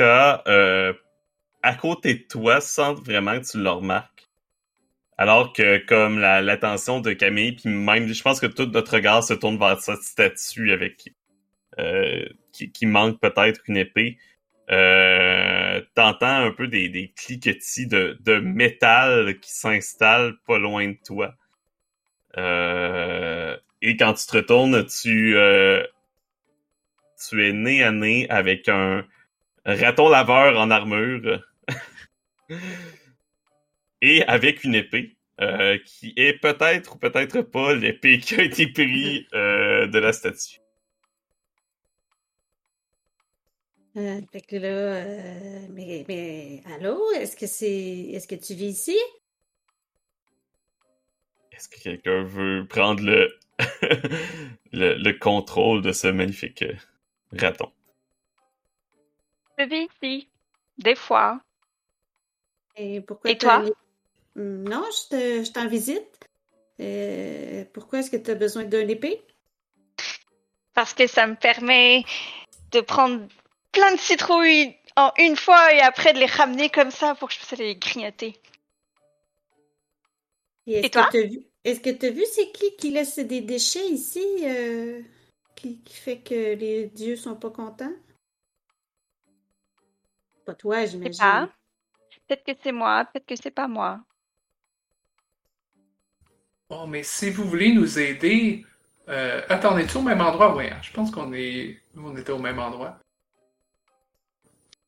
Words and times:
Euh, 0.00 0.92
à 1.62 1.74
côté 1.74 2.14
de 2.14 2.22
toi, 2.22 2.60
sans 2.60 2.94
vraiment 2.94 3.38
que 3.40 3.46
tu 3.46 3.58
le 3.58 3.70
remarques. 3.70 4.28
Alors 5.18 5.52
que, 5.52 5.78
comme 5.78 6.18
l'attention 6.18 7.00
de 7.00 7.12
Camille, 7.12 7.52
puis 7.52 7.70
même, 7.70 8.06
je 8.06 8.22
pense 8.22 8.38
que 8.38 8.46
tout 8.46 8.66
notre 8.66 8.94
regard 8.94 9.24
se 9.24 9.32
tourne 9.32 9.58
vers 9.58 9.80
cette 9.80 10.02
statue 10.02 10.72
avec 10.72 11.08
euh, 11.78 12.26
qui, 12.52 12.86
manque 12.86 13.18
peut-être 13.20 13.62
une 13.66 13.78
épée. 13.78 14.18
Euh, 14.70 15.80
T'entends 15.94 16.44
un 16.44 16.50
peu 16.50 16.68
des, 16.68 16.88
des 16.90 17.12
cliquetis 17.16 17.86
de, 17.86 18.18
de 18.20 18.38
métal 18.38 19.38
qui 19.40 19.50
s'installent 19.52 20.36
pas 20.46 20.58
loin 20.58 20.88
de 20.88 20.98
toi. 21.04 21.34
Euh, 22.36 23.56
et 23.80 23.96
quand 23.96 24.12
tu 24.12 24.26
te 24.26 24.36
retournes, 24.36 24.84
tu 24.84 25.34
tu 27.28 27.46
es 27.46 27.52
nez 27.52 27.82
à 27.82 27.92
nez 27.92 28.28
avec 28.28 28.68
un 28.68 29.06
raton 29.66 30.08
laveur 30.08 30.58
en 30.58 30.70
armure 30.70 31.40
et 34.00 34.22
avec 34.24 34.64
une 34.64 34.74
épée 34.74 35.16
euh, 35.40 35.78
qui 35.84 36.14
est 36.16 36.34
peut-être 36.40 36.94
ou 36.94 36.98
peut-être 36.98 37.42
pas 37.42 37.74
l'épée 37.74 38.18
qui 38.18 38.36
a 38.36 38.42
été 38.42 38.68
prise 38.68 39.24
euh, 39.34 39.86
de 39.86 39.98
la 39.98 40.12
statue. 40.12 40.60
Euh, 43.96 44.20
fait 44.30 44.42
que 44.42 44.56
là, 44.56 45.04
mais, 45.70 46.04
mais 46.06 46.62
allô, 46.74 47.10
est-ce 47.12 47.36
que 47.36 47.46
c'est, 47.46 48.10
est-ce 48.12 48.28
que 48.28 48.34
tu 48.34 48.54
vis 48.54 48.66
ici? 48.66 48.98
Est-ce 51.52 51.68
que 51.68 51.80
quelqu'un 51.80 52.22
veut 52.22 52.66
prendre 52.68 53.02
le, 53.02 53.34
le, 54.72 54.94
le 54.94 55.12
contrôle 55.18 55.80
de 55.80 55.92
ce 55.92 56.08
magnifique 56.08 56.64
raton? 57.32 57.72
Je 59.58 59.64
vis 59.64 59.88
ici, 60.02 60.28
des 60.78 60.94
fois. 60.94 61.40
Et 62.76 63.00
pourquoi 63.00 63.30
Et 63.30 63.38
toi? 63.38 63.64
Hmm, 64.34 64.64
non, 64.64 64.84
je 64.92 65.50
t'en 65.50 65.66
visite. 65.66 66.20
Euh, 66.80 67.64
pourquoi 67.72 68.00
est-ce 68.00 68.10
que 68.10 68.16
tu 68.16 68.30
as 68.30 68.34
besoin 68.34 68.64
d'un 68.64 68.86
épée? 68.86 69.22
Parce 70.74 70.92
que 70.92 71.06
ça 71.06 71.26
me 71.26 71.36
permet 71.36 72.04
de 72.72 72.80
prendre 72.80 73.26
plein 73.72 73.92
de 73.92 73.98
citrouilles 73.98 74.76
en 74.96 75.10
une 75.18 75.36
fois 75.36 75.72
et 75.72 75.80
après 75.80 76.12
de 76.12 76.18
les 76.18 76.26
ramener 76.26 76.68
comme 76.68 76.90
ça 76.90 77.14
pour 77.14 77.28
que 77.28 77.34
je 77.34 77.38
puisse 77.38 77.58
les 77.58 77.76
grignoter. 77.76 78.38
Et, 80.66 80.90
toi? 80.90 81.08
Est-ce 81.64 81.80
que 81.80 81.90
tu 81.90 82.06
as 82.06 82.10
vu 82.10 82.24
c'est 82.30 82.52
qui 82.52 82.76
qui 82.76 82.90
laisse 82.90 83.18
des 83.18 83.40
déchets 83.40 83.88
ici? 83.88 84.24
Euh? 84.42 85.00
qui, 85.56 85.80
fait 85.88 86.18
que 86.18 86.54
les 86.54 86.86
dieux 86.86 87.16
sont 87.16 87.34
pas 87.34 87.50
contents? 87.50 87.92
Pas 90.46 90.54
toi, 90.54 90.86
j'imagine. 90.86 91.48
Peut-être 92.28 92.44
que 92.44 92.52
c'est 92.62 92.72
moi, 92.72 93.04
peut-être 93.04 93.26
que 93.26 93.36
c'est 93.36 93.50
pas 93.50 93.66
moi. 93.66 94.00
Bon, 96.70 96.86
mais 96.86 97.02
si 97.02 97.30
vous 97.30 97.44
voulez 97.44 97.72
nous 97.72 97.98
aider, 97.98 98.64
euh, 99.08 99.42
attendez, 99.48 99.86
tu 99.86 99.96
au 99.96 100.02
même 100.02 100.20
endroit? 100.20 100.56
Oui, 100.56 100.68
hein? 100.68 100.78
je 100.82 100.92
pense 100.92 101.10
qu'on 101.10 101.32
est, 101.32 101.80
on 101.96 102.16
était 102.16 102.32
au 102.32 102.38
même 102.38 102.60
endroit. 102.60 102.98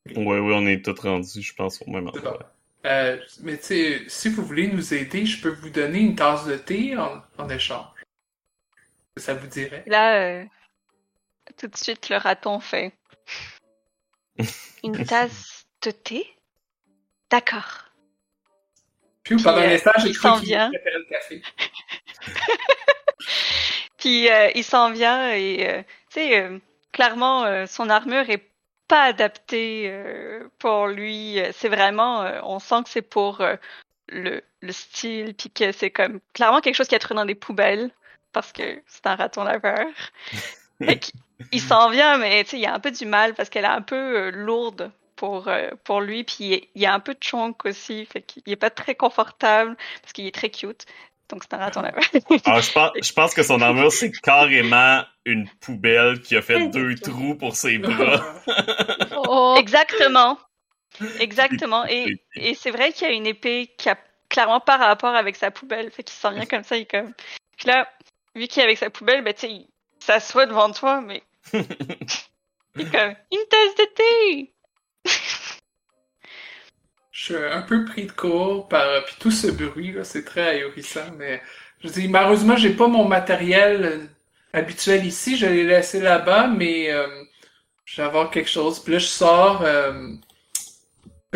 Oui, 0.07 0.15
oui, 0.17 0.53
on 0.55 0.67
est 0.67 0.85
tous 0.85 0.99
rendus, 1.01 1.43
je 1.43 1.55
pense, 1.55 1.83
au 1.83 1.91
même 1.91 2.07
endroit. 2.09 2.53
Euh, 2.87 3.21
mais 3.43 3.57
tu 3.59 3.65
sais, 3.65 4.03
si 4.09 4.29
vous 4.29 4.45
voulez 4.45 4.69
nous 4.69 4.95
aider, 4.95 5.27
je 5.27 5.43
peux 5.43 5.51
vous 5.51 5.71
donner 5.71 5.99
une 5.99 6.15
tasse 6.15 6.47
de 6.47 6.57
thé 6.57 6.97
en, 6.97 7.49
échange. 7.49 7.87
Ça 9.17 9.35
vous 9.35 9.49
dirait? 9.49 9.83
Là, 9.87 10.23
euh, 10.23 10.45
tout 11.57 11.67
de 11.67 11.77
suite, 11.77 12.09
le 12.09 12.17
raton 12.17 12.61
fait. 12.61 12.93
Une 14.85 15.05
tasse 15.07 15.67
de 15.83 15.91
thé? 15.91 16.27
D'accord. 17.31 17.85
Puis 19.25 19.37
pendant 19.37 19.59
euh, 19.59 19.67
l'instant, 19.67 19.93
j'ai 19.99 20.09
il 20.09 20.15
s'en 20.15 20.37
vient. 20.39 20.71
le 20.71 21.05
café. 21.11 21.43
Puis 23.99 24.31
euh, 24.31 24.51
il 24.55 24.65
s'en 24.65 24.91
vient 24.91 25.33
et 25.33 25.69
euh, 25.69 25.83
tu 26.11 26.21
sais, 26.21 26.51
clairement, 26.93 27.67
son 27.67 27.91
armure 27.91 28.31
est 28.31 28.49
pas 28.87 29.05
adaptée 29.05 29.93
pour 30.59 30.87
lui. 30.87 31.39
C'est 31.53 31.69
vraiment, 31.69 32.23
on 32.45 32.59
sent 32.59 32.85
que 32.85 32.91
c'est 32.91 33.03
pour 33.03 33.45
le, 34.09 34.43
le, 34.63 34.73
style, 34.73 35.35
puis 35.35 35.51
que 35.51 35.73
c'est 35.73 35.91
comme 35.91 36.21
clairement 36.33 36.61
quelque 36.61 36.77
chose 36.77 36.89
qui 36.89 36.95
a 36.95 36.99
trouvé 36.99 37.17
dans 37.17 37.27
des 37.27 37.35
poubelles 37.35 37.91
parce 38.33 38.53
que 38.53 38.83
c'est 38.87 39.07
un 39.07 39.17
raton 39.17 39.45
laveur. 39.45 39.87
il 41.53 41.61
s'en 41.61 41.91
vient, 41.91 42.19
mais 42.19 42.43
il 42.53 42.67
a 42.67 42.75
un 42.75 42.81
peu 42.81 42.91
du 42.91 43.07
mal 43.07 43.35
parce 43.35 43.49
qu'elle 43.49 43.65
est 43.65 43.69
un 43.69 43.83
peu 43.83 43.97
euh, 43.97 44.31
lourde 44.31 44.91
pour, 45.17 45.49
euh, 45.49 45.71
pour 45.85 46.01
lui. 46.01 46.25
Puis 46.25 46.69
il 46.75 46.83
y 46.83 46.87
a 46.87 46.95
un 46.95 47.01
peu 47.01 47.15
de 47.15 47.23
chonk 47.23 47.65
aussi, 47.65 48.07
fait 48.07 48.23
qu'il 48.23 48.43
est 48.47 48.57
pas 48.57 48.71
très 48.71 48.95
confortable 48.95 49.77
parce 50.03 50.13
qu'il 50.13 50.27
est 50.27 50.35
très 50.35 50.51
cute. 50.51 50.87
Donc 51.29 51.43
c'est 51.43 51.55
un 51.55 51.59
raton 51.59 51.83
laveur. 51.83 52.03
Ah, 52.47 52.61
je, 52.61 52.73
pense, 52.73 52.91
je 53.03 53.13
pense 53.13 53.35
que 53.35 53.43
son 53.43 53.61
armure, 53.61 53.93
c'est 53.93 54.11
carrément 54.11 55.03
une 55.25 55.49
poubelle 55.61 56.21
qui 56.23 56.37
a 56.37 56.43
fait 56.43 56.69
deux 56.69 56.95
trous 57.03 57.35
pour 57.35 57.55
ses 57.55 57.79
bras. 57.79 58.23
oh. 59.29 59.57
Exactement. 59.59 60.39
Exactement. 61.21 61.85
Et, 61.87 62.07
et 62.35 62.55
c'est 62.55 62.71
vrai 62.71 62.93
qu'il 62.93 63.07
y 63.07 63.11
a 63.11 63.15
une 63.15 63.27
épée 63.27 63.71
qui 63.77 63.91
a 63.91 63.97
clairement 64.29 64.61
pas 64.61 64.77
rapport 64.79 65.15
avec 65.15 65.37
sa 65.37 65.51
poubelle. 65.51 65.91
Fait 65.91 66.03
qu'il 66.03 66.17
s'en 66.17 66.33
vient 66.33 66.47
comme 66.47 66.65
ça, 66.65 66.77
il 66.77 66.83
est 66.83 66.91
comme. 66.91 67.13
Puis 67.57 67.69
là, 67.69 67.89
vu 68.35 68.47
qu'il 68.49 68.61
est 68.61 68.65
avec 68.65 68.79
sa 68.79 68.91
poubelle, 68.91 69.23
ben 69.23 69.35
tu 69.35 69.41
sais, 69.41 69.51
il 69.51 69.69
s'assoit 70.01 70.47
devant 70.47 70.71
toi, 70.73 71.01
mais 71.01 71.23
une 71.55 73.45
tasse 73.51 73.75
de 73.79 73.95
thé! 73.95 74.55
Je 77.11 77.25
suis 77.25 77.37
un 77.37 77.63
peu 77.63 77.85
pris 77.85 78.07
de 78.07 78.13
court 78.13 78.69
par 78.69 79.05
puis 79.05 79.17
tout 79.19 79.31
ce 79.31 79.49
bruit 79.49 79.93
là, 79.93 80.05
c'est 80.05 80.25
très 80.25 80.51
ahurissant, 80.51 81.11
mais 81.17 81.43
je 81.83 81.89
dis 81.89 82.09
malheureusement 82.09 82.57
j'ai 82.57 82.71
pas 82.71 82.87
mon 82.89 83.07
matériel 83.07 83.85
euh, 83.85 83.99
habituel 84.53 85.05
ici, 85.05 85.37
je 85.37 85.47
l'ai 85.47 85.65
laissé 85.65 86.01
là-bas, 86.01 86.47
mais 86.49 86.91
euh, 86.93 87.07
je 87.85 88.01
vais 88.01 88.07
avoir 88.07 88.31
quelque 88.31 88.51
chose. 88.51 88.81
Puis 88.81 88.93
là 88.95 88.99
je 88.99 89.07
sors, 89.07 89.63
euh, 89.63 90.13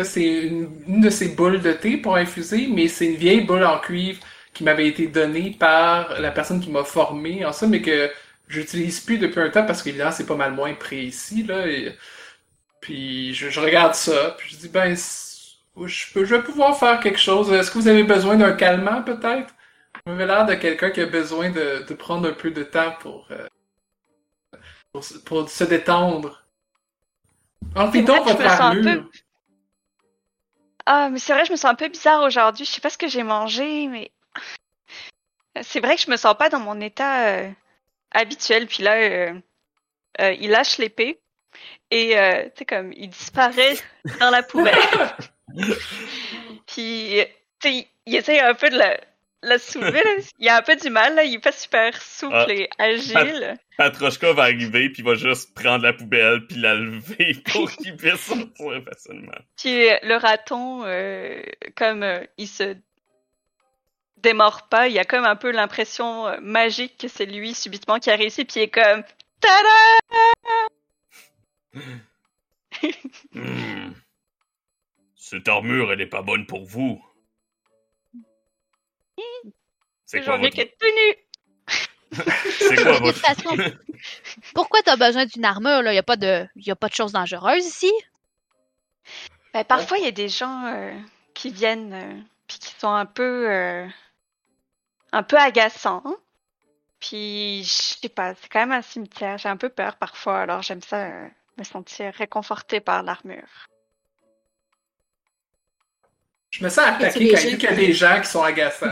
c'est 0.03 0.23
une, 0.23 1.01
de 1.01 1.09
ces 1.09 1.29
boules 1.29 1.61
de 1.61 1.73
thé 1.73 1.97
pour 1.97 2.15
infuser, 2.15 2.67
mais 2.67 2.87
c'est 2.87 3.05
une 3.07 3.15
vieille 3.17 3.41
boule 3.41 3.63
en 3.65 3.79
cuivre 3.79 4.19
qui 4.53 4.63
m'avait 4.63 4.87
été 4.87 5.07
donnée 5.07 5.55
par 5.59 6.19
la 6.19 6.31
personne 6.31 6.61
qui 6.61 6.69
m'a 6.71 6.83
formé 6.83 7.45
en 7.45 7.51
ça, 7.51 7.67
mais 7.67 7.81
que 7.81 8.09
j'utilise 8.53 8.99
plus 8.99 9.17
depuis 9.17 9.39
un 9.41 9.49
temps 9.49 9.65
parce 9.65 9.81
que 9.81 9.89
là, 9.89 10.11
c'est 10.11 10.25
pas 10.25 10.35
mal 10.35 10.53
moins 10.53 10.73
précis. 10.73 11.43
Là, 11.43 11.65
Puis 12.81 13.33
je, 13.33 13.59
regarde 13.59 13.95
ça, 13.95 14.35
puis 14.37 14.49
je 14.51 14.57
dis, 14.57 14.69
ben, 14.69 14.95
je, 14.95 16.13
peux, 16.13 16.25
je 16.25 16.35
vais 16.35 16.43
pouvoir 16.43 16.77
faire 16.77 16.99
quelque 16.99 17.19
chose. 17.19 17.51
Est-ce 17.51 17.71
que 17.71 17.79
vous 17.79 17.87
avez 17.87 18.03
besoin 18.03 18.35
d'un 18.35 18.53
calmant, 18.53 19.01
peut-être? 19.01 19.53
Vous 20.05 20.13
avez 20.13 20.25
l'air 20.25 20.45
de 20.45 20.53
quelqu'un 20.55 20.91
qui 20.91 21.01
a 21.01 21.05
besoin 21.05 21.49
de, 21.49 21.85
de, 21.87 21.93
prendre 21.93 22.27
un 22.27 22.33
peu 22.33 22.51
de 22.51 22.63
temps 22.63 22.93
pour, 22.99 23.27
euh, 23.31 23.47
pour, 25.25 25.49
se 25.49 25.63
détendre. 25.63 26.43
Enlevez 27.75 28.03
donc 28.03 28.27
votre 28.27 28.45
armure. 28.45 29.09
Ah, 30.85 31.09
mais 31.09 31.19
c'est 31.19 31.33
vrai, 31.33 31.45
je 31.45 31.51
me 31.51 31.55
sens 31.55 31.71
un 31.71 31.75
peu 31.75 31.87
bizarre 31.87 32.23
aujourd'hui. 32.23 32.65
Je 32.65 32.71
sais 32.71 32.81
pas 32.81 32.89
ce 32.89 32.97
que 32.97 33.07
j'ai 33.07 33.23
mangé, 33.23 33.87
mais 33.87 34.11
c'est 35.61 35.79
vrai 35.79 35.95
que 35.95 36.01
je 36.01 36.11
me 36.11 36.17
sens 36.17 36.35
pas 36.37 36.49
dans 36.49 36.59
mon 36.59 36.81
état 36.81 37.27
euh, 37.27 37.49
habituel. 38.13 38.67
Puis 38.67 38.83
là, 38.83 38.95
euh, 38.95 39.33
euh, 40.21 40.35
il 40.39 40.49
lâche 40.49 40.77
l'épée 40.77 41.19
et 41.91 42.17
euh, 42.17 42.43
tu 42.45 42.59
sais 42.59 42.65
comme 42.65 42.93
il 42.93 43.09
disparaît 43.09 43.75
dans 44.19 44.29
la 44.29 44.43
poubelle. 44.43 44.73
puis 46.67 47.21
tu 47.59 47.69
sais, 47.69 47.87
il 48.05 48.15
essaie 48.15 48.39
un 48.39 48.53
peu 48.53 48.69
de 48.69 48.77
la, 48.77 48.99
la 49.41 49.59
soulever. 49.59 50.01
Il 50.39 50.49
a 50.49 50.57
un 50.57 50.61
peu 50.61 50.75
du 50.75 50.89
mal. 50.89 51.15
Là. 51.15 51.23
Il 51.23 51.35
est 51.35 51.39
pas 51.39 51.51
super 51.51 52.01
souple 52.01 52.35
ah, 52.35 52.45
et 52.49 52.69
agile. 52.77 53.55
Patrochka 53.77 54.33
va 54.33 54.43
arriver 54.43 54.89
puis 54.89 55.03
va 55.03 55.15
juste 55.15 55.53
prendre 55.53 55.83
la 55.83 55.93
poubelle 55.93 56.45
puis 56.47 56.57
la 56.57 56.75
lever 56.75 57.35
pour 57.51 57.71
qu'il 57.71 57.95
puisse 57.95 58.21
sortir 58.21 58.83
facilement. 58.83 59.31
Puis 59.57 59.87
le 60.03 60.15
raton, 60.15 60.83
comme 61.75 62.05
il 62.37 62.47
se 62.47 62.75
démord 64.23 64.67
pas. 64.69 64.87
Il 64.87 64.93
y 64.93 64.99
a 64.99 65.05
comme 65.05 65.25
un 65.25 65.35
peu 65.35 65.51
l'impression 65.51 66.27
euh, 66.27 66.39
magique 66.41 66.97
que 66.97 67.07
c'est 67.07 67.25
lui 67.25 67.53
subitement 67.53 67.99
qui 67.99 68.09
a 68.09 68.15
réussi, 68.15 68.45
puis 68.45 68.61
il 68.61 68.63
est 68.63 68.69
comme 68.69 69.03
Tada! 69.39 69.69
Hmm. 73.31 73.93
Cette 75.15 75.47
armure, 75.47 75.93
elle 75.93 76.01
est 76.01 76.07
pas 76.07 76.21
bonne 76.21 76.45
pour 76.45 76.65
vous. 76.65 77.01
C'est 80.05 80.23
quoi 80.23 80.37
votre... 80.37 80.53
qu'être 80.53 80.77
tenu. 80.77 81.15
C'est 82.59 82.75
quoi 82.75 82.99
votre... 82.99 83.17
façon, 83.17 83.55
pourquoi 84.53 84.81
t'as 84.83 84.97
besoin 84.97 85.25
d'une 85.25 85.45
armure, 85.45 85.81
là? 85.81 85.93
Y 85.93 85.97
a 85.97 86.03
pas 86.03 86.17
de, 86.17 86.45
y 86.57 86.71
a 86.71 86.75
pas 86.75 86.89
de 86.89 86.93
choses 86.93 87.13
dangereuses 87.13 87.65
ici? 87.65 87.91
Ben, 89.53 89.63
parfois, 89.63 89.97
il 89.97 90.03
y 90.03 90.07
a 90.07 90.11
des 90.11 90.29
gens 90.29 90.65
euh, 90.65 90.93
qui 91.33 91.51
viennent 91.51 91.93
euh, 91.93 92.21
puis 92.47 92.59
qui 92.59 92.73
sont 92.77 92.93
un 92.93 93.05
peu 93.05 93.49
euh, 93.49 93.87
un 95.13 95.23
peu 95.23 95.37
agaçants. 95.37 96.03
Puis 96.99 97.63
je 97.63 97.99
sais 98.01 98.09
pas, 98.09 98.33
c'est 98.35 98.49
quand 98.49 98.59
même 98.59 98.71
un 98.71 98.81
cimetière. 98.81 99.37
J'ai 99.37 99.49
un 99.49 99.57
peu 99.57 99.69
peur 99.69 99.95
parfois, 99.97 100.41
alors 100.41 100.61
j'aime 100.61 100.81
ça 100.81 101.05
euh, 101.05 101.27
me 101.57 101.63
sentir 101.63 102.13
réconfortée 102.13 102.81
par 102.81 103.03
l'armure. 103.03 103.67
Je 106.49 106.63
me 106.63 106.69
sens 106.69 106.85
attaqué 106.85 107.31
quand 107.31 107.41
il 107.41 107.51
dit 107.51 107.57
qu'il 107.57 107.69
y 107.69 107.73
a 107.73 107.75
des 107.75 107.93
gens 107.93 108.21
qui 108.21 108.27
sont 108.27 108.43
agaçants. 108.43 108.87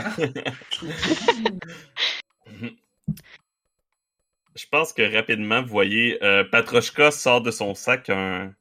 Je 4.54 4.66
pense 4.70 4.92
que 4.92 5.14
rapidement, 5.14 5.62
vous 5.62 5.68
voyez, 5.68 6.22
euh, 6.22 6.44
Patrochka 6.44 7.10
sort 7.10 7.40
de 7.40 7.50
son 7.50 7.74
sac 7.74 8.10
un, 8.10 8.52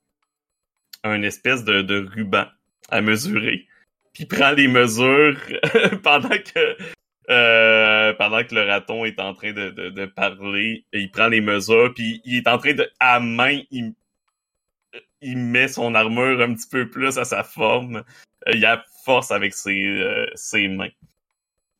un 1.03 1.21
espèce 1.23 1.65
de, 1.65 1.81
de 1.81 2.07
ruban 2.15 2.45
à 2.89 3.01
mesurer. 3.01 3.67
Puis 4.13 4.23
il 4.23 4.27
prend 4.27 4.51
les 4.51 4.67
mesures 4.67 5.37
pendant 6.03 6.29
que 6.29 6.77
euh, 7.31 8.13
pendant 8.13 8.43
que 8.43 8.53
le 8.53 8.63
raton 8.63 9.05
est 9.05 9.19
en 9.19 9.33
train 9.33 9.53
de, 9.53 9.69
de, 9.69 10.05
parler. 10.05 10.83
Il 10.91 11.09
prend 11.11 11.27
les 11.27 11.39
mesures, 11.39 11.93
puis 11.93 12.21
il 12.25 12.35
est 12.37 12.47
en 12.47 12.57
train 12.57 12.73
de 12.73 12.91
à 12.99 13.21
main, 13.21 13.61
il, 13.71 13.93
met 15.21 15.69
son 15.69 15.95
armure 15.95 16.41
un 16.41 16.53
petit 16.53 16.67
peu 16.69 16.89
plus 16.89 17.17
à 17.17 17.23
sa 17.23 17.43
forme. 17.43 18.03
Euh, 18.47 18.53
il 18.53 18.65
a 18.65 18.83
force 19.05 19.31
avec 19.31 19.53
ses, 19.53 19.85
euh, 19.85 20.25
ses 20.35 20.67
mains. 20.67 20.89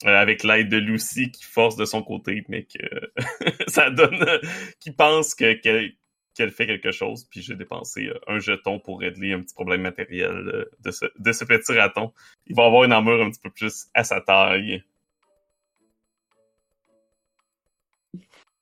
Avec 0.05 0.43
l'aide 0.43 0.69
de 0.69 0.77
Lucy 0.77 1.31
qui 1.31 1.43
force 1.43 1.75
de 1.75 1.85
son 1.85 2.01
côté, 2.01 2.43
mais 2.47 2.63
que 2.63 3.11
ça 3.67 3.91
donne 3.91 4.25
qui 4.79 4.91
pense 4.91 5.35
que 5.35 5.53
qu'elle 5.53 6.51
fait 6.51 6.65
quelque 6.65 6.91
chose. 6.91 7.27
Puis 7.29 7.41
j'ai 7.41 7.55
dépensé 7.55 8.09
un 8.25 8.39
jeton 8.39 8.79
pour 8.79 9.01
régler 9.01 9.33
un 9.33 9.41
petit 9.41 9.53
problème 9.53 9.81
matériel 9.81 10.65
de 10.79 10.91
ce 10.91 11.05
de 11.19 11.31
ce 11.31 11.45
petit 11.45 11.73
raton. 11.73 12.13
Il 12.47 12.55
va 12.55 12.65
avoir 12.65 12.85
une 12.85 12.93
armure 12.93 13.21
un 13.21 13.29
petit 13.29 13.41
peu 13.41 13.51
plus 13.51 13.87
à 13.93 14.03
sa 14.03 14.21
taille. 14.21 14.83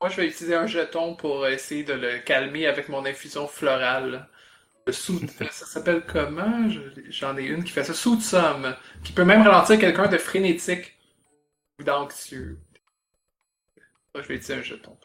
Moi, 0.01 0.09
je 0.09 0.17
vais 0.17 0.27
utiliser 0.27 0.55
un 0.55 0.67
jeton 0.67 1.15
pour 1.15 1.47
essayer 1.47 1.83
de 1.83 1.93
le 1.93 2.19
calmer 2.19 2.67
avec 2.67 2.89
mon 2.89 3.05
infusion 3.05 3.47
florale. 3.47 4.27
Le 4.87 4.93
sou... 4.93 5.19
Ça 5.51 5.65
s'appelle 5.67 6.05
comment? 6.07 6.69
Je- 6.69 7.11
J'en 7.11 7.37
ai 7.37 7.43
une 7.45 7.63
qui 7.63 7.71
fait 7.71 7.83
ça. 7.85 7.93
Sous 7.93 8.17
de 8.17 8.21
somme. 8.21 8.75
Qui 9.03 9.13
peut 9.13 9.25
même 9.25 9.43
ralentir 9.43 9.79
quelqu'un 9.79 10.07
de 10.07 10.17
frénétique 10.17 10.97
ou 11.79 11.83
d'anxieux. 11.85 12.59
Moi, 14.13 14.21
je 14.21 14.27
vais 14.27 14.35
utiliser 14.35 14.53
un 14.53 14.61
jeton. 14.61 14.95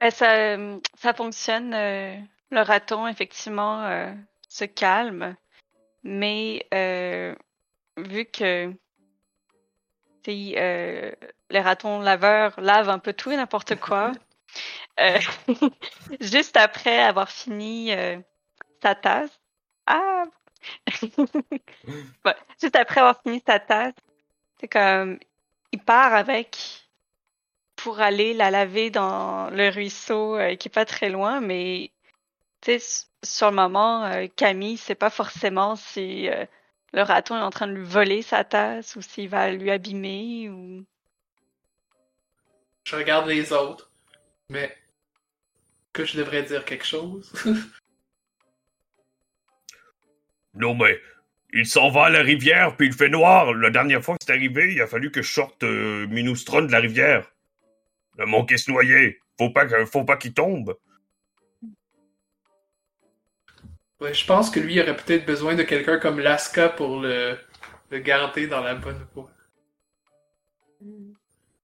Ben, 0.00 0.10
ça, 0.10 0.34
euh, 0.56 0.80
ça 0.94 1.14
fonctionne. 1.14 1.74
euh, 1.74 2.16
le 2.50 2.60
raton, 2.62 3.06
effectivement, 3.08 3.82
euh, 3.84 4.12
se 4.48 4.64
calme. 4.64 5.36
Mais 6.04 6.66
euh, 6.74 7.34
vu 7.98 8.26
que 8.26 8.72
euh, 10.56 11.12
les 11.50 11.60
ratons 11.60 12.00
laveurs 12.00 12.60
lavent 12.60 12.90
un 12.90 12.98
peu 12.98 13.12
tout 13.12 13.30
et 13.30 13.36
n'importe 13.36 13.76
quoi, 13.76 14.12
euh, 15.00 15.18
juste 16.20 16.56
après 16.56 17.00
avoir 17.00 17.30
fini 17.30 17.92
euh, 17.92 18.18
sa 18.82 18.94
tasse, 18.94 19.40
ah, 19.86 20.24
juste 22.60 22.76
après 22.76 23.00
avoir 23.00 23.20
fini 23.22 23.42
sa 23.46 23.60
tasse, 23.60 23.94
c'est 24.60 24.68
comme 24.68 25.18
il 25.72 25.82
part 25.82 26.14
avec 26.14 26.56
pour 27.76 28.00
aller 28.00 28.34
la 28.34 28.50
laver 28.50 28.90
dans 28.90 29.50
le 29.50 29.68
ruisseau 29.70 30.36
euh, 30.36 30.56
qui 30.56 30.68
est 30.68 30.72
pas 30.74 30.84
très 30.84 31.10
loin, 31.10 31.40
mais 31.40 31.92
tu 32.62 32.66
sais, 32.72 32.74
s- 32.76 33.10
sur 33.24 33.50
le 33.50 33.56
moment, 33.56 34.04
euh, 34.06 34.26
Camille 34.36 34.76
sait 34.78 34.94
pas 34.94 35.10
forcément 35.10 35.76
si 35.76 36.28
euh, 36.28 36.46
le 36.92 37.02
raton 37.02 37.36
est 37.36 37.42
en 37.42 37.50
train 37.50 37.66
de 37.66 37.74
lui 37.74 37.84
voler 37.84 38.22
sa 38.22 38.44
tasse 38.44 38.96
ou 38.96 39.02
s'il 39.02 39.28
va 39.28 39.50
lui 39.50 39.70
abîmer 39.70 40.48
ou. 40.48 40.84
Je 42.84 42.96
regarde 42.96 43.28
les 43.28 43.52
autres. 43.52 43.90
Mais. 44.48 44.74
Que 45.92 46.04
je 46.04 46.16
devrais 46.16 46.42
dire 46.42 46.64
quelque 46.64 46.86
chose? 46.86 47.32
Non 50.54 50.74
mais 50.74 51.00
il 51.52 51.66
s'en 51.66 51.88
va 51.88 52.06
à 52.06 52.10
la 52.10 52.20
rivière 52.20 52.76
puis 52.76 52.88
il 52.88 52.92
fait 52.92 53.08
noir. 53.08 53.54
La 53.54 53.70
dernière 53.70 54.02
fois 54.02 54.16
que 54.16 54.24
c'est 54.24 54.32
arrivé, 54.32 54.72
il 54.72 54.80
a 54.80 54.88
fallu 54.88 55.12
que 55.12 55.22
je 55.22 55.32
sorte 55.32 55.62
euh, 55.62 56.06
Minustron 56.08 56.62
de 56.62 56.72
la 56.72 56.80
rivière. 56.80 57.30
Le 58.16 58.26
manquer 58.26 58.56
se 58.56 58.70
noyer. 58.70 59.20
Faut 59.38 59.50
pas 59.50 59.68
faut 59.86 60.04
pas 60.04 60.16
qu'il 60.16 60.34
tombe. 60.34 60.76
Ouais, 64.00 64.14
je 64.14 64.26
pense 64.26 64.50
que 64.50 64.60
lui 64.60 64.74
il 64.74 64.80
aurait 64.80 64.96
peut-être 64.96 65.26
besoin 65.26 65.54
de 65.54 65.64
quelqu'un 65.64 65.98
comme 65.98 66.20
Laska 66.20 66.68
pour 66.68 67.00
le, 67.00 67.36
le 67.90 67.98
garder 67.98 68.46
dans 68.46 68.60
la 68.60 68.74
bonne 68.74 69.04
voie. 69.14 69.30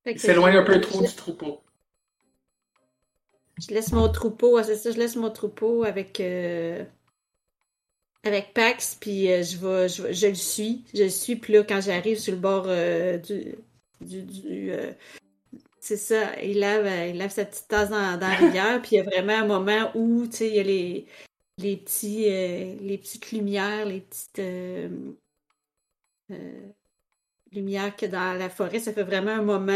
Il 0.07 0.19
s'éloigne 0.19 0.57
un 0.57 0.65
peu 0.65 0.81
trop 0.81 1.03
du 1.03 1.15
troupeau. 1.15 1.63
Je 3.57 3.73
laisse 3.73 3.93
mon 3.93 4.11
troupeau, 4.11 4.61
c'est 4.65 4.75
ça, 4.75 4.91
je 4.91 4.99
laisse 4.99 5.15
mon 5.15 5.31
troupeau 5.31 5.85
avec 5.85 6.19
euh, 6.19 6.85
avec 8.25 8.53
Pax, 8.53 8.97
puis 9.01 9.31
euh, 9.31 9.45
je 9.45 9.57
vais, 9.57 9.89
je, 9.89 10.27
le 10.27 10.35
suis, 10.35 10.85
je 10.93 11.05
le 11.05 11.09
suis, 11.09 11.37
puis 11.37 11.53
là 11.53 11.63
quand 11.63 11.81
j'arrive 11.81 12.19
sur 12.19 12.33
le 12.33 12.41
bord 12.41 12.65
euh, 12.67 13.17
du, 13.19 13.55
du, 14.01 14.23
du, 14.23 14.73
c'est 15.79 15.97
ça, 15.97 16.41
il 16.43 16.59
lave, 16.59 16.91
il 17.11 17.17
lave 17.17 17.31
sa 17.31 17.45
petite 17.45 17.69
tasse 17.69 17.91
dans, 17.91 18.19
dans 18.19 18.29
la 18.29 18.35
rivière, 18.35 18.83
puis 18.83 18.97
il 18.97 18.99
y 18.99 19.01
a 19.01 19.05
vraiment 19.05 19.35
un 19.35 19.47
moment 19.47 19.93
où, 19.95 20.27
tu 20.27 20.39
sais, 20.39 20.49
il 20.49 20.57
y 20.57 20.61
a 20.61 20.65
les 20.65 21.07
les 21.59 21.77
euh, 21.77 22.77
les 22.81 22.99
petites 22.99 23.33
lumières, 23.33 23.87
les 23.87 24.01
petites 24.01 24.39
euh, 24.39 25.13
euh, 26.31 26.69
lumières 27.53 27.97
que 27.97 28.07
dans 28.07 28.39
la 28.39 28.51
forêt, 28.51 28.81
ça 28.81 28.93
fait 28.93 29.03
vraiment 29.03 29.31
un 29.31 29.43
moment 29.43 29.73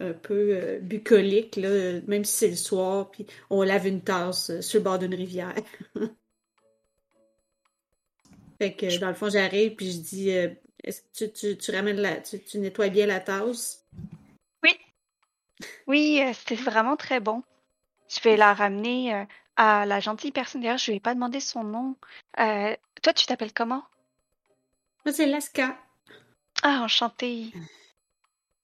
un 0.00 0.12
peu 0.14 0.78
bucolique, 0.80 1.56
là, 1.56 2.00
même 2.06 2.24
si 2.24 2.36
c'est 2.36 2.48
le 2.48 2.56
soir, 2.56 3.10
puis 3.10 3.26
on 3.50 3.62
lave 3.62 3.86
une 3.86 4.02
tasse 4.02 4.60
sur 4.60 4.80
le 4.80 4.84
bord 4.84 4.98
d'une 4.98 5.14
rivière. 5.14 5.54
fait 8.58 8.74
que 8.74 8.98
dans 8.98 9.08
le 9.08 9.14
fond, 9.14 9.28
j'arrive 9.28 9.76
puis 9.76 9.92
je 9.92 9.98
dis 9.98 10.30
Est-ce 10.30 11.02
que 11.02 11.08
tu, 11.12 11.32
tu, 11.32 11.58
tu 11.58 11.70
ramènes 11.70 12.00
la. 12.00 12.16
Tu, 12.16 12.42
tu 12.42 12.58
nettoies 12.58 12.88
bien 12.88 13.06
la 13.06 13.20
tasse? 13.20 13.86
Oui, 15.86 16.20
euh, 16.22 16.32
c'était 16.32 16.62
vraiment 16.62 16.96
très 16.96 17.20
bon. 17.20 17.42
Je 18.08 18.20
vais 18.20 18.36
la 18.36 18.54
ramener 18.54 19.26
à 19.56 19.86
la 19.86 20.00
gentille 20.00 20.32
personne. 20.32 20.60
D'ailleurs, 20.62 20.78
je 20.78 20.90
lui 20.90 20.96
ai 20.96 21.00
pas 21.00 21.14
demandé 21.14 21.40
son 21.40 21.64
nom. 21.64 21.96
Euh, 22.38 22.74
toi, 23.02 23.12
tu 23.12 23.26
t'appelles 23.26 23.52
comment? 23.52 23.84
Moi, 25.04 25.12
c'est 25.12 25.26
Laska. 25.26 25.76
Ah, 26.62 26.80
enchantée. 26.82 27.52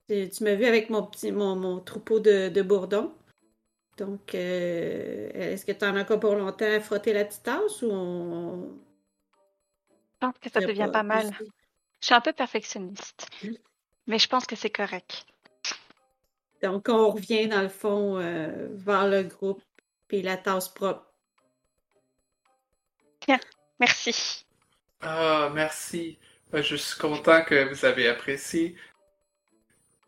Tu, 0.08 0.28
tu 0.30 0.44
m'as 0.44 0.54
vu 0.54 0.64
avec 0.64 0.90
mon 0.90 1.02
petit 1.02 1.32
mon, 1.32 1.56
mon 1.56 1.80
troupeau 1.80 2.20
de, 2.20 2.48
de 2.48 2.62
bourdons. 2.62 3.14
Donc, 3.96 4.34
euh, 4.34 5.30
est-ce 5.34 5.66
que 5.66 5.72
tu 5.72 5.84
en 5.84 5.96
as 5.96 6.02
encore 6.02 6.20
pour 6.20 6.36
longtemps 6.36 6.64
à 6.64 6.80
frotter 6.80 7.12
la 7.12 7.24
petite 7.24 7.42
tasse 7.42 7.82
ou 7.82 7.90
on. 7.90 8.78
Je 10.20 10.26
pense 10.26 10.38
que 10.40 10.50
ça 10.50 10.60
devient 10.60 10.88
pas 10.92 11.02
mal. 11.02 11.28
Je 12.00 12.06
suis 12.06 12.14
un 12.14 12.20
peu 12.20 12.32
perfectionniste, 12.32 13.28
mais 14.06 14.20
je 14.20 14.28
pense 14.28 14.46
que 14.46 14.54
c'est 14.54 14.70
correct. 14.70 15.26
Donc, 16.62 16.88
on 16.88 17.10
revient 17.10 17.48
dans 17.48 17.62
le 17.62 17.68
fond 17.68 18.18
euh, 18.18 18.68
vers 18.70 19.08
le 19.08 19.24
groupe, 19.24 19.62
puis 20.08 20.22
la 20.22 20.36
tasse 20.36 20.68
propre. 20.68 21.04
Merci. 23.78 24.46
Ah, 25.00 25.50
merci. 25.54 26.18
Ben, 26.50 26.62
je 26.62 26.76
suis 26.76 26.98
content 26.98 27.44
que 27.44 27.68
vous 27.68 27.84
avez 27.84 28.08
apprécié. 28.08 28.74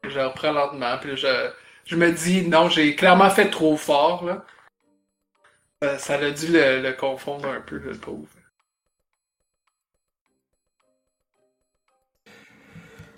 Je 0.02 0.18
reprends 0.18 0.52
lentement, 0.52 0.98
puis 0.98 1.16
je, 1.16 1.52
je 1.84 1.96
me 1.96 2.10
dis, 2.10 2.48
non, 2.48 2.68
j'ai 2.70 2.96
clairement 2.96 3.30
fait 3.30 3.50
trop 3.50 3.76
fort, 3.76 4.24
là. 4.24 4.44
Ça, 5.82 5.98
ça 5.98 6.14
a 6.14 6.30
dû 6.30 6.48
le, 6.48 6.82
le 6.82 6.92
confondre 6.92 7.48
un 7.48 7.60
peu, 7.60 7.78
le 7.78 7.96
pauvre. 7.96 8.28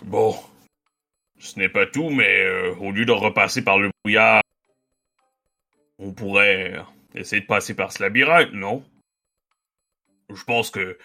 Bon, 0.02 0.36
ce 1.38 1.58
n'est 1.58 1.68
pas 1.68 1.86
tout, 1.86 2.10
mais 2.10 2.44
euh, 2.44 2.74
au 2.76 2.90
lieu 2.90 3.04
de 3.04 3.12
repasser 3.12 3.62
par 3.62 3.78
le 3.78 3.90
brouillard, 4.02 4.41
on 6.02 6.12
pourrait 6.12 6.75
essayer 7.14 7.40
de 7.42 7.47
passer 7.47 7.75
par 7.75 7.92
ce 7.92 8.02
labyrinthe, 8.02 8.52
non? 8.52 8.85
Je 10.35 10.42
pense 10.44 10.71
que 10.71 10.99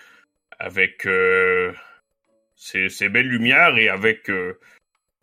avec 0.59 1.05
euh, 1.05 1.73
ces, 2.55 2.89
ces 2.89 3.09
belles 3.09 3.27
lumières 3.27 3.77
et 3.77 3.89
avec... 3.89 4.29
euh, 4.29 4.59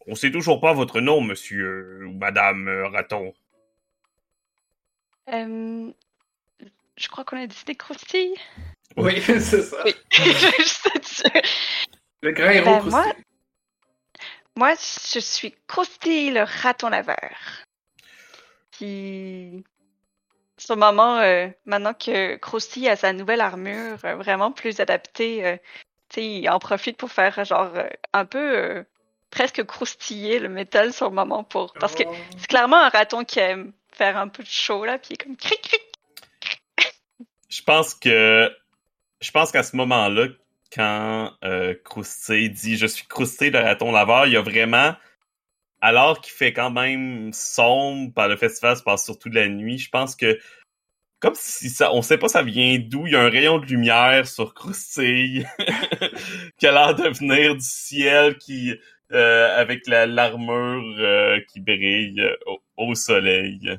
on 0.06 0.14
sait 0.14 0.30
toujours 0.30 0.60
pas 0.60 0.72
votre 0.74 1.00
nom, 1.00 1.20
monsieur 1.20 2.04
ou 2.06 2.12
madame 2.12 2.68
euh, 2.68 2.88
raton. 2.88 3.34
Euh, 5.30 5.90
je 6.96 7.08
crois 7.08 7.24
qu'on 7.24 7.38
a 7.42 7.46
décidé 7.46 7.74
croustille. 7.74 8.34
Oui, 8.96 9.20
c'est 9.22 9.40
ça. 9.40 9.82
Oui. 9.84 9.94
Le 12.22 12.32
grand 12.32 12.50
héros 12.50 12.64
Ben, 12.64 12.78
croustille. 12.80 12.90
moi, 12.90 13.14
moi, 14.56 14.74
je 15.12 15.18
suis 15.18 15.54
Croustille, 15.66 16.30
le 16.30 16.42
raton 16.42 16.88
laveur. 16.90 17.63
Puis, 18.76 19.64
sur 20.58 20.74
le 20.74 20.80
moment, 20.80 21.18
euh, 21.18 21.48
maintenant 21.64 21.94
que 21.94 22.36
Croustille 22.36 22.88
a 22.88 22.96
sa 22.96 23.12
nouvelle 23.12 23.40
armure 23.40 23.98
euh, 24.04 24.16
vraiment 24.16 24.50
plus 24.50 24.80
adaptée, 24.80 25.46
euh, 25.46 25.56
tu 26.08 26.20
sais, 26.20 26.26
il 26.26 26.48
en 26.48 26.58
profite 26.58 26.96
pour 26.96 27.10
faire 27.10 27.44
genre 27.44 27.70
euh, 27.76 27.88
un 28.12 28.24
peu 28.24 28.58
euh, 28.58 28.82
presque 29.30 29.64
croustiller 29.64 30.40
le 30.40 30.48
métal 30.48 30.92
sur 30.92 31.08
le 31.08 31.14
moment 31.14 31.44
pour 31.44 31.72
parce 31.74 31.94
que 31.94 32.02
Oh. 32.06 32.14
c'est 32.36 32.48
clairement 32.48 32.78
un 32.78 32.88
raton 32.88 33.24
qui 33.24 33.38
aime 33.38 33.72
faire 33.92 34.16
un 34.16 34.28
peu 34.28 34.42
de 34.42 34.48
chaud 34.48 34.84
là, 34.84 34.98
puis 34.98 35.10
il 35.10 35.14
est 35.14 35.24
comme 35.24 35.36
cric 35.36 35.62
cric. 35.62 35.82
Je 37.48 37.62
pense 37.62 37.94
que... 37.94 38.50
Je 39.20 39.30
pense 39.30 39.52
qu'à 39.52 39.62
ce 39.62 39.76
moment-là, 39.76 40.26
quand 40.72 41.32
euh, 41.44 41.74
Croustille 41.84 42.50
dit 42.50 42.76
«Je 42.78 42.86
suis 42.86 43.06
Croustille, 43.06 43.50
le 43.50 43.60
raton 43.60 43.92
laveur», 43.92 44.26
il 44.28 44.32
y 44.32 44.36
a 44.36 44.42
vraiment... 44.42 44.94
Alors 45.86 46.22
qu'il 46.22 46.32
fait 46.32 46.54
quand 46.54 46.70
même 46.70 47.30
sombre 47.34 48.10
par 48.14 48.26
le 48.26 48.38
festival, 48.38 48.74
se 48.74 48.82
passe 48.82 49.04
surtout 49.04 49.28
de 49.28 49.34
la 49.34 49.48
nuit, 49.48 49.76
je 49.76 49.90
pense 49.90 50.16
que 50.16 50.38
comme 51.20 51.34
si 51.34 51.68
ça, 51.68 51.92
on 51.92 52.00
sait 52.00 52.16
pas 52.16 52.28
ça 52.28 52.42
vient 52.42 52.78
d'où, 52.78 53.06
il 53.06 53.12
y 53.12 53.16
a 53.16 53.20
un 53.20 53.28
rayon 53.28 53.58
de 53.58 53.66
lumière 53.66 54.26
sur 54.26 54.54
Croustille 54.54 55.46
qui 56.58 56.66
a 56.66 56.72
l'air 56.72 56.94
de 56.94 57.10
venir 57.10 57.54
du 57.54 57.60
ciel 57.60 58.38
qui 58.38 58.74
euh, 59.12 59.60
avec 59.60 59.86
la 59.86 60.06
l'armure 60.06 60.96
euh, 61.00 61.38
qui 61.52 61.60
brille 61.60 62.22
au, 62.46 62.62
au 62.78 62.94
soleil. 62.94 63.78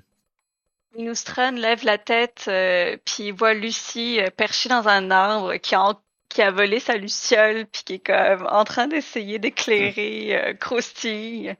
Minustran 0.95 1.53
lève 1.53 1.83
la 1.85 1.97
tête, 1.97 2.45
euh, 2.49 2.97
puis 3.03 3.31
voit 3.31 3.55
Lucie 3.55 4.21
euh, 4.21 4.29
perchée 4.29 4.69
dans 4.69 4.87
un 4.87 5.09
arbre 5.09 5.55
qui 5.55 5.75
en- 5.75 5.99
qui 6.35 6.41
a 6.41 6.51
volé 6.51 6.79
sa 6.81 6.97
luciole, 6.97 7.65
puis 7.65 7.83
qui 7.85 7.93
est 7.93 7.99
comme 8.05 8.45
en 8.47 8.65
train 8.65 8.87
d'essayer 8.87 9.39
d'éclairer 9.39 10.35
euh, 10.35 10.53
Croustille. 10.53 11.55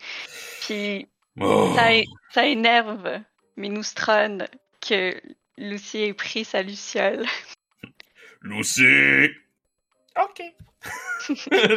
Puis 0.62 1.08
Oh. 1.38 1.74
ça, 1.76 1.90
ça 2.32 2.46
énerve 2.46 3.20
Minustran 3.58 4.38
que 4.80 5.22
Lucie 5.58 6.04
ait 6.04 6.14
pris 6.14 6.46
sa 6.46 6.62
luciole. 6.62 7.26
Lucie! 8.42 9.30
Ok. 10.18 10.42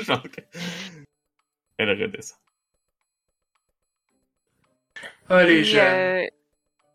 Genre 0.05 0.23
Elle 1.79 1.91
redescend. 2.03 2.39
Les 5.31 5.45
Puis, 5.63 5.65
jeunes. 5.65 5.83
euh, 5.83 6.27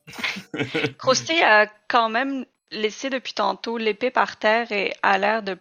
Croustille 0.97 1.41
a 1.43 1.67
quand 1.89 2.07
même 2.09 2.45
laissé 2.71 3.09
depuis 3.09 3.33
tantôt 3.33 3.77
l'épée 3.77 4.09
par 4.11 4.37
terre 4.37 4.71
et 4.71 4.93
a 5.01 5.17
l'air 5.17 5.43
de 5.43 5.57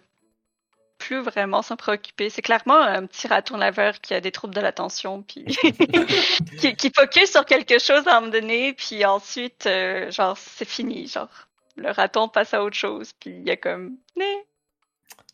plus 1.02 1.20
vraiment 1.20 1.62
s'en 1.62 1.76
préoccuper. 1.76 2.30
C'est 2.30 2.42
clairement 2.42 2.80
un 2.80 3.06
petit 3.06 3.26
raton 3.26 3.56
laveur 3.56 4.00
qui 4.00 4.14
a 4.14 4.20
des 4.20 4.30
troubles 4.30 4.54
de 4.54 4.60
l'attention, 4.60 5.22
puis 5.22 5.44
qui, 6.60 6.76
qui 6.76 6.92
focus 6.94 7.32
sur 7.32 7.44
quelque 7.44 7.80
chose 7.80 8.06
à 8.06 8.18
un 8.18 8.20
moment 8.20 8.32
donné, 8.32 8.72
puis 8.72 9.04
ensuite, 9.04 9.66
euh, 9.66 10.10
genre, 10.12 10.38
c'est 10.38 10.68
fini, 10.68 11.08
genre. 11.08 11.28
Le 11.74 11.90
raton 11.90 12.28
passe 12.28 12.54
à 12.54 12.62
autre 12.62 12.76
chose, 12.76 13.12
puis 13.18 13.30
il 13.30 13.48
y 13.48 13.50
a 13.50 13.56
comme... 13.56 13.96
Né. 14.16 14.44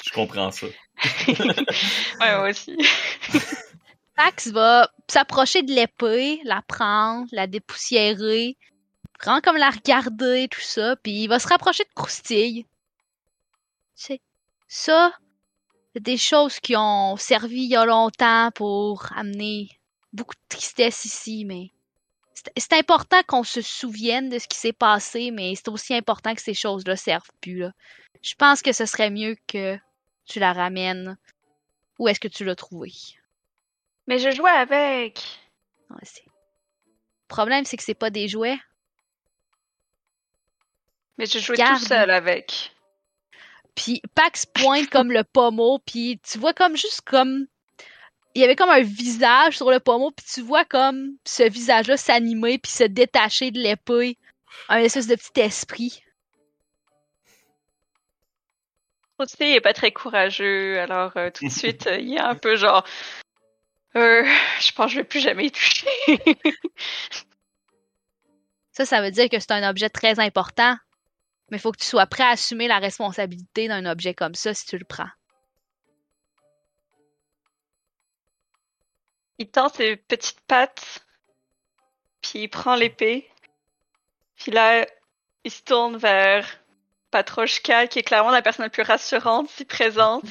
Je 0.06 0.12
comprends 0.12 0.50
ça. 0.50 0.66
Ouais, 2.20 2.37
moi 2.37 2.48
aussi. 2.48 2.76
Pax 4.16 4.48
va 4.48 4.90
s'approcher 5.08 5.62
de 5.62 5.72
l'épée, 5.72 6.40
la 6.44 6.62
prendre, 6.62 7.28
la 7.32 7.46
dépoussiérer, 7.46 8.56
vraiment 9.20 9.40
comme 9.40 9.56
la 9.56 9.70
regarder, 9.70 10.48
tout 10.48 10.60
ça, 10.60 10.96
puis 10.96 11.25
il 11.25 11.28
va 11.28 11.38
se 11.38 11.48
rapprocher 11.48 11.84
de 11.84 11.94
Croustille. 11.94 12.64
Tu 13.96 14.04
sais, 14.04 14.20
ça, 14.66 15.12
c'est 15.95 16.02
des 16.02 16.16
choses 16.16 16.61
qui 16.61 16.76
ont 16.76 17.16
servi 17.16 17.62
il 17.64 17.71
y 17.71 17.76
a 17.76 17.85
longtemps 17.85 18.50
pour 18.54 19.07
amener 19.16 19.68
beaucoup 20.12 20.35
de 20.35 20.40
tristesse 20.49 21.04
ici, 21.04 21.45
mais 21.45 21.71
c'est- 22.57 22.73
important 22.73 23.21
qu'on 23.26 23.42
se 23.45 23.61
souvienne 23.62 24.28
de 24.28 24.38
ce 24.38 24.47
qui 24.49 24.59
s'est 24.59 24.73
passé, 24.73 25.30
mais 25.30 25.54
c'est 25.57 25.68
aussi 25.68 25.95
important 25.95 26.35
que 26.35 26.42
ces 26.42 26.54
choses-là 26.54 26.97
servent 26.97 27.30
plus. 27.40 27.59
Là. 27.59 27.73
Je 28.23 28.35
pense 28.35 28.62
que 28.62 28.73
ce 28.73 28.87
serait 28.87 29.11
mieux 29.11 29.37
que 29.47 29.78
tu 30.26 30.38
la 30.38 30.52
ramènes. 30.52 31.16
Où 31.99 32.07
est-ce 32.09 32.21
que 32.21 32.28
tu 32.28 32.45
l'as 32.45 32.54
trouvée? 32.54 32.92
Mais 34.07 34.18
je 34.21 34.30
jouais 34.30 34.50
avec. 34.50 35.21
Ouais, 35.90 35.97
Le 36.26 37.28
problème, 37.28 37.64
c'est 37.64 37.76
que 37.76 37.83
c'est 37.83 37.95
pas 37.95 38.11
des 38.11 38.28
jouets. 38.28 38.59
Mais 41.18 41.26
je 41.26 41.38
jouais 41.40 41.57
Garde. 41.57 41.80
tout 41.80 41.87
seul 41.87 42.11
avec. 42.11 42.73
Puis 43.78 44.02
Pax 44.16 44.44
pointe 44.44 44.90
comme 44.90 45.12
le 45.12 45.23
pommeau, 45.23 45.78
puis 45.78 46.20
tu 46.28 46.38
vois 46.38 46.52
comme 46.52 46.76
juste 46.76 47.02
comme... 47.02 47.47
Il 48.35 48.40
y 48.40 48.44
avait 48.44 48.56
comme 48.56 48.70
un 48.70 48.82
visage 48.82 49.56
sur 49.56 49.70
le 49.70 49.78
pommeau, 49.78 50.11
puis 50.11 50.26
tu 50.35 50.42
vois 50.42 50.64
comme 50.64 51.12
ce 51.25 51.44
visage-là 51.49 51.97
s'animer, 51.97 52.58
puis 52.58 52.73
se 52.73 52.82
détacher 52.82 53.52
de 53.52 53.61
l'épée. 53.61 54.18
Un 54.68 54.78
espèce 54.78 55.06
de 55.06 55.14
petit 55.14 55.40
esprit. 55.40 56.02
Croustille 59.16 59.54
est 59.54 59.61
pas 59.61 59.75
très 59.75 59.92
courageux, 59.92 60.80
alors 60.80 61.12
euh, 61.16 61.30
tout 61.30 61.44
de 61.44 61.50
suite, 61.50 61.87
euh, 61.87 61.99
il 61.99 62.14
est 62.14 62.20
un 62.20 62.35
peu 62.35 62.56
genre... 62.56 62.85
Euh, 63.94 64.25
je 64.61 64.73
pense 64.73 64.87
que 64.87 64.92
je 64.92 64.97
vais 64.99 65.04
plus 65.04 65.20
jamais 65.20 65.47
y 65.47 65.52
toucher. 65.52 65.87
Ça, 68.73 68.87
ça 68.87 69.00
veut 69.02 69.12
dire 69.12 69.28
que 69.28 69.38
c'est 69.38 69.52
un 69.52 69.68
objet 69.68 69.88
très 69.88 70.18
important. 70.18 70.76
Mais 71.50 71.56
il 71.56 71.60
faut 71.60 71.72
que 71.72 71.78
tu 71.78 71.86
sois 71.86 72.06
prêt 72.06 72.24
à 72.24 72.28
assumer 72.30 72.68
la 72.68 72.78
responsabilité 72.78 73.68
d'un 73.68 73.86
objet 73.86 74.14
comme 74.14 74.34
ça 74.34 74.54
si 74.54 74.66
tu 74.66 74.78
le 74.78 74.84
prends. 74.84 75.08
il 79.38 79.48
tend 79.48 79.68
ses 79.68 79.96
petites 79.96 80.40
pattes, 80.48 81.04
puis 82.22 82.40
il 82.40 82.48
prend 82.48 82.74
l'épée. 82.74 83.30
Puis 84.36 84.50
là, 84.50 84.84
il 85.44 85.50
se 85.52 85.62
tourne 85.62 85.96
vers 85.96 86.44
Patrochka, 87.12 87.86
qui 87.86 88.00
est 88.00 88.02
clairement 88.02 88.30
la 88.30 88.42
personne 88.42 88.64
la 88.64 88.70
plus 88.70 88.82
rassurante, 88.82 89.48
si 89.50 89.64
présente. 89.64 90.24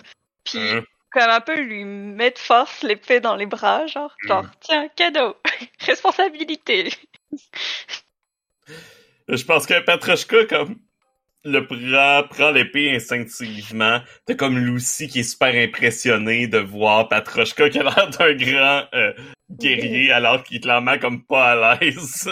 Puis 0.43 0.59
Hein? 0.59 0.83
comme 1.11 1.29
un 1.29 1.39
peu 1.41 1.57
lui 1.57 1.85
met 1.85 2.31
de 2.31 2.37
force 2.37 2.83
l'épée 2.83 3.21
dans 3.21 3.37
les 3.37 3.45
bras, 3.45 3.87
genre, 3.87 4.13
genre, 4.27 4.43
Mm. 4.43 4.51
tiens, 4.59 4.87
cadeau, 4.89 5.37
responsabilité. 5.79 6.91
Je 9.29 9.43
pense 9.45 9.65
que 9.65 9.79
Patrochka, 9.79 10.45
comme, 10.47 10.77
le 11.43 11.65
prend, 11.65 12.27
prend 12.27 12.51
l'épée 12.51 12.95
instinctivement. 12.95 13.99
T'as 14.25 14.35
comme 14.35 14.57
Lucy 14.57 15.07
qui 15.07 15.19
est 15.19 15.23
super 15.23 15.53
impressionnée 15.55 16.47
de 16.47 16.57
voir 16.57 17.07
Patrochka 17.07 17.69
qui 17.69 17.79
a 17.79 17.83
l'air 17.83 18.09
d'un 18.09 18.33
grand 18.33 18.87
euh, 18.93 19.13
guerrier 19.49 20.11
alors 20.11 20.43
qu'il 20.43 20.57
est 20.57 20.61
clairement 20.61 20.97
comme 20.99 21.23
pas 21.23 21.51
à 21.51 21.79
l'aise. 21.79 22.29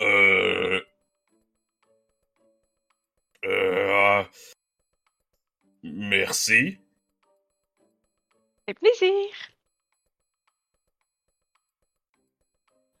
Euh... 0.00 0.80
Euh... 3.44 4.22
Merci. 5.82 6.78
C'est 8.68 8.74
plaisir. 8.74 9.26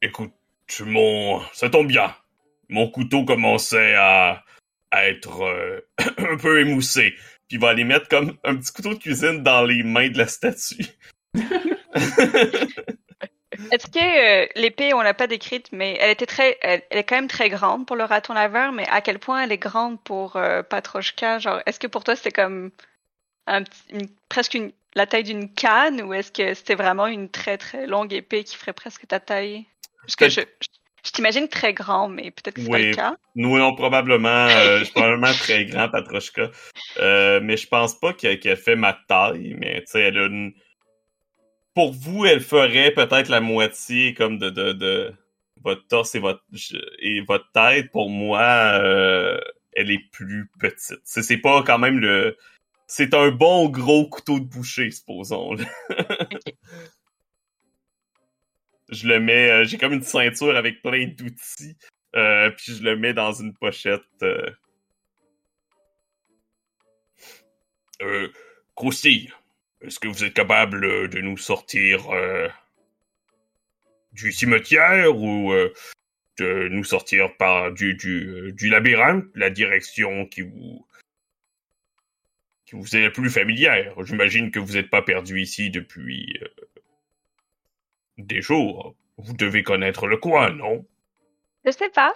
Écoute, 0.00 0.34
mon... 0.80 1.40
ça 1.52 1.70
tombe 1.70 1.86
bien. 1.86 2.12
Mon 2.68 2.90
couteau 2.90 3.24
commençait 3.24 3.94
à, 3.94 4.30
à 4.30 4.44
être 4.92 5.42
euh, 5.42 5.80
un 6.18 6.36
peu 6.36 6.60
émoussé. 6.60 7.14
Puis 7.48 7.56
il 7.56 7.60
va 7.60 7.68
aller 7.70 7.84
mettre 7.84 8.08
comme 8.08 8.36
un 8.44 8.56
petit 8.56 8.72
couteau 8.72 8.94
de 8.94 8.98
cuisine 8.98 9.42
dans 9.42 9.64
les 9.64 9.82
mains 9.82 10.08
de 10.08 10.18
la 10.18 10.26
statue. 10.26 10.86
Est-ce 13.70 13.86
que 13.86 14.44
euh, 14.44 14.46
l'épée, 14.56 14.94
on 14.94 15.02
l'a 15.02 15.14
pas 15.14 15.26
décrite, 15.26 15.68
mais 15.72 15.96
elle 16.00 16.10
était 16.10 16.26
très, 16.26 16.58
elle, 16.62 16.82
elle 16.90 16.98
est 16.98 17.04
quand 17.04 17.16
même 17.16 17.28
très 17.28 17.50
grande 17.50 17.86
pour 17.86 17.96
le 17.96 18.04
raton 18.04 18.32
laveur, 18.32 18.72
mais 18.72 18.86
à 18.88 19.00
quel 19.02 19.18
point 19.18 19.42
elle 19.42 19.52
est 19.52 19.58
grande 19.58 20.02
pour 20.02 20.36
euh, 20.36 20.62
Patrochka 20.62 21.38
Genre, 21.38 21.60
est-ce 21.66 21.78
que 21.78 21.86
pour 21.86 22.02
toi 22.02 22.16
c'était 22.16 22.32
comme 22.32 22.70
un 23.46 23.62
petit- 23.62 23.82
une- 23.90 24.08
presque 24.28 24.54
une, 24.54 24.72
la 24.94 25.06
taille 25.06 25.24
d'une 25.24 25.52
canne, 25.52 26.00
ou 26.02 26.14
est-ce 26.14 26.32
que 26.32 26.54
c'était 26.54 26.74
vraiment 26.74 27.06
une 27.06 27.28
très 27.28 27.58
très 27.58 27.86
longue 27.86 28.12
épée 28.12 28.42
qui 28.44 28.56
ferait 28.56 28.72
presque 28.72 29.06
ta 29.06 29.20
taille? 29.20 29.66
Parce 30.02 30.16
que 30.16 30.28
je, 30.30 30.40
je, 30.40 30.68
je 31.04 31.10
t'imagine 31.10 31.48
très 31.48 31.72
grand, 31.74 32.08
mais 32.08 32.30
peut-être 32.30 32.54
que 32.54 32.62
c'est 32.62 32.68
pas 32.70 32.76
Oui. 32.76 32.88
le 32.88 32.94
cas. 32.94 33.16
Nous, 33.34 33.58
non, 33.58 33.74
probablement, 33.74 34.28
euh, 34.48 34.78
je 34.78 34.84
suis 34.84 34.92
probablement 34.92 35.32
très 35.32 35.64
grand, 35.66 35.88
Patrochka. 35.88 36.50
Euh, 36.98 37.40
mais 37.42 37.56
je 37.56 37.66
pense 37.66 37.98
pas 37.98 38.12
qu'elle 38.12 38.56
fait 38.56 38.76
ma 38.76 38.92
taille, 39.08 39.54
mais 39.58 39.80
tu 39.80 39.86
sais, 39.92 40.00
elle 40.02 40.18
a 40.18 40.26
une... 40.26 40.52
Pour 41.74 41.92
vous, 41.92 42.26
elle 42.26 42.40
ferait 42.40 42.92
peut-être 42.92 43.28
la 43.28 43.40
moitié 43.40 44.14
comme 44.14 44.38
de, 44.38 44.50
de, 44.50 44.72
de 44.72 45.12
votre 45.64 45.86
torse 45.88 46.14
et 46.14 46.18
votre, 46.18 46.42
et 46.98 47.20
votre 47.22 47.50
tête. 47.52 47.90
Pour 47.92 48.10
moi, 48.10 48.42
euh, 48.42 49.40
elle 49.72 49.90
est 49.90 50.10
plus 50.12 50.50
petite. 50.60 51.00
C'est 51.04 51.22
c'est 51.22 51.38
pas 51.38 51.62
quand 51.62 51.78
même 51.78 51.98
le... 51.98 52.36
c'est 52.86 53.14
un 53.14 53.30
bon 53.30 53.70
gros 53.70 54.06
couteau 54.06 54.38
de 54.38 54.44
boucher, 54.44 54.90
supposons. 54.90 55.56
je 58.92 59.08
le 59.08 59.18
mets, 59.18 59.50
euh, 59.50 59.64
j'ai 59.64 59.78
comme 59.78 59.94
une 59.94 60.02
ceinture 60.02 60.56
avec 60.56 60.82
plein 60.82 61.06
d'outils, 61.06 61.76
euh, 62.14 62.50
puis 62.50 62.74
je 62.76 62.82
le 62.82 62.96
mets 62.96 63.14
dans 63.14 63.32
une 63.32 63.54
pochette. 63.54 64.02
Euh, 64.22 64.50
euh 68.02 68.28
est-ce 69.80 70.00
que 70.00 70.08
vous 70.08 70.24
êtes 70.24 70.34
capable 70.34 71.08
de 71.08 71.20
nous 71.20 71.36
sortir 71.36 72.08
du 74.12 74.32
cimetière 74.32 75.16
ou 75.16 75.52
de 76.38 76.68
nous 76.68 76.82
sortir 76.82 77.36
par 77.36 77.70
du, 77.70 77.94
du, 77.94 78.52
du 78.54 78.68
labyrinthe, 78.70 79.26
la 79.36 79.50
direction 79.50 80.26
qui 80.26 80.40
vous 80.40 80.84
qui 82.64 82.74
vous 82.74 82.96
est 82.96 83.02
la 83.02 83.10
plus 83.10 83.30
familière? 83.30 83.94
J'imagine 84.04 84.50
que 84.50 84.58
vous 84.58 84.72
n'êtes 84.72 84.90
pas 84.90 85.02
perdu 85.02 85.40
ici 85.40 85.70
depuis 85.70 86.40
des 88.18 88.40
jours. 88.40 88.94
Vous 89.18 89.34
devez 89.34 89.62
connaître 89.62 90.06
le 90.06 90.16
coin, 90.16 90.50
non? 90.50 90.84
Je 91.64 91.70
sais 91.70 91.90
pas. 91.90 92.12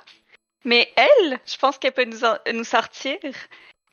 Mais 0.64 0.92
elle, 0.96 1.38
je 1.46 1.56
pense 1.56 1.78
qu'elle 1.78 1.92
peut 1.92 2.04
nous, 2.04 2.20
nous 2.52 2.64
sortir. 2.64 3.18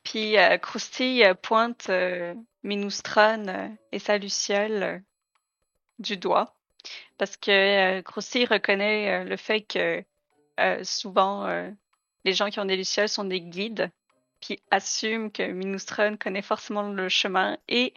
Puis 0.03 0.37
euh, 0.37 0.57
euh 0.57 1.33
pointe 1.35 1.89
euh, 1.89 2.33
euh, 2.65 3.69
et 3.91 3.99
sa 3.99 4.17
luciole 4.17 4.83
euh, 4.83 4.99
du 5.99 6.17
doigt. 6.17 6.55
Parce 7.17 7.37
que 7.37 8.01
Krusty 8.01 8.45
reconnaît 8.45 9.23
le 9.23 9.37
fait 9.37 9.61
que 9.61 10.03
souvent 10.83 11.47
les 12.25 12.33
gens 12.33 12.49
qui 12.49 12.59
ont 12.59 12.65
des 12.65 12.75
lucioles 12.75 13.07
sont 13.07 13.23
des 13.23 13.39
guides. 13.39 13.89
Puis 14.41 14.59
assume 14.71 15.31
que 15.31 15.43
Minustron 15.43 16.17
connaît 16.17 16.41
forcément 16.41 16.81
le 16.81 17.07
chemin. 17.07 17.57
Et 17.69 17.93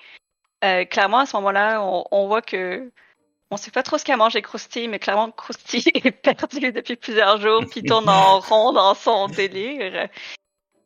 clairement, 0.60 1.20
à 1.20 1.26
ce 1.26 1.36
moment-là, 1.38 1.82
on 1.82 2.28
voit 2.28 2.42
que 2.42 2.92
on 3.50 3.56
sait 3.56 3.70
pas 3.70 3.82
trop 3.82 3.98
ce 3.98 4.04
qu'a 4.04 4.16
mangé 4.16 4.42
Krusty, 4.42 4.88
mais 4.88 4.98
clairement 4.98 5.30
Krusty 5.30 5.84
est 5.94 6.10
perdu 6.10 6.72
depuis 6.72 6.96
plusieurs 6.96 7.40
jours, 7.40 7.64
puis 7.70 7.82
tourne 7.82 8.08
en 8.08 8.40
rond 8.48 8.72
dans 8.72 8.94
son 8.94 9.28
délire. 9.28 10.08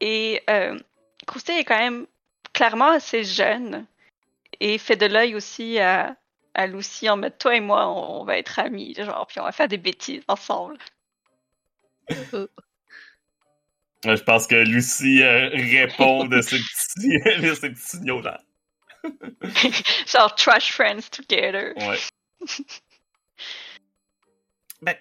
Et 0.00 0.42
euh, 0.50 0.78
Krusty 1.26 1.52
est 1.52 1.64
quand 1.64 1.78
même 1.78 2.06
clairement 2.52 2.90
assez 2.90 3.24
jeune 3.24 3.86
et 4.60 4.78
fait 4.78 4.96
de 4.96 5.06
l'œil 5.06 5.34
aussi 5.34 5.78
à, 5.78 6.16
à 6.54 6.66
Lucy 6.66 7.08
en 7.08 7.16
mode 7.16 7.38
toi 7.38 7.54
et 7.56 7.60
moi 7.60 7.88
on, 7.88 8.24
va 8.24 8.36
être 8.38 8.58
amis, 8.58 8.94
genre 8.94 9.26
puis 9.26 9.40
on 9.40 9.44
va 9.44 9.52
faire 9.52 9.68
des 9.68 9.78
bêtises 9.78 10.22
ensemble. 10.28 10.76
Je 14.02 14.22
pense 14.22 14.46
que 14.46 14.54
Lucy 14.54 15.22
euh, 15.22 15.50
répond 15.50 16.24
de 16.24 16.40
ces 16.40 16.58
petits 16.58 17.80
signaux 17.80 18.22
là. 18.22 18.40
genre 20.06 20.34
trash 20.34 20.72
friends 20.72 21.10
together. 21.10 21.74
Ouais. 21.76 21.98
Ben, 24.82 24.94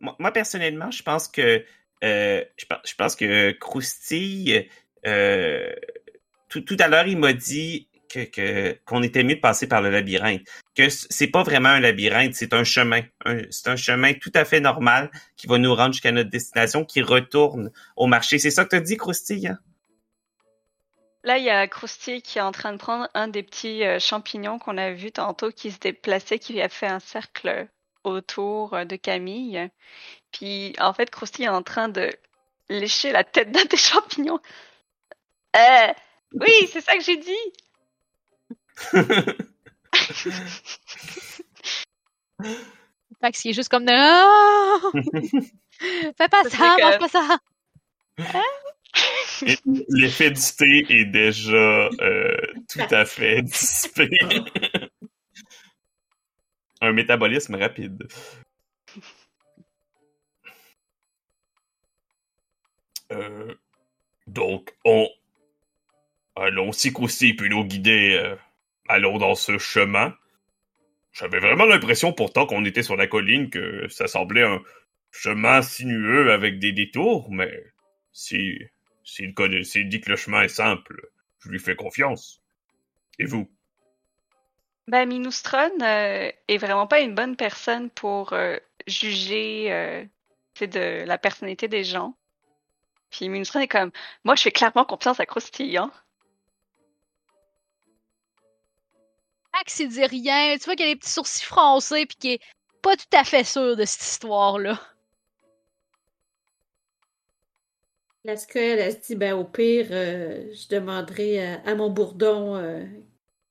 moi, 0.00 0.32
personnellement, 0.32 0.90
je 0.90 1.02
pense 1.02 1.28
que 1.28 1.64
euh, 2.02 2.44
je, 2.56 2.94
pense 2.96 3.16
que 3.16 3.52
Krusty, 3.52 4.68
euh, 5.06 5.72
tout, 6.48 6.76
à 6.78 6.88
l'heure, 6.88 7.06
il 7.06 7.18
m'a 7.18 7.32
dit 7.32 7.88
que 8.08 8.76
qu'on 8.84 9.02
était 9.02 9.22
mieux 9.22 9.36
de 9.36 9.40
passer 9.40 9.68
par 9.68 9.82
le 9.82 9.90
labyrinthe. 9.90 10.42
Que 10.74 10.88
c'est 10.88 11.28
pas 11.28 11.42
vraiment 11.42 11.68
un 11.68 11.80
labyrinthe, 11.80 12.34
c'est 12.34 12.54
un 12.54 12.64
chemin. 12.64 13.02
C'est 13.50 13.68
un 13.68 13.76
chemin 13.76 14.14
tout 14.14 14.32
à 14.34 14.44
fait 14.44 14.60
normal 14.60 15.10
qui 15.36 15.46
va 15.46 15.58
nous 15.58 15.74
rendre 15.74 15.92
jusqu'à 15.92 16.12
notre 16.12 16.30
destination, 16.30 16.84
qui 16.84 17.02
retourne 17.02 17.70
au 17.96 18.06
marché. 18.06 18.38
C'est 18.38 18.50
ça 18.50 18.64
que 18.64 18.76
tu 18.76 18.82
dit, 18.82 18.96
Krusty? 18.96 19.46
Hein? 19.46 19.58
Là, 21.22 21.36
il 21.36 21.44
y 21.44 21.50
a 21.50 21.68
Krusty 21.68 22.22
qui 22.22 22.38
est 22.38 22.42
en 22.42 22.52
train 22.52 22.72
de 22.72 22.78
prendre 22.78 23.08
un 23.12 23.28
des 23.28 23.42
petits 23.42 23.84
euh, 23.84 23.98
champignons 23.98 24.58
qu'on 24.58 24.78
a 24.78 24.92
vu 24.92 25.12
tantôt 25.12 25.50
qui 25.50 25.70
se 25.70 25.78
déplaçait, 25.78 26.38
qui 26.38 26.60
a 26.62 26.68
fait 26.70 26.86
un 26.86 27.00
cercle 27.00 27.68
autour 28.04 28.72
euh, 28.72 28.84
de 28.86 28.96
Camille. 28.96 29.70
Puis, 30.32 30.74
en 30.78 30.94
fait, 30.94 31.10
Krusty 31.10 31.42
est 31.42 31.48
en 31.48 31.62
train 31.62 31.90
de 31.90 32.10
lécher 32.70 33.12
la 33.12 33.24
tête 33.24 33.50
d'un 33.50 33.64
des 33.70 33.76
champignons. 33.76 34.40
Euh, 35.56 35.92
oui, 36.32 36.52
c'est 36.72 36.80
ça 36.80 36.94
que 36.96 37.02
j'ai 37.02 37.18
dit. 37.18 37.36
Max, 43.20 43.42
qui 43.42 43.50
est 43.50 43.52
juste 43.52 43.68
comme 43.68 43.84
de... 43.84 43.92
Fais 46.16 46.28
pas 46.28 46.44
ça, 46.44 46.76
mange 46.80 46.98
pas 46.98 47.08
ça. 47.08 47.38
L'effet 49.88 50.30
du 50.30 50.40
thé 50.56 50.86
est 50.88 51.04
déjà 51.06 51.88
euh, 52.00 52.36
tout 52.68 52.94
à 52.94 53.04
fait 53.04 53.42
dissipé. 53.42 54.10
Un 56.80 56.92
métabolisme 56.92 57.54
rapide. 57.56 58.06
Euh, 63.12 63.54
donc, 64.26 64.74
on. 64.84 65.08
Allons, 66.36 66.72
si 66.72 66.92
Koussi 66.92 67.34
peut 67.34 67.48
nous 67.48 67.64
guider, 67.64 68.14
euh, 68.14 68.36
allons 68.88 69.18
dans 69.18 69.34
ce 69.34 69.58
chemin. 69.58 70.14
J'avais 71.12 71.40
vraiment 71.40 71.64
l'impression, 71.64 72.12
pourtant, 72.12 72.46
qu'on 72.46 72.64
était 72.64 72.82
sur 72.84 72.96
la 72.96 73.06
colline, 73.08 73.50
que 73.50 73.88
ça 73.88 74.06
semblait 74.06 74.44
un 74.44 74.62
chemin 75.10 75.60
sinueux 75.60 76.32
avec 76.32 76.60
des 76.60 76.72
détours, 76.72 77.30
mais 77.30 77.64
si 78.12 78.58
s'il 79.04 79.34
dit 79.88 80.00
que 80.00 80.10
le 80.10 80.16
chemin 80.16 80.42
est 80.42 80.48
simple, 80.48 81.10
je 81.40 81.48
lui 81.48 81.58
fais 81.58 81.76
confiance. 81.76 82.40
Et 83.18 83.24
vous? 83.24 83.50
Ben, 84.86 85.06
Minustron 85.06 85.70
euh, 85.82 86.32
est 86.48 86.58
vraiment 86.58 86.86
pas 86.86 87.00
une 87.00 87.14
bonne 87.14 87.36
personne 87.36 87.90
pour 87.90 88.32
euh, 88.32 88.56
juger 88.86 89.72
euh, 89.72 90.04
de 90.60 91.04
la 91.04 91.18
personnalité 91.18 91.68
des 91.68 91.84
gens. 91.84 92.16
Puis 93.10 93.28
Minustron 93.28 93.60
est 93.60 93.68
comme, 93.68 93.92
moi 94.24 94.34
je 94.36 94.42
fais 94.42 94.52
clairement 94.52 94.84
confiance 94.84 95.20
à 95.20 95.26
Croustillant. 95.26 95.90
Max, 99.52 99.78
il 99.80 99.88
dit 99.88 100.04
rien. 100.04 100.56
Tu 100.58 100.64
vois 100.64 100.76
qu'il 100.76 100.86
a 100.86 100.88
des 100.88 100.96
petits 100.96 101.10
sourcils 101.10 101.44
froncés 101.44 102.06
puis 102.06 102.16
qu'il 102.16 102.30
est 102.32 102.40
pas 102.82 102.96
tout 102.96 103.16
à 103.16 103.24
fait 103.24 103.44
sûr 103.44 103.76
de 103.76 103.84
cette 103.84 104.02
histoire-là. 104.02 104.80
Ce 108.24 108.46
qu'elle 108.46 108.78
elle 108.78 108.92
se 108.92 108.98
dit, 108.98 109.14
ben 109.16 109.34
au 109.34 109.44
pire, 109.44 109.88
euh, 109.90 110.52
je 110.52 110.68
demanderai 110.68 111.54
à, 111.54 111.74
mon 111.74 111.88
bourdon 111.88 112.56
euh, 112.56 112.84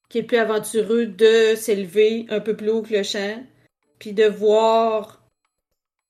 qui 0.09 0.19
est 0.19 0.23
plus 0.23 0.37
aventureux 0.37 1.07
de 1.07 1.55
s'élever 1.55 2.27
un 2.29 2.39
peu 2.39 2.55
plus 2.55 2.69
haut 2.69 2.83
que 2.83 2.93
le 2.93 3.03
champ, 3.03 3.43
puis 3.97 4.13
de 4.13 4.25
voir 4.25 5.27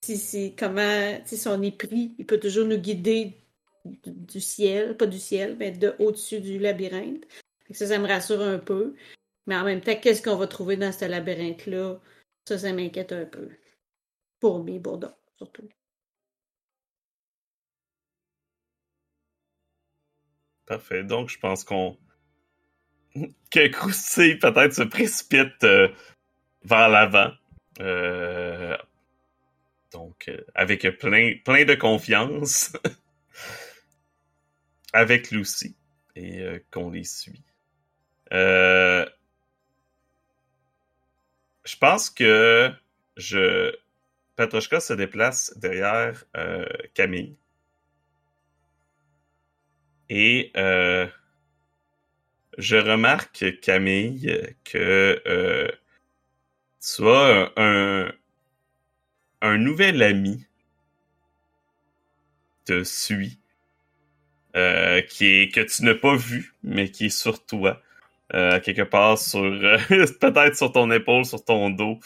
si 0.01 0.55
comment, 0.57 1.19
si 1.25 1.37
son 1.37 1.61
épris, 1.61 2.15
il 2.17 2.25
peut 2.25 2.39
toujours 2.39 2.65
nous 2.65 2.77
guider 2.77 3.37
du, 4.05 4.41
ciel, 4.41 4.97
pas 4.97 5.07
du 5.07 5.19
ciel, 5.19 5.55
mais 5.57 5.71
de 5.71 5.95
au-dessus 5.99 6.41
du 6.41 6.59
labyrinthe. 6.59 7.25
Ça, 7.71 7.87
ça 7.87 7.99
me 7.99 8.07
rassure 8.07 8.41
un 8.41 8.59
peu. 8.59 8.95
Mais 9.47 9.55
en 9.55 9.63
même 9.63 9.81
temps, 9.81 9.95
qu'est-ce 9.99 10.21
qu'on 10.21 10.35
va 10.35 10.47
trouver 10.47 10.77
dans 10.77 10.91
ce 10.91 11.05
labyrinthe-là? 11.05 11.99
Ça, 12.47 12.57
ça 12.57 12.73
m'inquiète 12.73 13.11
un 13.11 13.25
peu. 13.25 13.49
Pour 14.39 14.63
mes 14.63 14.79
bourdons, 14.79 15.13
surtout. 15.37 15.67
Parfait. 20.69 21.03
Donc, 21.03 21.29
je 21.29 21.39
pense 21.39 21.63
qu'on. 21.63 21.97
que 23.51 23.67
Crousty 23.69 24.35
peut-être 24.35 24.73
se 24.73 24.83
précipite 24.83 25.63
euh, 25.63 25.89
vers 26.63 26.89
l'avant. 26.89 27.31
Euh, 27.79 28.77
donc, 29.91 30.27
euh, 30.27 30.39
avec 30.53 30.87
plein, 30.99 31.33
plein 31.43 31.65
de 31.65 31.73
confiance. 31.73 32.71
avec 34.93 35.31
Lucy. 35.31 35.75
Et 36.15 36.43
qu'on 36.69 36.91
les 36.91 37.05
suit. 37.05 37.43
je 38.31 39.07
pense 41.79 42.09
que 42.11 42.71
je. 43.17 43.75
Se 44.37 44.93
déplace 44.93 45.53
derrière 45.57 46.23
Camille. 46.93 47.35
Et 50.09 50.51
euh, 50.57 51.07
je 52.57 52.77
remarque, 52.77 53.59
Camille, 53.61 54.55
que 54.63 55.21
euh, 55.27 55.69
tu 56.81 57.07
as 57.07 57.51
un, 57.57 58.11
un 59.41 59.57
nouvel 59.57 60.01
ami 60.01 60.47
te 62.65 62.83
suit, 62.83 63.39
euh, 64.55 65.01
qui 65.01 65.25
est 65.27 65.53
que 65.53 65.61
tu 65.61 65.83
n'as 65.83 65.95
pas 65.95 66.15
vu, 66.15 66.55
mais 66.63 66.89
qui 66.89 67.05
est 67.07 67.09
sur 67.09 67.45
toi, 67.45 67.81
quelque 68.31 68.83
part 68.83 69.17
sur 69.19 69.41
peut-être 70.19 70.55
sur 70.55 70.71
ton 70.71 70.89
épaule, 70.91 71.25
sur 71.25 71.43
ton 71.45 71.69
dos, 71.69 71.99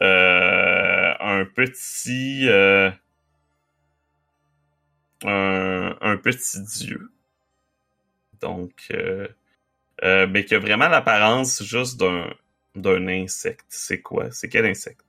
un 0.00 1.44
petit 1.54 2.48
un, 5.24 5.96
un 6.00 6.16
petit 6.16 6.62
dieu 6.62 7.10
donc, 8.40 8.72
euh, 8.92 9.28
euh, 10.04 10.26
mais 10.28 10.44
qui 10.44 10.54
a 10.54 10.58
vraiment 10.58 10.88
l'apparence 10.88 11.62
juste 11.62 11.98
d'un 12.00 12.32
d'un 12.76 13.08
insecte. 13.08 13.66
C'est 13.68 14.00
quoi? 14.02 14.30
C'est 14.30 14.48
quel 14.48 14.66
insecte? 14.66 15.04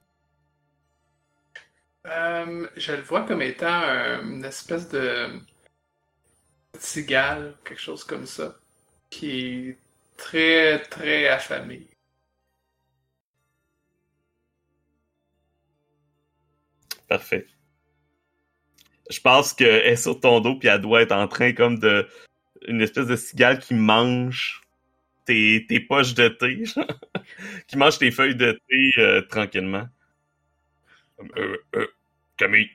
Euh, 2.08 2.68
je 2.78 2.94
le 2.94 3.02
vois 3.02 3.26
comme 3.26 3.42
étant 3.42 3.68
un- 3.68 4.22
une 4.24 4.46
espèce 4.46 4.90
de 4.90 5.30
cigale, 6.80 7.56
quelque 7.64 7.80
chose 7.80 8.04
comme 8.04 8.26
ça, 8.26 8.56
qui 9.10 9.70
est 9.70 9.78
très, 10.18 10.82
très 10.84 11.28
affamé. 11.28 11.88
Parfait. 17.08 17.46
Je 19.10 19.20
pense 19.20 19.54
qu'elle 19.54 19.86
est 19.86 19.96
sur 19.98 20.20
ton 20.20 20.40
dos 20.40 20.56
puis 20.56 20.70
elle 20.70 20.82
doit 20.82 21.02
être 21.02 21.12
en 21.12 21.28
train 21.28 21.52
comme 21.54 21.80
de 21.80 22.08
une 22.68 22.82
espèce 22.82 23.08
de 23.08 23.16
cigale 23.16 23.60
qui 23.60 23.74
mange 23.74 24.62
tes, 25.26 25.86
poches 25.88 26.14
de 26.14 26.28
thé, 26.28 26.64
qui 27.68 27.78
mange 27.78 27.98
tes 27.98 28.12
feuilles 28.12 28.36
de 28.36 28.60
thé 28.70 29.26
tranquillement. 29.30 29.88
Camille, 32.38 32.70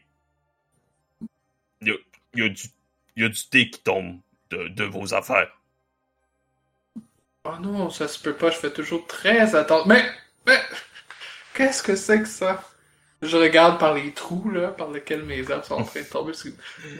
il 1.80 1.98
y 2.34 2.42
a, 2.42 2.48
du, 2.48 3.48
thé 3.50 3.70
qui 3.70 3.80
tombe 3.80 4.20
de, 4.50 4.84
vos 4.84 5.14
affaires. 5.14 5.50
Oh 7.44 7.58
non, 7.60 7.90
ça 7.90 8.08
se 8.08 8.20
peut 8.20 8.34
pas, 8.34 8.50
je 8.50 8.58
fais 8.58 8.72
toujours 8.72 9.06
très 9.06 9.54
attention. 9.54 9.86
Mais, 9.86 10.04
mais, 10.46 10.60
qu'est-ce 11.54 11.82
que 11.82 11.94
c'est 11.94 12.22
que 12.22 12.28
ça? 12.28 12.62
Je 13.22 13.36
regarde 13.36 13.78
par 13.78 13.94
les 13.94 14.12
trous, 14.12 14.50
là, 14.50 14.68
par 14.68 14.90
lesquels 14.90 15.22
mes 15.24 15.50
arbres 15.50 15.64
sont 15.64 15.74
en 15.74 15.84
train 15.84 16.02
de 16.02 16.06
tomber. 16.06 16.32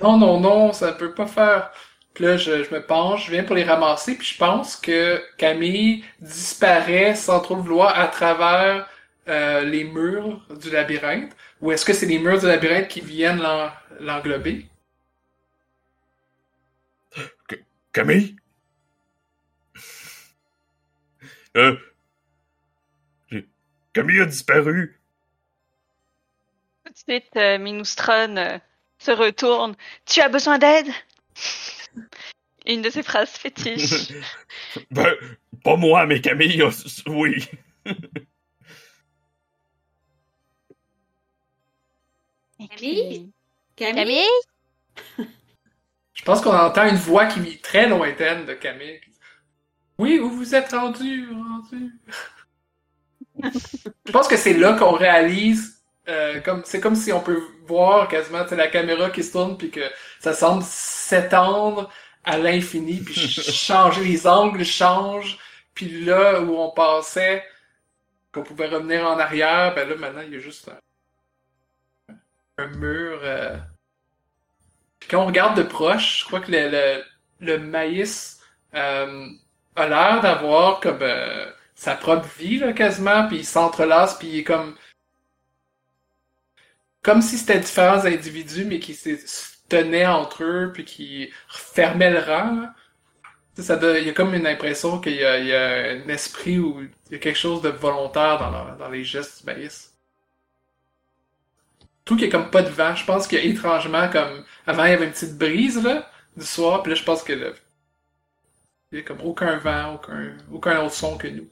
Non, 0.02 0.16
non, 0.16 0.40
non, 0.40 0.72
ça 0.72 0.92
peut 0.92 1.12
pas 1.12 1.26
faire. 1.26 1.70
Puis 2.16 2.24
là, 2.24 2.38
je, 2.38 2.64
je 2.64 2.74
me 2.74 2.80
penche, 2.80 3.26
je 3.26 3.30
viens 3.30 3.44
pour 3.44 3.54
les 3.54 3.62
ramasser, 3.62 4.16
puis 4.16 4.26
je 4.26 4.38
pense 4.38 4.74
que 4.74 5.22
Camille 5.36 6.02
disparaît 6.18 7.14
sans 7.14 7.40
trop 7.40 7.56
le 7.56 7.60
vouloir 7.60 7.98
à 7.98 8.08
travers 8.08 8.88
euh, 9.28 9.60
les 9.60 9.84
murs 9.84 10.40
du 10.48 10.70
labyrinthe. 10.70 11.36
Ou 11.60 11.72
est-ce 11.72 11.84
que 11.84 11.92
c'est 11.92 12.06
les 12.06 12.18
murs 12.18 12.40
du 12.40 12.46
labyrinthe 12.46 12.88
qui 12.88 13.02
viennent 13.02 13.42
l'en- 13.42 13.70
l'englober? 14.00 14.66
Camille? 17.92 18.36
Euh. 21.54 21.76
Camille 23.92 24.22
a 24.22 24.24
disparu. 24.24 24.98
Tout 26.86 26.92
de 26.94 26.98
suite, 26.98 27.36
euh, 27.36 27.58
Minustron 27.58 28.38
euh, 28.38 28.58
se 28.98 29.10
retourne. 29.10 29.76
Tu 30.06 30.22
as 30.22 30.30
besoin 30.30 30.56
d'aide? 30.56 30.88
Une 32.66 32.82
de 32.82 32.90
ses 32.90 33.02
phrases 33.02 33.30
fétiches. 33.30 34.12
Ben, 34.90 35.14
pas 35.64 35.76
moi, 35.76 36.06
mais 36.06 36.20
Camille, 36.20 36.62
a- 36.62 36.70
oui. 37.08 37.48
Camille? 42.58 43.32
Camille? 43.76 43.94
Camille? 43.94 44.24
Je 46.14 46.22
pense 46.24 46.40
qu'on 46.40 46.56
entend 46.56 46.88
une 46.88 46.96
voix 46.96 47.26
qui 47.26 47.40
est 47.40 47.62
très 47.62 47.88
lointaine 47.88 48.46
de 48.46 48.54
Camille. 48.54 49.00
Oui, 49.98 50.18
où 50.18 50.30
vous 50.30 50.54
êtes 50.54 50.72
rendu, 50.72 51.28
rendu. 51.30 51.92
Je 54.06 54.12
pense 54.12 54.28
que 54.28 54.36
c'est 54.36 54.54
là 54.54 54.74
qu'on 54.78 54.92
réalise, 54.92 55.75
euh, 56.08 56.40
comme 56.40 56.62
c'est 56.64 56.80
comme 56.80 56.94
si 56.96 57.12
on 57.12 57.20
peut 57.20 57.40
voir 57.66 58.08
quasiment 58.08 58.44
la 58.50 58.68
caméra 58.68 59.10
qui 59.10 59.22
se 59.24 59.32
tourne 59.32 59.56
puis 59.58 59.70
que 59.70 59.80
ça 60.20 60.32
semble 60.34 60.62
s'étendre 60.64 61.90
à 62.24 62.38
l'infini 62.38 63.00
puis 63.00 63.14
ch- 63.14 63.40
changer 63.52 64.04
les 64.04 64.26
angles 64.26 64.64
changent 64.64 65.38
puis 65.74 66.04
là 66.04 66.40
où 66.40 66.56
on 66.58 66.70
pensait 66.70 67.44
qu'on 68.32 68.42
pouvait 68.44 68.68
revenir 68.68 69.06
en 69.06 69.18
arrière, 69.18 69.74
ben 69.74 69.88
là 69.88 69.96
maintenant 69.96 70.22
il 70.22 70.34
y 70.34 70.36
a 70.36 70.40
juste 70.40 70.68
un, 72.58 72.64
un 72.64 72.68
mur. 72.76 73.20
euh, 73.22 73.56
puis 74.98 75.08
quand 75.10 75.22
on 75.22 75.26
regarde 75.26 75.56
de 75.56 75.62
proche, 75.62 76.20
je 76.20 76.24
crois 76.26 76.40
que 76.40 76.50
le, 76.50 76.68
le, 76.70 77.04
le 77.40 77.58
maïs 77.58 78.40
euh, 78.74 79.26
a 79.76 79.88
l'air 79.88 80.20
d'avoir 80.20 80.80
comme 80.80 81.02
euh, 81.02 81.50
sa 81.74 81.94
propre 81.94 82.26
vie, 82.38 82.58
là, 82.58 82.72
quasiment, 82.72 83.26
puis 83.28 83.38
il 83.38 83.44
s'entrelace, 83.46 84.18
puis 84.18 84.28
il 84.28 84.38
est 84.40 84.44
comme... 84.44 84.74
Comme 87.06 87.22
si 87.22 87.38
c'était 87.38 87.60
différents 87.60 88.04
individus, 88.04 88.64
mais 88.64 88.80
qui 88.80 88.92
se 88.92 89.16
tenaient 89.68 90.06
entre 90.06 90.42
eux, 90.42 90.72
puis 90.74 90.84
qui 90.84 91.30
fermaient 91.48 92.10
le 92.10 92.18
rang, 92.18 92.56
là. 92.62 92.74
Ça 93.58 93.78
il 93.98 94.06
y 94.06 94.10
a 94.10 94.12
comme 94.12 94.34
une 94.34 94.46
impression 94.46 95.00
qu'il 95.00 95.14
y 95.14 95.24
a, 95.24 95.92
un 95.92 96.08
esprit 96.08 96.58
ou 96.58 96.82
il 96.82 97.12
y 97.12 97.14
a 97.14 97.18
quelque 97.18 97.38
chose 97.38 97.62
de 97.62 97.68
volontaire 97.68 98.76
dans, 98.76 98.88
les 98.90 99.04
gestes 99.04 99.38
du 99.38 99.46
maïs. 99.46 99.94
Tout 102.04 102.16
qu'il 102.16 102.26
y 102.26 102.28
a 102.28 102.32
comme 102.32 102.50
pas 102.50 102.62
de 102.62 102.70
vent. 102.70 102.96
Je 102.96 103.04
pense 103.04 103.28
qu'il 103.28 103.38
y 103.38 103.40
a 103.40 103.44
étrangement 103.44 104.08
comme... 104.10 104.44
Avant, 104.66 104.84
il 104.84 104.90
y 104.90 104.94
avait 104.94 105.06
une 105.06 105.12
petite 105.12 105.38
brise, 105.38 105.80
là, 105.84 106.10
du 106.36 106.44
soir, 106.44 106.82
puis 106.82 106.90
là, 106.90 106.96
je 106.96 107.04
pense 107.04 107.22
que 107.22 107.54
y 108.92 108.98
a 108.98 109.02
comme 109.02 109.20
aucun 109.22 109.58
vent, 109.58 110.00
aucun 110.52 110.80
autre 110.82 110.94
son 110.94 111.16
que 111.16 111.28
nous. 111.28 111.48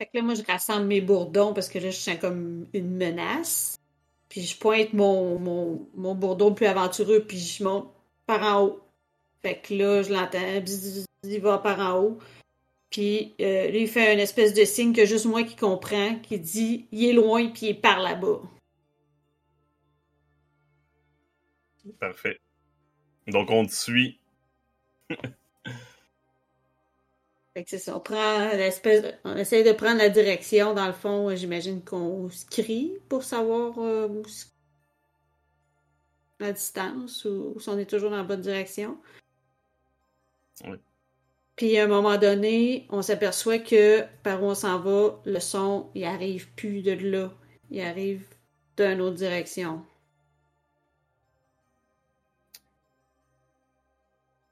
Fait 0.00 0.06
que 0.06 0.16
là, 0.16 0.22
moi, 0.22 0.32
je 0.32 0.42
rassemble 0.42 0.86
mes 0.86 1.02
bourdons 1.02 1.52
parce 1.52 1.68
que 1.68 1.78
là, 1.78 1.90
je 1.90 1.96
sens 1.96 2.16
comme 2.18 2.66
une 2.72 2.96
menace. 2.96 3.76
Puis 4.30 4.40
je 4.40 4.56
pointe 4.56 4.94
mon, 4.94 5.38
mon, 5.38 5.86
mon 5.94 6.14
bourdon 6.14 6.54
plus 6.54 6.64
aventureux, 6.64 7.20
puis 7.20 7.38
je 7.38 7.62
monte 7.62 7.92
par 8.24 8.42
en 8.42 8.62
haut. 8.62 8.80
Fait 9.42 9.60
que 9.60 9.74
là, 9.74 10.02
je 10.02 10.10
l'entends, 10.10 10.64
il 11.24 11.40
va 11.42 11.58
par 11.58 11.80
en 11.80 12.00
haut. 12.00 12.18
Puis 12.88 13.34
euh, 13.42 13.70
là, 13.70 13.76
il 13.76 13.88
fait 13.88 14.14
une 14.14 14.20
espèce 14.20 14.54
de 14.54 14.64
signe 14.64 14.94
que 14.94 15.04
juste 15.04 15.26
moi 15.26 15.42
qui 15.42 15.54
comprends, 15.54 16.14
qui 16.20 16.38
dit 16.38 16.86
il 16.92 17.04
est 17.04 17.12
loin, 17.12 17.48
puis 17.48 17.66
il 17.66 17.68
est 17.68 17.74
par 17.74 18.00
là-bas. 18.00 18.40
Parfait. 21.98 22.40
Donc, 23.26 23.50
on 23.50 23.66
te 23.66 23.72
suit. 23.72 24.18
Fait 27.60 27.64
que 27.64 27.70
c'est 27.72 27.78
ça, 27.78 27.94
on 27.94 28.00
prend 28.00 28.48
l'espèce, 28.54 29.04
on 29.22 29.36
essaie 29.36 29.62
de 29.62 29.72
prendre 29.72 29.98
la 29.98 30.08
direction. 30.08 30.72
Dans 30.72 30.86
le 30.86 30.94
fond, 30.94 31.36
j'imagine 31.36 31.84
qu'on 31.84 32.30
se 32.30 32.46
crie 32.46 32.94
pour 33.10 33.22
savoir 33.22 33.78
euh, 33.78 34.08
où 34.08 34.22
la 36.38 36.52
distance 36.52 37.26
ou, 37.26 37.52
ou 37.54 37.60
si 37.60 37.68
on 37.68 37.76
est 37.76 37.84
toujours 37.84 38.08
dans 38.08 38.16
la 38.16 38.22
bonne 38.22 38.40
direction. 38.40 38.96
Oui. 40.64 40.78
Puis 41.54 41.76
à 41.76 41.84
un 41.84 41.86
moment 41.86 42.16
donné, 42.16 42.86
on 42.88 43.02
s'aperçoit 43.02 43.58
que 43.58 44.06
par 44.22 44.42
où 44.42 44.46
on 44.46 44.54
s'en 44.54 44.78
va, 44.78 45.20
le 45.26 45.38
son, 45.38 45.90
il 45.94 46.06
arrive 46.06 46.50
plus 46.54 46.80
de 46.80 46.92
là. 46.92 47.30
Il 47.70 47.82
arrive 47.82 48.26
d'une 48.78 49.02
autre 49.02 49.16
direction. 49.16 49.84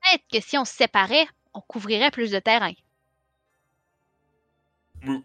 Peut-être 0.02 0.24
que 0.30 0.46
si 0.46 0.58
on 0.58 0.66
se 0.66 0.74
séparait, 0.74 1.26
on 1.54 1.62
couvrirait 1.62 2.10
plus 2.10 2.30
de 2.30 2.38
terrain. 2.38 2.74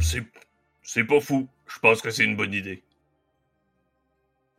C'est, 0.00 0.24
c'est 0.82 1.04
pas 1.04 1.20
fou. 1.20 1.46
Je 1.66 1.78
pense 1.78 2.00
que 2.00 2.10
c'est 2.10 2.24
une 2.24 2.34
bonne 2.36 2.54
idée. 2.54 2.82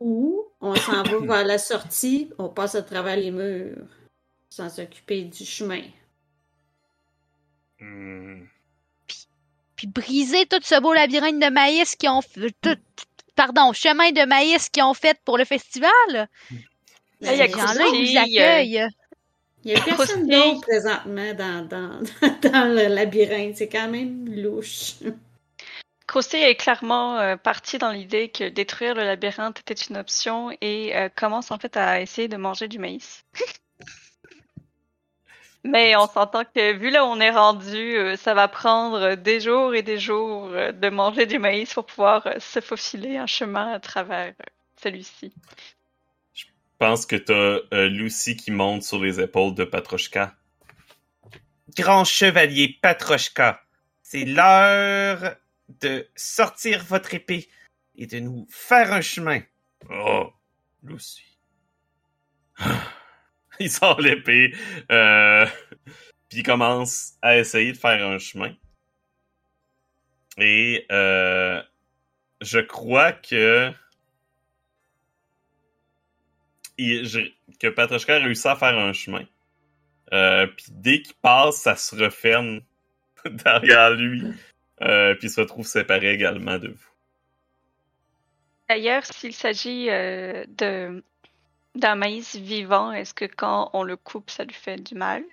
Ou 0.00 0.44
on 0.60 0.74
s'en 0.76 1.02
va 1.02 1.18
vers 1.18 1.44
la 1.44 1.58
sortie, 1.58 2.30
on 2.38 2.48
passe 2.48 2.74
à 2.74 2.82
travers 2.82 3.16
les 3.16 3.30
murs 3.30 3.86
sans 4.48 4.68
s'occuper 4.68 5.24
du 5.24 5.44
chemin. 5.44 5.82
Hmm. 7.80 8.44
Puis 9.76 9.86
briser 9.88 10.46
tout 10.46 10.60
ce 10.62 10.80
beau 10.80 10.94
labyrinthe 10.94 11.40
de 11.40 11.50
maïs 11.50 11.96
qu'ils 11.96 12.10
ont 12.10 12.22
fait. 12.22 12.52
tout- 12.62 12.78
Pardon, 13.34 13.72
chemin 13.72 14.12
de 14.12 14.24
maïs 14.26 14.68
qu'ils 14.68 14.84
ont 14.84 14.94
fait 14.94 15.18
pour 15.24 15.36
le 15.36 15.44
festival. 15.44 15.90
Là, 16.12 16.26
il 17.20 17.26
y 17.26 17.40
a 17.42 17.46
Ces 17.48 17.52
gens-là, 17.52 17.84
ils 17.92 18.12
nous 18.12 18.18
accueillent. 18.20 18.86
Il 19.64 19.72
y 19.72 19.76
a 19.76 19.80
personne 19.80 20.26
d'autre 20.26 20.60
présentement 20.60 21.34
dans, 21.34 21.66
dans, 21.66 22.00
dans 22.50 22.74
le 22.74 22.94
labyrinthe. 22.94 23.56
C'est 23.56 23.68
quand 23.68 23.88
même 23.88 24.28
louche. 24.28 24.96
Krusty 26.06 26.36
est 26.36 26.56
clairement 26.56 27.18
euh, 27.18 27.36
parti 27.36 27.78
dans 27.78 27.90
l'idée 27.90 28.28
que 28.28 28.48
détruire 28.48 28.94
le 28.94 29.04
labyrinthe 29.04 29.60
était 29.60 29.74
une 29.74 29.96
option 29.96 30.50
et 30.60 30.94
euh, 30.94 31.08
commence 31.08 31.50
en 31.50 31.58
fait 31.58 31.76
à 31.76 32.02
essayer 32.02 32.28
de 32.28 32.36
manger 32.36 32.68
du 32.68 32.78
maïs. 32.78 33.24
Mais 35.64 35.96
on 35.96 36.06
s'entend 36.06 36.44
que 36.44 36.74
vu 36.74 36.90
là 36.90 37.06
où 37.06 37.08
on 37.08 37.20
est 37.20 37.30
rendu, 37.30 37.96
euh, 37.96 38.16
ça 38.16 38.34
va 38.34 38.48
prendre 38.48 39.14
des 39.14 39.40
jours 39.40 39.74
et 39.74 39.82
des 39.82 39.98
jours 39.98 40.50
de 40.50 40.88
manger 40.90 41.24
du 41.24 41.38
maïs 41.38 41.72
pour 41.72 41.86
pouvoir 41.86 42.28
se 42.38 42.60
faufiler 42.60 43.16
un 43.16 43.26
chemin 43.26 43.72
à 43.72 43.80
travers 43.80 44.34
celui-ci. 44.82 45.32
Je 46.74 46.86
pense 46.86 47.06
que 47.06 47.14
t'as 47.14 47.60
euh, 47.72 47.88
Lucy 47.88 48.36
qui 48.36 48.50
monte 48.50 48.82
sur 48.82 49.02
les 49.02 49.20
épaules 49.20 49.54
de 49.54 49.62
Patrochka. 49.62 50.34
Grand 51.76 52.04
chevalier 52.04 52.76
Patrochka, 52.82 53.62
c'est 54.02 54.24
l'heure 54.24 55.36
de 55.80 56.06
sortir 56.16 56.84
votre 56.84 57.14
épée 57.14 57.48
et 57.96 58.08
de 58.08 58.18
nous 58.18 58.46
faire 58.50 58.92
un 58.92 59.00
chemin. 59.00 59.40
Oh, 59.88 60.32
Lucy. 60.82 61.38
il 63.60 63.70
sort 63.70 64.00
l'épée, 64.00 64.52
euh, 64.90 65.46
puis 66.28 66.38
il 66.38 66.42
commence 66.42 67.12
à 67.22 67.38
essayer 67.38 67.72
de 67.72 67.78
faire 67.78 68.04
un 68.04 68.18
chemin. 68.18 68.52
Et 70.38 70.86
euh, 70.90 71.62
je 72.40 72.58
crois 72.58 73.12
que 73.12 73.72
il, 76.78 77.06
je- 77.06 77.30
que 77.60 77.68
Patroshka 77.68 78.16
a 78.16 78.18
réussi 78.18 78.48
à 78.48 78.56
faire 78.56 78.76
un 78.78 78.92
chemin. 78.92 79.24
Euh, 80.12 80.46
puis 80.46 80.66
dès 80.70 81.02
qu'il 81.02 81.14
passe, 81.16 81.56
ça 81.56 81.76
se 81.76 81.94
referme 81.96 82.60
derrière 83.24 83.90
lui. 83.90 84.22
Euh, 84.82 85.14
puis 85.14 85.28
il 85.28 85.30
se 85.30 85.40
retrouve 85.40 85.66
séparé 85.66 86.12
également 86.12 86.58
de 86.58 86.68
vous. 86.68 86.88
D'ailleurs, 88.68 89.04
s'il 89.04 89.32
s'agit 89.34 89.88
euh, 89.90 90.44
de 90.48 91.02
d'un 91.74 91.96
maïs 91.96 92.36
vivant, 92.36 92.92
est-ce 92.92 93.12
que 93.14 93.24
quand 93.24 93.70
on 93.72 93.82
le 93.82 93.96
coupe, 93.96 94.30
ça 94.30 94.44
lui 94.44 94.54
fait 94.54 94.76
du 94.76 94.94
mal? 94.94 95.24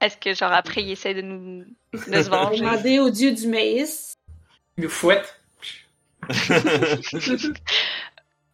Est-ce 0.00 0.16
que 0.16 0.34
genre 0.34 0.52
après 0.52 0.82
il 0.82 0.90
essaie 0.90 1.14
de 1.14 1.20
nous 1.20 1.64
de 1.92 1.98
se 1.98 2.10
venger? 2.30 2.60
Demander 2.60 2.98
au 3.00 3.10
dieu 3.10 3.32
du 3.32 3.46
maïs. 3.48 4.14
Il 4.78 4.84
nous 4.84 4.90
fouette. 4.90 5.38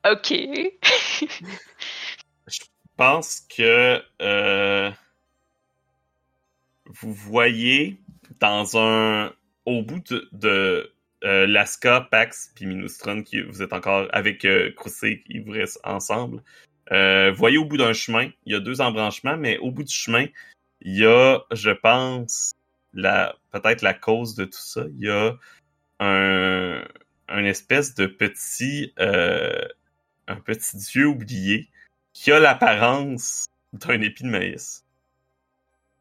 ok. 0.04 0.32
Je 2.46 2.61
pense 2.96 3.40
que 3.40 4.02
euh, 4.20 4.90
vous 6.87 7.12
voyez 7.12 7.98
dans 8.40 8.78
un 8.78 9.32
au 9.66 9.82
bout 9.82 10.00
de, 10.11 10.28
de 10.32 10.92
euh, 11.24 12.00
Pax 12.11 12.52
puis 12.54 12.66
Minustron 12.66 13.22
qui 13.22 13.40
vous 13.42 13.62
êtes 13.62 13.72
encore 13.72 14.08
avec 14.12 14.44
euh, 14.44 14.72
Croussé 14.72 15.22
qui 15.26 15.40
vous 15.40 15.52
restent 15.52 15.80
ensemble. 15.84 16.42
Euh, 16.90 17.32
voyez 17.32 17.58
au 17.58 17.64
bout 17.64 17.76
d'un 17.76 17.92
chemin, 17.92 18.30
il 18.46 18.52
y 18.52 18.56
a 18.56 18.61
deux 18.61 18.80
embranchements, 18.80 19.37
mais 19.37 19.58
au 19.58 19.70
bout 19.70 19.82
du 19.82 19.94
chemin, 19.94 20.26
il 20.80 20.96
y 20.96 21.04
a, 21.04 21.40
je 21.52 21.70
pense, 21.70 22.52
la 22.94 23.37
peut-être 23.52 23.82
la 23.82 23.94
cause 23.94 24.34
de 24.34 24.44
tout 24.44 24.52
ça. 24.61 24.84
Il 24.98 25.06
y 25.06 25.11
a 25.11 25.37
un, 26.00 26.82
un 27.28 27.44
espèce 27.44 27.94
de 27.94 28.06
petit 28.06 28.94
euh, 28.98 29.66
un 30.29 30.37
petit 30.37 30.77
dieu 30.77 31.07
oublié 31.07 31.69
qui 32.12 32.31
a 32.31 32.38
l'apparence 32.38 33.47
d'un 33.73 34.01
épi 34.01 34.23
de 34.23 34.29
maïs. 34.29 34.85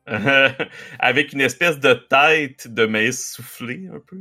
Avec 0.99 1.33
une 1.33 1.41
espèce 1.41 1.79
de 1.79 1.93
tête 1.93 2.67
de 2.67 2.85
maïs 2.85 3.33
soufflé, 3.33 3.89
un 3.93 3.99
peu. 3.99 4.19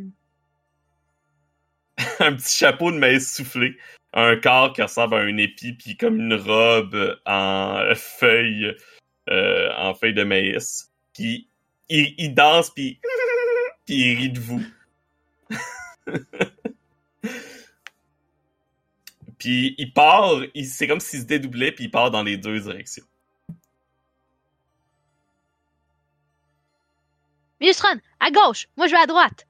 un 2.21 2.35
petit 2.35 2.57
chapeau 2.57 2.91
de 2.91 2.99
maïs 2.99 3.35
soufflé. 3.35 3.77
Un 4.13 4.37
corps 4.37 4.73
qui 4.73 4.83
ressemble 4.83 5.15
à 5.15 5.19
un 5.19 5.37
épi, 5.37 5.75
puis 5.75 5.97
comme 5.97 6.17
une 6.17 6.35
robe 6.35 7.19
en 7.27 7.83
feuilles, 7.95 8.75
euh, 9.29 9.71
en 9.77 9.95
feuilles 9.95 10.15
de 10.15 10.25
maïs. 10.25 10.91
Qui, 11.13 11.49
il, 11.89 12.35
danse, 12.35 12.71
puis 12.71 13.01
puis 13.87 13.95
il 13.95 14.19
rit 14.19 14.31
de 14.31 14.41
vous. 14.41 14.63
Puis 19.39 19.75
il 19.79 19.93
part, 19.93 20.33
il- 20.55 20.67
c'est 20.67 20.87
comme 20.87 21.01
s'il 21.01 21.21
se 21.21 21.25
dédoublait, 21.27 21.73
puis 21.73 21.85
il 21.85 21.91
part 21.91 22.11
dans 22.11 22.23
les 22.23 22.37
deux 22.37 22.61
directions. 22.61 23.05
Minustron, 27.61 28.01
à 28.21 28.31
gauche, 28.31 28.67
moi 28.77 28.87
je 28.87 28.93
vais 28.93 29.01
à 29.01 29.07
droite. 29.07 29.47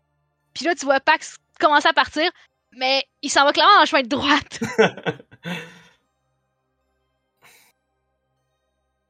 Puis 0.54 0.64
là, 0.64 0.74
tu 0.74 0.84
vois 0.86 1.00
Pax 1.00 1.36
commencer 1.58 1.88
à 1.88 1.92
partir, 1.92 2.30
mais 2.72 3.04
il 3.22 3.30
s'en 3.30 3.44
va 3.44 3.52
clairement 3.52 3.74
dans 3.74 3.80
le 3.82 3.86
chemin 3.86 4.02
de 4.02 4.08
droite. 4.08 4.60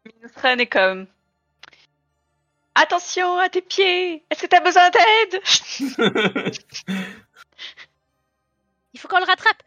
Minustron 0.05 0.59
est 0.59 0.67
comme 0.67 1.07
Attention 2.75 3.39
à 3.39 3.49
tes 3.49 3.63
pieds! 3.63 4.23
Est-ce 4.31 4.43
que 4.43 4.47
t'as 4.47 4.61
besoin 4.61 4.91
d'aide? 4.91 5.41
Il 8.93 9.01
faut 9.01 9.09
qu'on 9.09 9.19
le 9.19 9.25
rattrape. 9.25 9.63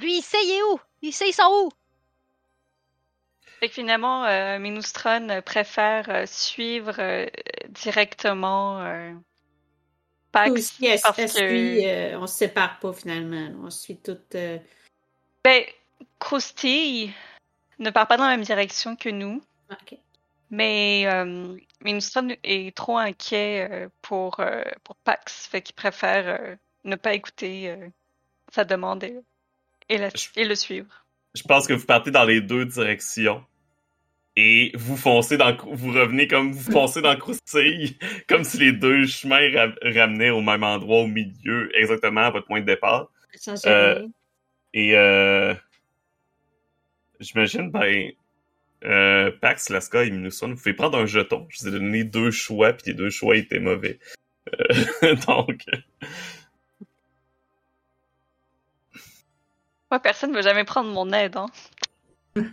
Lui, 0.00 0.18
il 0.18 0.22
sait 0.22 0.38
il 0.42 0.50
est 0.50 0.62
où? 0.74 0.80
Il 1.02 1.12
sait 1.12 1.28
ils 1.28 1.32
sont 1.32 1.48
où? 1.66 1.70
Fait 3.60 3.68
que 3.68 3.74
finalement, 3.74 4.24
euh, 4.24 4.58
Minustron 4.58 5.40
préfère 5.44 6.10
euh, 6.10 6.26
suivre 6.26 6.94
euh, 6.98 7.26
directement 7.68 8.80
euh, 8.82 9.12
Pax. 10.32 10.50
Aussi, 10.50 10.86
elle, 10.86 11.00
parce 11.00 11.18
elle 11.18 11.30
que- 11.30 11.36
suit, 11.36 11.88
euh, 11.88 12.18
on 12.18 12.26
se 12.26 12.34
sépare 12.36 12.78
pas 12.80 12.92
finalement. 12.92 13.54
On 13.64 13.70
suit 13.70 13.96
toutes. 13.96 14.34
euh, 14.34 14.58
Ben, 15.44 15.62
Krusty 16.18 17.12
ne 17.78 17.90
part 17.90 18.06
pas 18.08 18.16
dans 18.16 18.24
la 18.24 18.36
même 18.36 18.44
direction 18.44 18.96
que 18.96 19.08
nous, 19.08 19.42
ok. 19.70 19.96
mais 20.50 21.04
euh, 21.06 21.56
Minustron 21.82 22.28
est 22.42 22.74
trop 22.76 22.98
inquiet 22.98 23.68
euh, 23.70 23.88
pour, 24.02 24.40
euh, 24.40 24.62
pour 24.82 24.96
Pax, 24.96 25.46
fait 25.46 25.62
qu'il 25.62 25.74
préfère 25.74 26.40
euh, 26.40 26.56
ne 26.84 26.96
pas 26.96 27.14
écouter 27.14 27.70
euh, 27.70 27.88
sa 28.52 28.64
demande 28.64 29.04
et, 29.04 29.18
et, 29.88 29.98
la- 29.98 30.10
et 30.36 30.44
le 30.44 30.54
suivre. 30.54 31.06
Je 31.34 31.42
pense 31.42 31.66
que 31.66 31.72
vous 31.72 31.86
partez 31.86 32.10
dans 32.10 32.24
les 32.24 32.40
deux 32.40 32.64
directions. 32.64 33.44
Et 34.36 34.72
vous 34.74 34.96
foncez 34.96 35.36
dans, 35.36 35.56
vous 35.56 35.92
revenez 35.92 36.26
comme 36.26 36.50
vous 36.52 36.72
foncez 36.72 37.00
dans 37.00 37.14
Croustille, 37.16 37.96
comme 38.28 38.42
si 38.42 38.58
les 38.58 38.72
deux 38.72 39.06
chemins 39.06 39.48
ra- 39.54 39.74
ramenaient 39.82 40.30
au 40.30 40.40
même 40.40 40.64
endroit 40.64 41.02
au 41.02 41.06
milieu, 41.06 41.70
exactement 41.78 42.22
à 42.22 42.30
votre 42.30 42.46
point 42.46 42.60
de 42.60 42.66
départ. 42.66 43.10
Euh. 43.66 44.06
Et 44.72 44.96
euh, 44.96 45.54
j'imagine, 47.20 47.70
ben, 47.70 48.10
euh, 48.84 49.30
Pax, 49.40 49.70
Laska 49.70 50.02
et 50.04 50.10
Minusson, 50.10 50.48
vous 50.50 50.56
pouvez 50.56 50.74
prendre 50.74 50.98
un 50.98 51.06
jeton. 51.06 51.46
Je 51.50 51.60
vous 51.62 51.68
ai 51.68 51.70
donné 51.78 52.02
deux 52.04 52.32
choix, 52.32 52.72
puis 52.72 52.86
les 52.88 52.94
deux 52.94 53.10
choix 53.10 53.36
étaient 53.36 53.60
mauvais. 53.60 53.98
Euh, 54.58 55.14
donc, 55.28 55.64
Personne 59.98 60.30
ne 60.30 60.36
veut 60.36 60.42
jamais 60.42 60.64
prendre 60.64 60.90
mon 60.90 61.12
aide, 61.12 61.36
hein. 61.36 61.46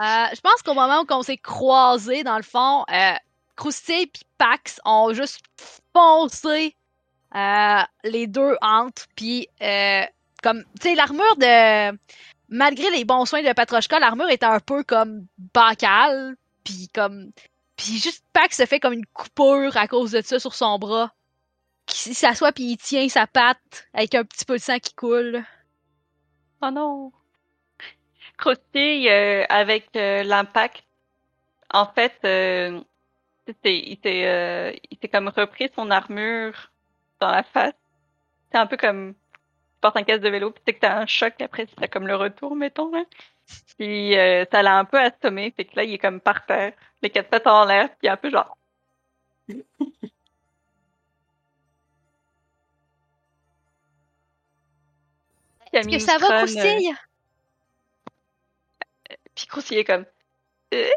Euh, 0.00 0.26
je 0.34 0.40
pense 0.42 0.62
qu'au 0.62 0.74
moment 0.74 1.00
où 1.00 1.06
on 1.08 1.22
s'est 1.22 1.38
croisés, 1.38 2.22
dans 2.22 2.36
le 2.36 2.42
fond, 2.42 2.84
euh, 2.92 3.14
Krusty 3.56 3.92
et 3.92 4.12
Pax 4.36 4.78
ont 4.84 5.14
juste 5.14 5.40
foncé 5.94 6.76
euh, 7.34 7.80
les 8.04 8.26
deux 8.26 8.56
entre, 8.60 9.06
puis 9.16 9.48
euh, 9.62 10.02
comme, 10.42 10.64
tu 10.80 10.88
sais, 10.88 10.94
l'armure 10.94 11.36
de... 11.36 11.98
Malgré 12.48 12.90
les 12.90 13.04
bons 13.04 13.24
soins 13.24 13.42
de 13.42 13.52
Patroshka, 13.52 13.98
l'armure 13.98 14.28
était 14.28 14.46
un 14.46 14.60
peu 14.60 14.84
comme 14.84 15.26
bancale, 15.52 16.36
puis 16.62 16.88
comme... 16.94 17.32
Puis 17.76 17.98
juste 17.98 18.24
Pax 18.32 18.56
se 18.56 18.66
fait 18.66 18.78
comme 18.78 18.92
une 18.92 19.06
coupure 19.06 19.76
à 19.76 19.88
cause 19.88 20.12
de 20.12 20.20
ça 20.20 20.38
sur 20.38 20.54
son 20.54 20.78
bras. 20.78 21.12
Qui 21.86 22.14
s'assoit 22.14 22.52
puis 22.52 22.64
il 22.64 22.76
tient 22.76 23.08
sa 23.08 23.26
patte 23.26 23.88
avec 23.94 24.14
un 24.14 24.24
petit 24.24 24.44
peu 24.44 24.54
de 24.54 24.60
sang 24.60 24.78
qui 24.78 24.94
coule. 24.94 25.44
Oh 26.62 26.70
non! 26.70 27.12
Krusty, 28.36 29.08
euh, 29.08 29.44
avec 29.48 29.88
euh, 29.96 30.22
l'impact, 30.22 30.84
en 31.72 31.86
fait, 31.86 32.18
euh, 32.24 32.80
il 33.64 33.98
s'est 34.02 35.08
comme 35.10 35.28
repris 35.28 35.70
son 35.74 35.90
armure 35.90 36.70
dans 37.20 37.30
la 37.30 37.42
face. 37.42 37.74
C'est 38.50 38.58
un 38.58 38.66
peu 38.66 38.76
comme 38.76 39.14
tu 39.14 39.80
portes 39.80 39.96
un 39.96 40.02
casque 40.02 40.22
de 40.22 40.28
vélo, 40.28 40.50
puis 40.50 40.62
tu 40.66 40.74
que 40.74 40.80
t'as 40.80 40.98
un 40.98 41.06
choc, 41.06 41.34
après 41.40 41.66
c'est 41.78 41.88
comme 41.88 42.06
le 42.06 42.16
retour, 42.16 42.56
mettons. 42.56 42.90
Là. 42.90 43.04
Puis 43.78 44.14
ça 44.50 44.62
l'a 44.62 44.78
un 44.78 44.84
peu 44.84 44.98
assommé, 44.98 45.52
fait 45.56 45.64
que 45.64 45.76
là, 45.76 45.84
il 45.84 45.94
est 45.94 45.98
comme 45.98 46.20
par 46.20 46.44
terre, 46.46 46.72
les 47.02 47.10
quatre 47.10 47.30
pattes 47.30 47.46
en 47.46 47.64
l'air, 47.64 47.88
puis 47.96 48.08
un 48.08 48.16
peu 48.16 48.30
genre... 48.30 48.56
Est-ce 55.76 55.88
que 55.88 55.98
ça 55.98 56.18
va, 56.18 56.38
Krusty? 56.38 56.58
Krusty? 56.58 56.92
Puis 59.34 59.46
Krusty 59.46 59.74
est 59.76 59.84
comme... 59.84 60.06
Euh, 60.74 60.90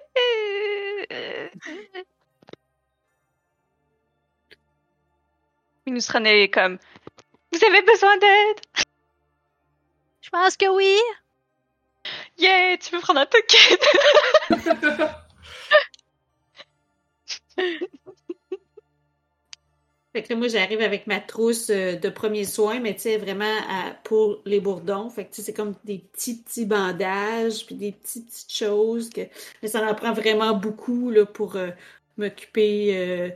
Minustron 5.85 6.23
est 6.25 6.49
comme... 6.49 6.79
Vous 7.51 7.65
avez 7.65 7.81
besoin 7.81 8.17
d'aide? 8.17 8.59
Je 10.21 10.29
pense 10.29 10.55
que 10.55 10.67
oui. 10.67 10.97
Yeah, 12.37 12.77
tu 12.77 12.95
veux 12.95 13.01
prendre 13.01 13.19
un 13.19 13.25
token? 13.25 13.77
Fait 20.13 20.23
que 20.23 20.33
là, 20.33 20.39
moi, 20.39 20.47
j'arrive 20.47 20.81
avec 20.81 21.05
ma 21.05 21.19
trousse 21.19 21.69
euh, 21.69 21.95
de 21.95 22.09
premiers 22.09 22.45
soins, 22.45 22.79
mais 22.79 22.95
tu 22.95 23.01
sais, 23.01 23.17
vraiment 23.17 23.45
à- 23.69 23.93
pour 24.03 24.41
les 24.45 24.59
bourdons. 24.59 25.09
Fait 25.11 25.25
que 25.25 25.29
tu 25.29 25.35
sais, 25.37 25.41
c'est 25.43 25.53
comme 25.53 25.75
des 25.83 25.99
petits, 25.99 26.41
petits 26.41 26.65
bandages, 26.65 27.65
puis 27.67 27.75
des 27.75 27.91
petites, 27.91 28.25
petites 28.27 28.51
choses. 28.51 29.09
Que... 29.11 29.21
Mais 29.61 29.67
ça 29.67 29.87
en 29.87 29.93
prend 29.93 30.13
vraiment 30.13 30.53
beaucoup 30.55 31.11
là, 31.11 31.25
pour 31.27 31.55
euh, 31.57 31.69
m'occuper. 32.17 32.97
euh, 32.97 33.29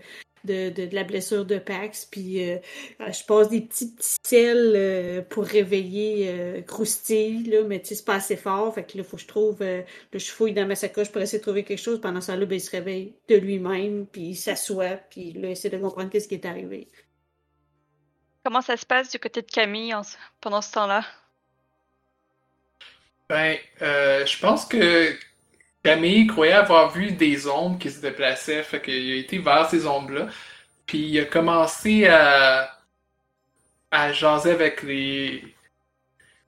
de, 0.44 0.70
de, 0.70 0.86
de 0.86 0.96
la 0.96 1.04
blessure 1.04 1.46
de 1.46 1.58
Pax. 1.58 2.06
Puis 2.06 2.50
euh, 2.50 2.58
je 3.00 3.24
passe 3.26 3.50
des 3.50 3.62
petits, 3.62 3.92
petits 3.92 4.16
sels 4.24 4.74
euh, 4.76 5.22
pour 5.22 5.46
réveiller 5.46 6.30
euh, 6.30 6.62
Croustille, 6.62 7.44
là, 7.44 7.64
mais 7.64 7.82
tu 7.82 7.88
sais, 7.88 7.96
c'est 7.96 8.06
pas 8.06 8.16
assez 8.16 8.36
fort. 8.38 8.74
Fait 8.74 8.84
que 8.84 8.98
là, 8.98 9.04
faut 9.04 9.18
que 9.18 9.24
je 9.24 9.28
trouve. 9.28 9.62
euh, 9.62 9.82
là, 9.82 10.20
je 10.20 10.32
fouille 10.32 10.54
dans 10.54 10.66
ma 10.66 10.76
sacoche 10.76 11.12
pour 11.12 11.22
essayer 11.22 11.40
de 11.40 11.44
trouver 11.44 11.64
quelque 11.64 11.82
chose. 11.82 12.02
Pendant 12.02 12.22
ça, 12.22 12.36
là, 12.36 12.46
ben, 12.46 12.56
il 12.56 12.62
se 12.62 12.72
réveille 12.72 13.14
de 13.30 13.36
lui-même, 13.36 14.06
puis 14.06 14.22
il 14.22 14.36
s'assoit, 14.36 14.98
puis 15.10 15.34
là, 15.34 15.48
il 15.48 15.52
essaie 15.52 15.70
de 15.70 15.78
comprendre 15.78 16.10
qu'est-ce 16.10 16.28
qui 16.28 16.36
est 16.36 16.46
arrivé. 16.46 16.88
Comment 18.44 18.62
ça 18.62 18.76
se 18.76 18.86
passe 18.86 19.10
du 19.10 19.20
côté 19.20 19.42
de 19.42 19.50
Camille 19.50 19.94
en 19.94 20.02
pendant 20.42 20.62
ce 20.62 20.72
temps-là? 20.74 21.06
Ben, 23.30 23.58
euh, 23.82 24.26
je 24.26 24.38
pense 24.38 24.66
que 24.66 25.16
Camille 25.84 26.28
croyait 26.28 26.54
avoir 26.54 26.92
vu 26.92 27.12
des 27.12 27.48
ombres 27.48 27.78
qui 27.80 27.92
se 27.92 28.02
déplaçaient, 28.02 28.64
fait 28.64 28.82
qu'il 28.82 29.12
a 29.14 29.16
été 29.18 29.38
vers 29.40 29.70
ces 29.70 29.86
ombres-là, 29.86 30.28
puis 30.86 31.00
il 31.00 31.20
a 31.20 31.26
commencé 31.26 32.08
à, 32.08 32.72
à 33.92 34.12
jaser 34.12 34.52
avec 34.52 34.84
les, 34.84 35.44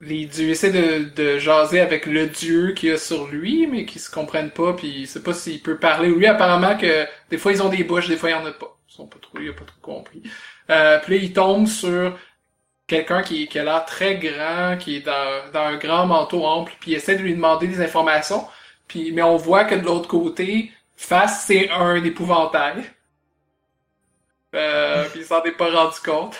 les 0.00 0.26
dieux. 0.26 0.46
Il 0.46 0.50
essaie 0.50 0.72
de, 0.72 1.10
de 1.14 1.38
jaser 1.38 1.80
avec 1.80 2.06
le 2.06 2.26
dieu 2.28 2.72
qu'il 2.72 2.92
a 2.92 2.98
sur 2.98 3.26
lui, 3.28 3.66
mais 3.66 3.86
qui 3.86 3.98
se 3.98 4.10
comprennent 4.10 4.50
pas, 4.50 4.74
puis 4.74 4.88
il 4.88 5.06
sait 5.08 5.22
pas 5.22 5.34
s'il 5.34 5.62
peut 5.62 5.78
parler. 5.78 6.08
Lui, 6.08 6.26
apparemment 6.26 6.76
que 6.76 7.06
des 7.30 7.38
fois 7.38 7.52
ils 7.52 7.62
ont 7.62 7.68
des 7.68 7.84
bouches, 7.84 8.08
des 8.08 8.16
fois 8.16 8.30
il 8.30 8.32
y 8.32 8.36
en 8.36 8.46
a 8.46 8.52
pas. 8.52 8.76
Ils 8.88 8.94
sont 8.94 9.06
pas 9.06 9.18
trop, 9.20 9.38
il 9.40 9.50
a 9.50 9.52
pas 9.52 9.64
trop 9.64 9.80
compris. 9.82 10.22
Euh, 10.70 10.98
puis 11.00 11.18
là, 11.18 11.24
il 11.24 11.32
tombe 11.32 11.66
sur 11.66 12.18
quelqu'un 12.86 13.22
qui, 13.22 13.48
qui 13.48 13.58
a 13.58 13.64
l'air 13.64 13.84
très 13.86 14.16
grand, 14.18 14.76
qui 14.78 14.96
est 14.96 15.00
dans, 15.00 15.50
dans 15.52 15.60
un 15.60 15.76
grand 15.76 16.06
manteau 16.06 16.44
ample, 16.46 16.72
puis 16.80 16.92
il 16.92 16.94
essaie 16.96 17.16
de 17.16 17.22
lui 17.22 17.34
demander 17.34 17.68
des 17.68 17.80
informations, 17.82 18.46
puis 18.88 19.12
mais 19.12 19.22
on 19.22 19.36
voit 19.36 19.64
que 19.64 19.74
de 19.74 19.82
l'autre 19.84 20.08
côté, 20.08 20.72
face, 20.96 21.44
c'est 21.46 21.70
un 21.70 22.02
épouvantail. 22.04 22.84
Euh, 24.56 25.08
puis 25.10 25.20
il 25.20 25.24
s'en 25.26 25.42
est 25.44 25.52
pas 25.52 25.70
rendu 25.70 26.00
compte. 26.04 26.36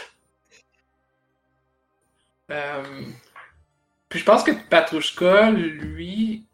Euh, 2.51 3.13
puis 4.09 4.21
je 4.21 4.25
pense 4.25 4.45
que 4.45 4.53
Patrouchka, 4.71 5.51
lui, 5.51 6.47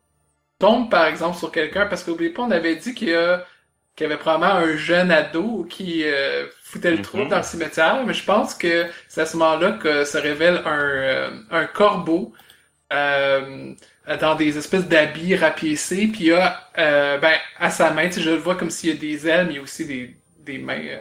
tombe 0.58 0.90
par 0.90 1.06
exemple 1.06 1.38
sur 1.38 1.52
quelqu'un, 1.52 1.86
parce 1.86 2.04
qu'oubliez 2.04 2.30
pas, 2.32 2.42
on 2.44 2.52
avait 2.52 2.76
dit 2.76 2.94
qu'il 2.94 3.08
y 3.08 4.04
avait 4.04 4.18
probablement 4.18 4.54
un 4.54 4.76
jeune 4.76 5.10
ado 5.10 5.64
qui 5.70 6.04
euh, 6.04 6.46
foutait 6.62 6.92
le 6.92 6.98
Mhm. 6.98 7.02
trouble 7.02 7.30
dans 7.30 7.38
le 7.38 7.42
cimetière, 7.44 8.04
mais 8.06 8.14
je 8.14 8.24
pense 8.24 8.54
que 8.54 8.88
c'est 9.08 9.22
à 9.22 9.26
ce 9.26 9.36
moment-là 9.38 9.72
que 9.72 10.04
se 10.04 10.18
révèle 10.18 10.62
un, 10.66 10.78
euh, 10.80 11.30
un 11.50 11.66
corbeau 11.66 12.34
dans 14.20 14.34
des 14.34 14.58
espèces 14.58 14.86
d'habits 14.88 15.36
rapiécés, 15.36 16.08
puis 16.08 16.26
il 16.26 16.32
a 16.32 16.68
euh, 16.78 17.18
ben, 17.18 17.34
à 17.58 17.70
sa 17.70 17.90
main, 17.92 18.08
tu 18.08 18.14
sais, 18.14 18.20
je 18.22 18.30
le 18.30 18.36
vois 18.36 18.56
comme 18.56 18.70
s'il 18.70 18.90
y 18.90 18.92
a 18.92 18.96
des 18.96 19.28
ailes, 19.28 19.46
mais 19.46 19.52
il 19.54 19.56
y 19.56 19.58
a 19.60 19.62
aussi 19.62 19.86
des, 19.86 20.16
des 20.40 20.58
mains 20.58 20.80
euh, 20.84 20.98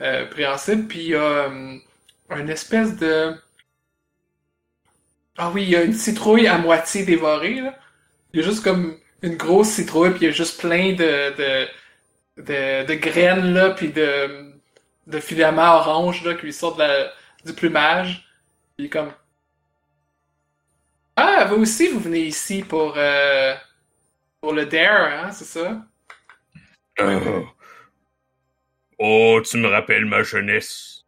euh, 0.00 0.26
préhensibles, 0.26 0.86
puis 0.88 1.00
il 1.00 1.08
y 1.10 1.14
a 1.14 1.22
euh, 1.22 1.78
une 2.36 2.50
espèce 2.50 2.96
de... 2.96 3.34
Ah 5.36 5.50
oui, 5.52 5.64
il 5.64 5.70
y 5.70 5.76
a 5.76 5.82
une 5.82 5.94
citrouille 5.94 6.46
à 6.46 6.58
moitié 6.58 7.04
dévorée, 7.04 7.60
là. 7.60 7.78
Il 8.32 8.40
y 8.40 8.42
a 8.44 8.46
juste 8.46 8.62
comme 8.64 8.98
une 9.22 9.36
grosse 9.36 9.70
citrouille, 9.70 10.10
puis 10.10 10.20
il 10.22 10.24
y 10.26 10.28
a 10.28 10.32
juste 10.32 10.60
plein 10.60 10.92
de... 10.92 11.36
de 11.36 11.68
de, 12.38 12.84
de 12.86 12.94
graines 12.94 13.54
là 13.54 13.70
puis 13.70 13.90
de 13.92 14.54
de 15.06 15.20
filaments 15.20 15.76
orange 15.76 16.24
là 16.24 16.34
qui 16.34 16.46
lui 16.46 16.52
sortent 16.52 16.78
de 16.78 16.82
la, 16.84 17.12
du 17.44 17.52
plumage 17.52 18.28
puis 18.76 18.90
comme 18.90 19.12
ah 21.16 21.44
vous 21.46 21.62
aussi 21.62 21.88
vous 21.88 22.00
venez 22.00 22.20
ici 22.22 22.62
pour 22.62 22.94
euh, 22.96 23.54
pour 24.40 24.52
le 24.52 24.66
dare 24.66 25.24
hein 25.26 25.30
c'est 25.32 25.44
ça? 25.44 25.82
Euh. 27.00 27.42
Oh, 28.98 29.40
tu 29.44 29.56
me 29.58 29.66
rappelles 29.68 30.04
ma 30.04 30.22
jeunesse. 30.22 31.04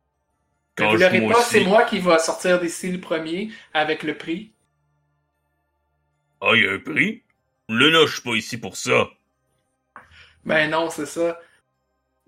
Mais 0.79 0.85
Quand 0.85 0.91
vous 0.91 0.99
je 0.99 1.03
l'aurez 1.05 1.21
moi 1.21 1.33
pas 1.35 1.39
aussi- 1.41 1.51
c'est 1.51 1.65
moi 1.65 1.85
qui 1.85 1.99
va 2.01 2.19
sortir 2.19 2.61
d'ici 2.61 2.91
le 2.91 3.01
premier 3.01 3.51
avec 3.73 4.03
le 4.03 4.17
prix 4.19 4.53
Ah, 6.41 6.51
il 6.55 6.65
y 6.65 6.69
a 6.69 6.73
un 6.73 6.79
prix? 6.79 7.23
Là, 7.69 7.91
là, 7.91 8.07
je 8.07 8.13
suis 8.15 8.23
pas 8.23 8.35
ici 8.35 8.59
pour 8.59 8.77
ça. 8.77 9.09
ben 10.45 10.71
non 10.71 10.91
c'est 10.91 11.07
ça 11.07 11.41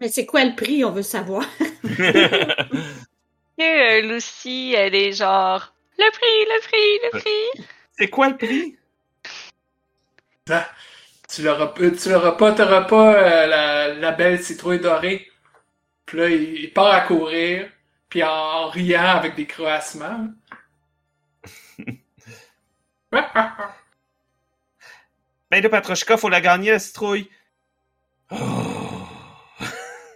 Mais 0.01 0.09
c'est 0.09 0.27
quoi 0.27 0.45
le 0.45 0.55
prix, 0.57 0.85
on 0.85 0.93
veut 0.93 1.03
savoir? 1.03 1.45
Et 3.59 3.63
euh, 3.65 4.01
Lucy, 4.03 4.75
elle 4.77 4.95
est 4.95 5.13
genre 5.13 5.75
le 5.99 6.11
prix, 6.13 6.45
le 6.47 6.61
prix, 6.61 7.01
le 7.05 7.11
prix. 7.21 7.67
C'est 7.99 8.09
quoi 8.09 8.29
le 8.31 8.37
prix? 8.37 8.79
Tu 11.29 11.43
l'auras 11.43 11.75
euh, 11.81 11.95
tu 11.95 12.09
l'auras 12.11 12.33
pas 12.33 12.53
t'auras 12.53 12.85
pas 12.85 13.15
euh, 13.15 13.47
la, 13.47 13.95
la 13.95 14.13
belle 14.13 14.43
citrouille 14.43 14.81
dorée 14.81 15.31
puis 16.07 16.19
là 16.19 16.29
il, 16.31 16.55
il 16.61 16.73
part 16.73 16.93
à 16.95 17.03
courir 17.03 17.71
puis 18.09 18.23
en, 18.25 18.29
en 18.29 18.69
riant 18.69 19.03
avec 19.17 19.35
des 19.35 19.47
croassements 19.47 20.29
Ben 25.51 25.63
là, 25.63 25.69
Patrochka, 25.71 26.17
faut 26.17 26.29
la 26.29 26.41
gagner, 26.41 26.71
la 26.71 26.79
citrouille. 26.79 27.31
Oh. 28.31 28.37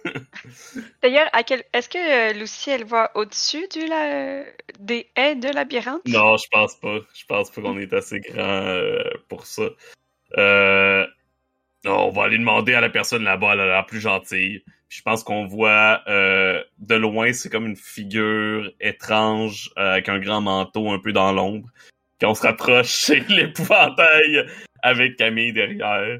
D'ailleurs, 1.03 1.29
est-ce 1.73 1.89
que 1.89 2.31
euh, 2.31 2.33
Lucy, 2.33 2.69
elle 2.69 2.85
voit 2.85 3.11
au-dessus 3.15 3.67
du 3.67 3.81
des 4.79 5.09
haies 5.17 5.35
de 5.35 5.53
labyrinthe? 5.53 6.01
Non, 6.07 6.37
je 6.37 6.47
pense 6.49 6.75
pas. 6.79 6.99
Je 7.13 7.25
pense 7.25 7.51
pas 7.51 7.61
qu'on 7.61 7.77
est 7.77 7.91
assez 7.91 8.21
grand 8.21 8.39
euh, 8.39 9.03
pour 9.27 9.45
ça. 9.45 9.63
Euh... 10.37 11.05
non, 11.83 12.07
on 12.07 12.09
va 12.09 12.23
aller 12.23 12.37
demander 12.37 12.73
à 12.73 12.79
la 12.79 12.89
personne 12.89 13.25
là-bas, 13.25 13.51
elle 13.53 13.59
a 13.59 13.65
l'air 13.65 13.85
plus 13.85 13.99
gentille. 13.99 14.63
Je 14.87 15.01
pense 15.01 15.23
qu'on 15.23 15.45
voit 15.45 16.01
euh, 16.07 16.63
de 16.77 16.95
loin, 16.95 17.33
c'est 17.33 17.49
comme 17.49 17.65
une 17.65 17.75
figure 17.75 18.71
étrange 18.79 19.71
euh, 19.77 19.93
avec 19.93 20.07
un 20.07 20.19
grand 20.19 20.39
manteau 20.39 20.89
un 20.91 20.99
peu 20.99 21.11
dans 21.11 21.33
l'ombre. 21.33 21.67
Quand 22.21 22.29
on 22.29 22.35
se 22.35 22.43
rapproche, 22.43 22.87
c'est 22.93 23.27
l'épouvantail 23.27 24.47
avec 24.83 25.17
Camille 25.17 25.51
derrière. 25.51 26.19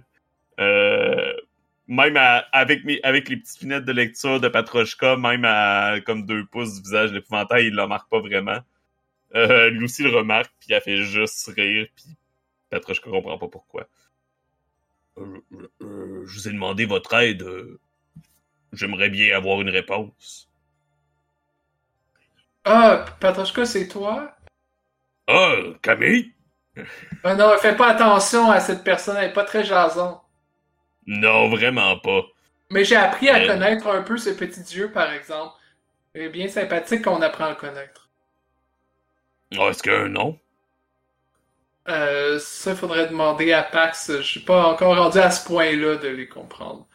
Euh, 0.59 1.33
même 1.93 2.17
à- 2.17 2.39
avec, 2.51 2.83
mes, 2.85 2.99
avec 3.03 3.29
les 3.29 3.37
petites 3.37 3.61
lunettes 3.61 3.85
de 3.85 3.91
lecture 3.93 4.39
de 4.41 4.47
Patrochka, 4.49 5.17
même 5.17 5.45
à 5.45 5.99
comme 6.05 6.25
deux 6.25 6.45
pouces 6.45 6.75
du 6.75 6.81
visage 6.81 7.11
de 7.11 7.15
l'épouvantail, 7.15 7.67
il 7.67 7.75
le 7.75 7.83
remarque 7.83 8.09
pas 8.09 8.19
vraiment. 8.19 8.59
Euh, 9.35 9.69
Lucy 9.71 10.03
le 10.03 10.11
remarque, 10.15 10.53
puis 10.59 10.73
elle 10.73 10.81
fait 10.81 10.97
juste 11.03 11.47
rire, 11.55 11.87
puis 11.95 12.05
Patrochka 12.69 13.09
comprend 13.11 13.37
pas 13.37 13.47
pourquoi. 13.49 13.87
Euh, 15.17 15.41
euh, 15.81 16.23
je 16.25 16.33
vous 16.35 16.47
ai 16.47 16.51
demandé 16.51 16.85
votre 16.85 17.13
aide. 17.15 17.41
euh, 17.43 17.79
J'aimerais 18.73 19.09
bien 19.09 19.35
avoir 19.37 19.61
une 19.61 19.69
réponse. 19.69 20.49
ah 22.65 23.05
Patrochka 23.21 23.65
c'est 23.65 23.87
toi? 23.87 24.35
Ah, 25.27 25.55
Camille? 25.81 26.33
ah 27.23 27.35
non 27.35 27.57
fais 27.57 27.75
pas 27.75 27.89
attention 27.89 28.49
à 28.51 28.59
cette 28.61 28.83
personne 28.83 29.17
elle 29.17 29.29
est 29.31 29.33
pas 29.33 29.43
très 29.45 29.63
jasante 29.65 30.22
Non, 31.07 31.47
vraiment 31.49 31.97
pas. 31.99 32.23
mais 32.69 32.83
j'ai 32.83 32.97
appris 32.97 33.29
à 33.29 33.39
Euh. 33.39 33.47
connaître 33.47 33.87
un 33.87 34.01
peu 34.01 34.17
ce 34.17 34.29
petit 34.31 34.61
dieu 34.63 34.91
par 34.91 35.11
exemple 35.13 35.53
il 36.15 36.23
est 36.23 36.29
bien 36.29 36.47
sympathique 36.49 37.03
qu'on 37.03 37.21
apprend 37.21 37.45
à 37.45 37.49
le 37.51 37.55
connaître 37.55 38.09
Ah, 39.57 39.69
Est-ce 39.69 39.81
qu'il 39.81 39.91
y 39.91 39.95
a 39.95 39.99
un 40.01 40.09
nom? 40.09 40.39
Euh, 41.89 42.39
ça, 42.39 42.71
il 42.71 42.77
faudrait 42.77 43.07
demander 43.07 43.51
à 43.53 43.63
Pax. 43.63 44.11
Je 44.17 44.21
suis 44.21 44.39
pas 44.39 44.65
encore 44.67 44.95
rendu 44.97 45.17
à 45.19 45.31
ce 45.31 45.45
point-là 45.45 45.97
de 45.97 46.07
les 46.07 46.27
comprendre. 46.27 46.87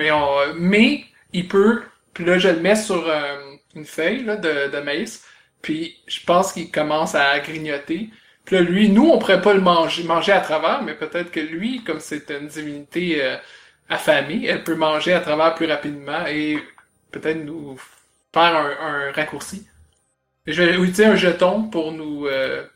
Mais, 0.00 0.12
on, 0.12 0.54
mais 0.56 1.04
il 1.32 1.48
peut. 1.48 1.82
Puis 2.14 2.24
là, 2.24 2.38
je 2.38 2.48
le 2.50 2.60
mets 2.60 2.76
sur 2.76 3.08
euh, 3.08 3.56
une 3.76 3.84
feuille 3.86 4.24
là, 4.24 4.36
de, 4.36 4.68
de 4.70 4.80
maïs. 4.80 5.24
Puis 5.62 5.98
je 6.08 6.24
pense 6.24 6.52
qu'il 6.52 6.70
commence 6.72 7.14
à 7.14 7.38
grignoter. 7.40 8.10
Puis 8.44 8.56
là, 8.56 8.62
lui, 8.62 8.88
nous, 8.88 9.08
on 9.08 9.18
pourrait 9.18 9.40
pas 9.40 9.54
le 9.54 9.60
manger, 9.60 10.04
manger 10.04 10.32
à 10.32 10.40
travers, 10.40 10.82
mais 10.82 10.94
peut-être 10.94 11.30
que 11.30 11.40
lui, 11.40 11.84
comme 11.84 12.00
c'est 12.00 12.30
une 12.30 12.48
divinité 12.48 13.24
euh, 13.24 13.36
affamée, 13.88 14.46
elle 14.46 14.64
peut 14.64 14.74
manger 14.74 15.12
à 15.12 15.20
travers 15.20 15.54
plus 15.54 15.66
rapidement 15.66 16.26
et 16.26 16.58
peut-être 17.12 17.44
nous 17.44 17.78
faire 18.34 18.56
un, 18.56 19.08
un 19.08 19.12
raccourci. 19.12 19.66
Et 20.46 20.52
je 20.52 20.62
vais 20.62 20.74
utiliser 20.74 21.06
un 21.06 21.16
jeton 21.16 21.68
pour 21.68 21.92
nous 21.92 22.26
euh, 22.26 22.66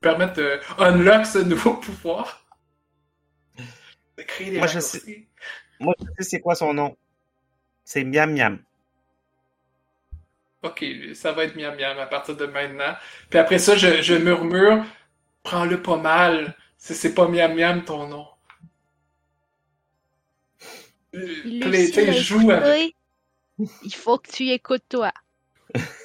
permettre 0.00 0.34
de 0.34 0.60
unlock 0.78 1.24
ce 1.24 1.38
nouveau 1.38 1.74
pouvoir. 1.80 2.44
De 4.18 4.22
créer 4.22 4.50
des 4.50 4.58
Moi, 4.58 4.66
je 4.66 4.74
raccourcis. 4.74 5.26
Moi, 5.80 5.94
je 5.98 6.04
sais 6.22 6.30
c'est 6.30 6.40
quoi 6.40 6.54
son 6.54 6.74
nom. 6.74 6.96
C'est 7.84 8.04
Miam 8.04 8.32
Miam. 8.32 8.58
Ok, 10.62 10.84
ça 11.14 11.32
va 11.32 11.44
être 11.44 11.54
miam 11.54 11.76
miam 11.76 11.98
à 11.98 12.06
partir 12.06 12.36
de 12.36 12.46
maintenant. 12.46 12.96
Puis 13.30 13.38
après 13.38 13.58
ça, 13.58 13.76
je, 13.76 14.02
je 14.02 14.14
murmure, 14.14 14.84
prends-le 15.46 15.80
pas 15.80 15.96
mal. 15.96 16.54
C'est 16.76 17.14
pas 17.14 17.28
miam 17.28 17.54
miam 17.54 17.82
ton 17.84 18.08
nom. 18.08 18.26
Lucie 21.12 22.22
joue 22.22 22.50
avec. 22.50 22.94
Il 23.84 23.94
faut 23.94 24.18
que 24.18 24.30
tu 24.30 24.50
écoutes 24.50 24.82
toi. 24.88 25.12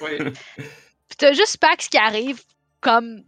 Oui. 0.00 0.18
Puis 0.56 1.18
t'as 1.18 1.34
juste 1.34 1.58
Pax 1.58 1.88
qui 1.88 1.98
arrive 1.98 2.42
comme 2.80 3.24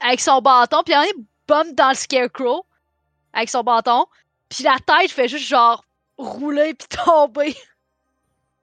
avec 0.00 0.20
son 0.20 0.40
bâton, 0.40 0.82
puis 0.84 0.94
il 0.94 0.96
en 0.96 1.02
une 1.02 1.26
bombe 1.46 1.76
dans 1.76 1.90
le 1.90 1.94
scarecrow 1.94 2.66
avec 3.32 3.48
son 3.48 3.62
bâton, 3.62 4.06
puis 4.48 4.64
la 4.64 4.78
tête 4.84 5.12
fait 5.12 5.28
juste 5.28 5.46
genre 5.46 5.84
rouler 6.18 6.74
puis 6.74 6.88
tomber. 7.04 7.54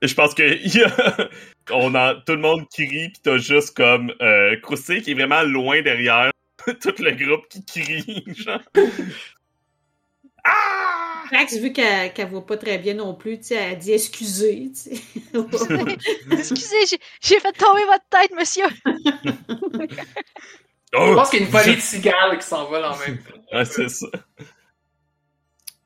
Je 0.03 0.15
pense 0.15 0.35
que 0.35 0.43
il 0.65 0.75
y 0.75 0.83
a- 0.83 1.29
on 1.73 1.95
a 1.95 2.15
tout 2.15 2.33
le 2.33 2.41
monde 2.41 2.67
qui 2.69 2.85
rit 2.87 3.09
pis 3.11 3.21
t'as 3.23 3.39
juste 3.39 3.77
comme 3.77 4.13
euh, 4.21 4.57
qui 4.61 5.11
est 5.11 5.15
vraiment 5.15 5.43
loin 5.43 5.83
derrière 5.83 6.31
tout 6.67 6.95
le 6.99 7.13
groupe 7.13 7.49
qui 7.49 7.65
crie 7.65 8.25
genre. 8.37 8.61
Ah! 10.45 11.25
Pax, 11.31 11.57
vu 11.59 11.73
qu'elle 11.73 12.13
qu'elle 12.13 12.29
voit 12.29 12.47
pas 12.47 12.57
très 12.57 12.79
bien 12.79 12.95
non 12.95 13.15
plus, 13.15 13.39
tu 13.39 13.47
sais, 13.47 13.55
elle 13.57 13.79
dit 13.79 13.93
excusez. 13.93 14.71
Excusez, 16.31 16.77
j'ai- 16.89 17.01
j'ai 17.21 17.41
fait 17.41 17.53
tomber 17.53 17.83
votre 17.87 18.05
tête, 18.09 18.31
monsieur. 18.37 18.65
Je 20.93 20.99
Oh! 20.99 21.15
pense 21.17 21.31
qu'il 21.31 21.41
y 21.41 21.43
a 21.43 21.47
une 21.47 21.51
volée 21.53 21.75
de 21.75 21.81
cigales 21.81 22.39
qui 22.39 22.47
s'envole 22.47 22.85
en 22.85 22.97
même 22.97 23.19
temps. 23.19 23.57
Ouais, 23.57 23.65
c'est 23.65 23.89
ça. 23.89 24.07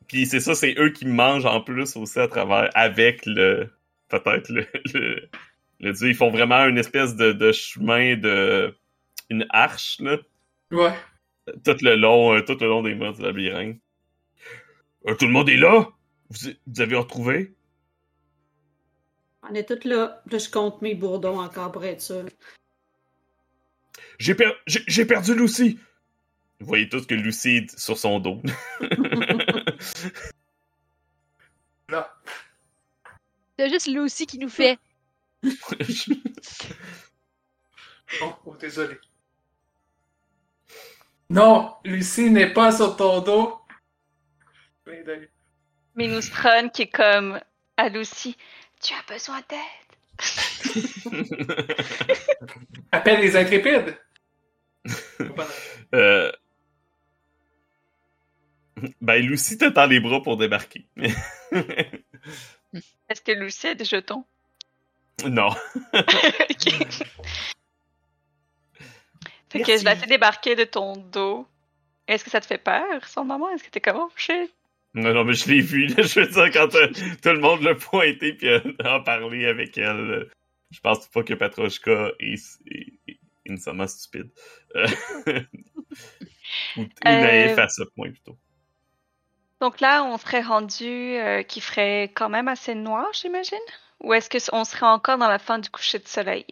Puis 0.08 0.26
c'est 0.26 0.40
ça, 0.40 0.54
c'est 0.54 0.74
eux 0.78 0.90
qui 0.90 1.06
mangent 1.06 1.46
en 1.46 1.62
plus 1.62 1.96
aussi 1.96 2.18
à 2.18 2.28
travers, 2.28 2.68
avec 2.74 3.22
le, 3.24 3.70
peut-être 4.10 4.48
le, 4.50 4.66
le, 4.94 5.28
le 5.80 5.92
dieu. 5.92 6.08
Ils 6.08 6.14
font 6.14 6.30
vraiment 6.30 6.64
une 6.66 6.78
espèce 6.78 7.16
de, 7.16 7.32
de 7.32 7.52
chemin 7.52 8.16
de, 8.16 8.74
une 9.30 9.46
arche, 9.50 9.98
là, 10.00 10.18
Ouais. 10.70 10.94
tout 11.64 11.76
le 11.82 11.96
long, 11.96 12.34
euh, 12.34 12.42
tout 12.42 12.56
le 12.60 12.66
long 12.68 12.82
des 12.82 12.94
murs 12.94 13.14
du 13.14 13.22
labyrinthe. 13.22 13.78
Euh, 15.08 15.14
tout 15.14 15.26
le 15.26 15.32
monde 15.32 15.48
est 15.48 15.56
là? 15.56 15.88
Vous, 16.28 16.50
vous 16.66 16.80
avez 16.80 16.96
retrouvé? 16.96 17.54
On 19.42 19.54
est 19.54 19.66
tous 19.66 19.88
là. 19.88 20.22
Là, 20.30 20.38
je 20.38 20.50
compte 20.50 20.82
mes 20.82 20.94
bourdons 20.94 21.40
encore 21.40 21.72
pour 21.72 21.84
être 21.84 22.02
sûr. 22.02 22.24
J'ai 24.18 24.34
per- 24.34 24.52
j'ai 24.66 25.06
perdu 25.06 25.34
Lucy! 25.34 25.78
Vous 26.60 26.66
voyez 26.66 26.90
tous 26.90 27.06
que 27.06 27.14
Lucy 27.14 27.56
est 27.56 27.78
sur 27.78 27.96
son 27.96 28.20
dos. 28.20 28.42
Là. 31.88 32.14
C'est 33.60 33.68
juste 33.68 33.88
Lucy 33.88 34.26
qui 34.26 34.38
nous 34.38 34.48
fait. 34.48 34.78
Oh, 38.22 38.34
oh, 38.44 38.56
désolé. 38.56 38.96
Non, 41.28 41.76
Lucie 41.84 42.28
n'est 42.28 42.52
pas 42.52 42.72
sur 42.72 42.96
ton 42.96 43.20
dos. 43.20 43.60
Minustron 45.94 46.70
qui 46.70 46.82
est 46.82 46.90
comme 46.90 47.38
à 47.76 47.88
Lucy. 47.88 48.36
Tu 48.82 48.94
as 48.94 49.12
besoin 49.12 49.40
d'aide. 49.48 49.60
Appelle 52.90 53.20
les 53.20 53.36
intrépides. 53.36 53.96
Euh... 55.94 56.32
Ben, 59.00 59.24
Lucy 59.24 59.56
te 59.56 59.66
tend 59.66 59.86
les 59.86 60.00
bras 60.00 60.20
pour 60.20 60.36
débarquer. 60.36 60.88
Est-ce 63.08 63.20
que 63.22 63.32
Lucy 63.32 63.68
a 63.68 63.74
des 63.74 63.84
jetons? 63.84 64.24
non. 65.26 65.50
Fait 69.50 69.62
que 69.62 69.76
je 69.76 69.84
la 69.84 69.96
fais 69.96 70.06
débarquer 70.06 70.54
de 70.54 70.64
ton 70.64 70.96
dos. 70.96 71.46
Est-ce 72.06 72.24
que 72.24 72.30
ça 72.30 72.40
te 72.40 72.46
fait 72.46 72.58
peur, 72.58 73.06
son 73.06 73.24
moment? 73.24 73.50
Est-ce 73.50 73.64
que 73.64 73.70
t'es 73.70 73.80
comme, 73.80 73.96
oh 73.96 74.10
shit? 74.16 74.52
Non, 74.94 75.12
non, 75.12 75.24
mais 75.24 75.34
je 75.34 75.48
l'ai 75.48 75.60
vu. 75.60 75.86
là. 75.86 76.02
Je 76.02 76.20
veux 76.20 76.26
dire, 76.26 76.50
quand 76.52 76.74
euh, 76.74 76.88
tout 77.22 77.28
le 77.28 77.40
monde 77.40 77.62
l'a 77.62 77.74
pointé 77.74 78.32
puis 78.32 78.48
a, 78.48 78.62
a 78.84 79.00
parlé 79.00 79.46
avec 79.46 79.76
elle, 79.78 80.10
euh, 80.10 80.30
je 80.70 80.80
pense 80.80 81.06
pas 81.08 81.22
que 81.22 81.34
Patrochka 81.34 82.12
est, 82.18 82.42
est, 82.66 83.18
est 83.46 83.86
stupide. 83.88 84.30
Euh, 84.76 84.86
ou, 86.76 86.82
ou 86.82 86.88
naïf 87.04 87.58
à 87.58 87.68
ce 87.68 87.82
point, 87.94 88.10
plutôt. 88.10 88.36
Donc 89.60 89.80
là, 89.80 90.04
on 90.04 90.16
serait 90.18 90.40
rendu 90.42 90.86
euh, 90.86 91.42
qui 91.42 91.60
ferait 91.60 92.04
quand 92.14 92.28
même 92.28 92.48
assez 92.48 92.74
noir, 92.74 93.06
j'imagine? 93.12 93.58
Ou 94.02 94.14
est-ce 94.14 94.30
qu'on 94.50 94.64
serait 94.64 94.86
encore 94.86 95.18
dans 95.18 95.28
la 95.28 95.38
fin 95.38 95.58
du 95.58 95.68
coucher 95.68 95.98
de 95.98 96.08
soleil? 96.08 96.46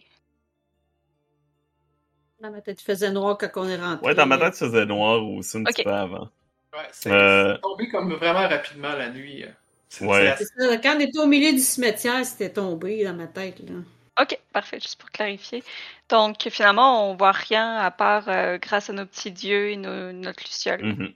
Dans 2.39 2.51
ma 2.51 2.61
tête, 2.61 2.81
il 2.81 2.85
faisait 2.85 3.11
noir 3.11 3.37
quand 3.37 3.49
on 3.55 3.67
est 3.67 3.75
rentré. 3.77 4.05
Ouais, 4.05 4.15
dans 4.15 4.25
ma 4.27 4.37
tête, 4.37 4.55
ça 4.55 4.67
faisait 4.67 4.85
noir 4.85 5.21
aussi 5.25 5.57
un 5.57 5.63
petit 5.63 5.81
Ok. 5.81 5.85
peu 5.85 5.91
avant. 5.93 6.29
Ouais, 6.73 6.87
c'est 6.91 7.11
Euh. 7.11 7.55
c'est 7.55 7.61
tombé 7.61 7.89
comme 7.89 8.13
vraiment 8.13 8.47
rapidement 8.47 8.93
la 8.93 9.09
nuit. 9.09 9.43
euh. 9.43 10.05
Ouais. 10.05 10.35
Ça, 10.37 10.77
quand 10.77 10.95
on 10.95 10.99
était 10.99 11.19
au 11.19 11.25
milieu 11.25 11.51
du 11.51 11.59
cimetière, 11.59 12.23
c'était 12.23 12.53
tombé 12.53 13.03
dans 13.03 13.15
ma 13.15 13.25
tête. 13.27 13.59
Là. 13.67 13.75
Ok, 14.21 14.37
parfait, 14.53 14.79
juste 14.79 14.99
pour 15.01 15.09
clarifier. 15.09 15.63
Donc 16.09 16.47
finalement, 16.49 17.09
on 17.09 17.15
voit 17.15 17.31
rien 17.31 17.77
à 17.77 17.89
part 17.89 18.29
euh, 18.29 18.57
grâce 18.59 18.89
à 18.89 18.93
nos 18.93 19.05
petits 19.05 19.31
dieux 19.31 19.71
et 19.71 19.77
nos- 19.77 20.11
notre 20.11 20.43
luciole. 20.43 20.83
Mhm. 20.85 21.13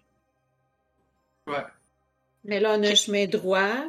Ouais. 1.48 1.64
Mais 2.46 2.60
là, 2.60 2.76
on 2.78 2.84
a 2.84 2.89
un 2.89 2.96
chemin 2.96 3.26
droit. 3.26 3.86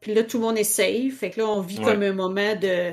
Puis 0.00 0.14
là, 0.14 0.24
tout 0.24 0.38
le 0.38 0.44
monde 0.44 0.58
est 0.58 0.64
safe. 0.64 1.18
Fait 1.18 1.30
que 1.30 1.40
là, 1.40 1.46
on 1.48 1.60
vit 1.60 1.78
Ouais. 1.78 1.84
comme 1.84 2.02
un 2.02 2.12
moment 2.12 2.54
de. 2.56 2.92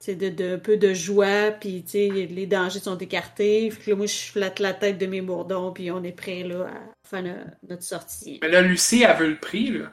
Tu 0.00 0.10
sais, 0.10 0.14
de, 0.16 0.28
de, 0.28 0.54
un 0.56 0.58
peu 0.58 0.76
de 0.76 0.92
joie. 0.92 1.50
Puis, 1.52 1.82
tu 1.84 1.90
sais, 1.92 2.08
les 2.08 2.46
dangers 2.46 2.80
sont 2.80 2.98
écartés. 2.98 3.70
Fait 3.70 3.82
que 3.84 3.90
là, 3.90 3.96
moi, 3.96 4.06
je 4.06 4.16
flatte 4.16 4.58
la 4.60 4.74
tête 4.74 4.98
de 4.98 5.06
mes 5.06 5.22
bourdons. 5.22 5.72
Puis 5.72 5.90
on 5.90 6.02
est 6.04 6.12
prêt, 6.12 6.42
là, 6.42 6.66
à 6.66 7.08
faire 7.08 7.22
no- 7.22 7.44
notre 7.68 7.82
sortie. 7.82 8.38
Mais 8.42 8.48
là, 8.48 8.60
Lucie, 8.60 9.02
elle 9.02 9.16
veut 9.16 9.30
le 9.30 9.38
prix, 9.38 9.70
là. 9.70 9.92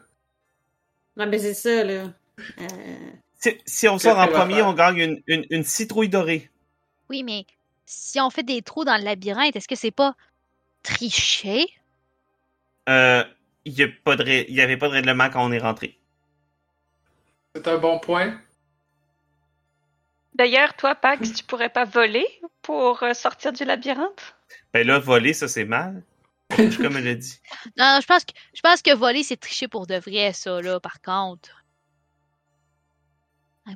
Non, 1.16 1.28
mais 1.28 1.40
c'est 1.40 1.54
ça, 1.54 1.84
là. 1.84 2.12
Euh, 2.60 2.66
Si, 3.40 3.58
si 3.66 3.88
on 3.88 3.98
sort 3.98 4.18
en 4.18 4.28
premier, 4.28 4.62
on 4.62 4.74
gagne 4.74 4.98
une, 4.98 5.22
une, 5.28 5.46
une 5.50 5.64
citrouille 5.64 6.10
dorée. 6.10 6.50
Oui, 7.10 7.24
mais 7.24 7.46
si 7.86 8.20
on 8.20 8.30
fait 8.30 8.44
des 8.44 8.62
trous 8.62 8.84
dans 8.86 8.98
le 8.98 9.04
labyrinthe, 9.04 9.56
est-ce 9.56 9.68
que 9.68 9.76
c'est 9.76 9.92
pas 9.92 10.16
tricher? 10.84 11.66
Euh, 12.90 13.24
il 13.66 13.74
y 13.74 13.84
a 13.84 13.88
pas 14.04 14.16
de 14.16 14.24
ré- 14.24 14.46
il 14.50 14.56
y 14.56 14.62
avait 14.62 14.78
pas 14.78 14.88
de 14.88 14.94
règlement 14.94 15.30
quand 15.30 15.46
on 15.46 15.52
est 15.52 15.60
rentré. 15.60 15.98
C'est 17.56 17.68
un 17.68 17.78
bon 17.78 18.00
point. 18.00 18.40
D'ailleurs, 20.34 20.76
toi, 20.76 20.96
Pax, 20.96 21.34
tu 21.34 21.44
pourrais 21.44 21.70
pas 21.70 21.84
voler 21.86 22.26
pour 22.62 23.04
euh, 23.04 23.14
sortir 23.14 23.52
du 23.52 23.66
labyrinthe? 23.66 24.36
Ben 24.74 24.88
là, 24.88 24.98
voler, 25.00 25.34
ça 25.34 25.48
c'est 25.48 25.66
mal. 25.66 26.04
Comme 26.50 26.98
elle 26.98 27.06
l'a 27.06 27.16
dit. 27.16 27.40
Non, 27.78 28.00
je 28.02 28.06
pense 28.08 28.26
que 28.26 28.34
je 28.54 28.62
pense 28.62 28.82
que 28.82 28.94
voler, 28.96 29.24
c'est 29.24 29.38
tricher 29.38 29.68
pour 29.68 29.88
de 29.88 29.96
vrai, 29.96 30.32
ça, 30.34 30.62
là, 30.62 30.80
par 30.80 31.02
contre. 31.02 31.64
Ah. 33.68 33.72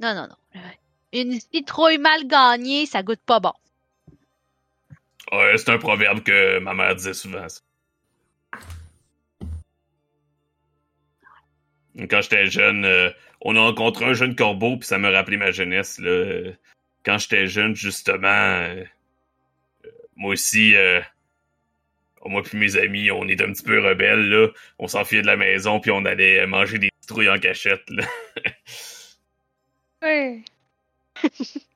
Non, 0.00 0.14
non, 0.14 0.28
non. 0.28 0.36
Euh, 0.56 0.68
Une 1.12 1.40
citrouille 1.40 1.98
mal 1.98 2.26
gagnée, 2.26 2.86
ça 2.86 3.02
goûte 3.02 3.22
pas 3.24 3.40
bon. 3.40 3.52
Ouais, 5.32 5.56
c'est 5.58 5.70
un 5.70 5.78
proverbe 5.78 6.22
que 6.22 6.58
ma 6.58 6.74
mère 6.74 6.94
disait 6.96 7.14
souvent. 7.14 7.48
ça. 7.48 7.60
Quand 12.06 12.20
j'étais 12.20 12.46
jeune, 12.46 12.84
euh, 12.84 13.10
on 13.40 13.56
a 13.56 13.60
rencontré 13.60 14.04
un 14.04 14.12
jeune 14.12 14.36
corbeau, 14.36 14.76
puis 14.76 14.86
ça 14.86 14.98
me 14.98 15.10
rappelait 15.10 15.36
ma 15.36 15.50
jeunesse. 15.50 15.98
Là. 15.98 16.52
Quand 17.04 17.18
j'étais 17.18 17.48
jeune, 17.48 17.74
justement, 17.74 18.28
euh, 18.28 18.84
moi 20.14 20.32
aussi, 20.32 20.76
euh, 20.76 21.00
moi 22.24 22.42
puis 22.42 22.56
mes 22.56 22.76
amis, 22.76 23.10
on 23.10 23.26
était 23.28 23.44
un 23.44 23.52
petit 23.52 23.64
peu 23.64 23.80
rebelles. 23.80 24.28
Là. 24.28 24.48
On 24.78 24.86
s'enfuyait 24.86 25.22
de 25.22 25.26
la 25.26 25.36
maison, 25.36 25.80
puis 25.80 25.90
on 25.90 26.04
allait 26.04 26.46
manger 26.46 26.78
des 26.78 26.90
citrouilles 27.00 27.30
en 27.30 27.38
cachette. 27.38 27.82
Là. 27.90 28.04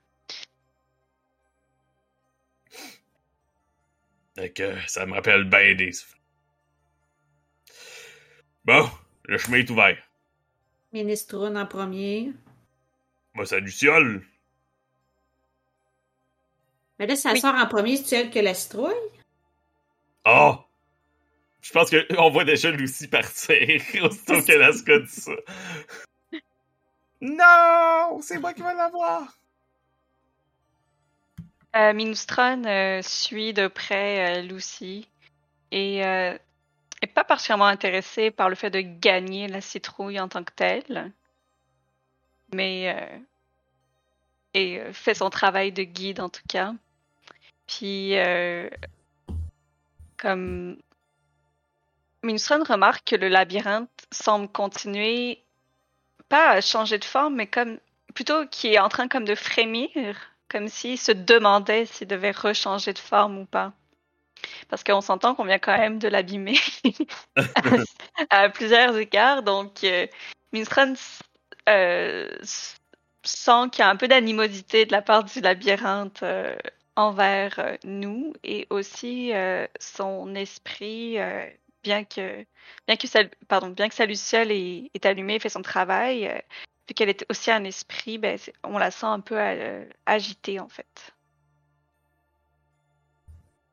Que 4.55 4.75
ça 4.89 5.07
me 5.07 5.15
rappelle 5.15 5.45
bien 5.45 5.75
des... 5.75 5.93
Bon, 8.65 8.91
le 9.25 9.39
chemin 9.39 9.59
est 9.59 9.71
ouvert. 9.71 9.97
Minestrone 10.93 11.57
en 11.57 11.67
premier. 11.67 12.33
Moi, 13.35 13.47
c'est 13.47 13.61
Luciole. 13.61 14.23
Mais 16.99 17.07
là, 17.07 17.17
ça 17.17 17.33
Oui. 17.33 17.41
sort 17.41 17.55
en 17.55 17.67
premier, 17.67 17.97
c'est 17.97 18.17
elle 18.17 18.31
que 18.31 18.39
la 18.39 18.55
citrouille? 18.55 18.93
Oh! 20.27 20.57
Je 21.63 21.73
pense 21.73 21.91
que 21.91 22.05
on 22.19 22.31
voit 22.31 22.45
déjà 22.45 22.71
Lucie 22.71 23.09
partir 23.09 23.57
aussitôt 24.03 24.43
que 24.43 24.53
Laska 24.53 24.99
dit 24.99 25.09
ça. 25.09 25.33
Non! 27.21 28.21
C'est 28.21 28.39
moi 28.39 28.53
qui 28.53 28.63
vais 28.63 28.75
l'avoir! 28.75 29.39
Euh, 31.75 31.95
Minustron 31.95 32.65
euh, 32.67 33.01
suit 33.01 33.55
de 33.55 33.67
près 33.69 34.41
euh, 34.41 34.43
Lucy 34.43 35.09
et 35.71 36.05
euh, 36.05 36.37
est 37.03 37.09
pas 37.09 37.25
particulièrement 37.25 37.67
intéressé 37.67 38.31
par 38.31 38.49
le 38.49 38.55
fait 38.55 38.71
de 38.71 38.81
gagner 38.81 39.49
la 39.49 39.61
citrouille 39.61 40.21
en 40.21 40.29
tant 40.29 40.45
que 40.45 40.53
telle, 40.55 41.13
mais 42.55 42.95
euh, 42.97 43.19
et 44.55 44.79
euh, 44.81 44.93
fait 44.93 45.15
son 45.15 45.29
travail 45.29 45.73
de 45.73 45.83
guide 45.83 46.21
en 46.21 46.29
tout 46.29 46.47
cas. 46.49 46.73
Puis 47.67 48.17
euh, 48.17 48.71
comme 50.17 50.79
Minustron 52.23 52.63
remarque 52.63 53.11
que 53.11 53.17
le 53.17 53.29
labyrinthe 53.29 53.91
semble 54.13 54.49
continuer 54.49 55.43
pas 56.29 56.51
à 56.51 56.61
changer 56.61 56.99
de 56.99 57.05
forme, 57.05 57.35
mais 57.35 57.49
comme 57.49 57.79
plutôt 58.15 58.47
qui 58.47 58.69
est 58.69 58.79
en 58.79 58.89
train 58.89 59.09
comme 59.09 59.25
de 59.25 59.35
frémir, 59.35 59.91
comme 60.49 60.69
s'il 60.69 60.99
se 60.99 61.13
demandait 61.13 61.87
s'il 61.87 62.07
devait 62.07 62.31
rechanger 62.31 62.93
de 62.93 62.99
forme 62.99 63.39
ou 63.39 63.45
pas. 63.45 63.73
Parce 64.69 64.85
qu'on 64.85 65.01
s'entend 65.01 65.35
qu'on 65.35 65.45
vient 65.45 65.59
quand 65.59 65.77
même 65.77 65.99
de 65.99 66.09
l'abîmer 66.09 66.59
à, 68.31 68.49
plusieurs 68.49 68.97
écarts. 68.97 69.43
Donc, 69.43 69.85
euh, 69.85 70.07
Minstran 70.53 70.95
euh, 71.69 72.29
sent 73.25 73.71
qu'il 73.71 73.81
y 73.81 73.83
a 73.83 73.89
un 73.89 73.97
peu 73.97 74.09
d'animosité 74.09 74.85
de 74.85 74.93
la 74.93 75.03
part 75.03 75.25
du 75.25 75.41
labyrinthe 75.41 76.23
euh, 76.23 76.57
envers 76.97 77.59
euh, 77.59 77.77
nous 77.85 78.33
et 78.43 78.67
aussi 78.71 79.33
son 79.79 80.35
esprit, 80.35 81.19
bien 81.83 82.05
que 82.05 82.45
bien 82.87 82.97
que 82.97 83.07
ça, 83.09 83.21
pardon, 83.49 83.69
bien 83.69 83.89
que 83.89 83.95
sa 83.95 84.07
luciole 84.07 84.51
est, 84.51 84.91
est 84.95 85.07
allumée, 85.07 85.39
fait 85.39 85.49
son 85.49 85.63
travail, 85.63 86.43
vu 86.89 86.95
qu'elle 86.95 87.09
est 87.09 87.25
aussi 87.31 87.51
un 87.51 87.65
esprit, 87.65 88.19
ben, 88.19 88.39
on 88.65 88.79
la 88.79 88.91
sent 88.91 89.07
un 89.07 89.21
peu 89.21 89.39
agitée 90.07 90.61
en 90.61 90.69
fait. 90.69 91.15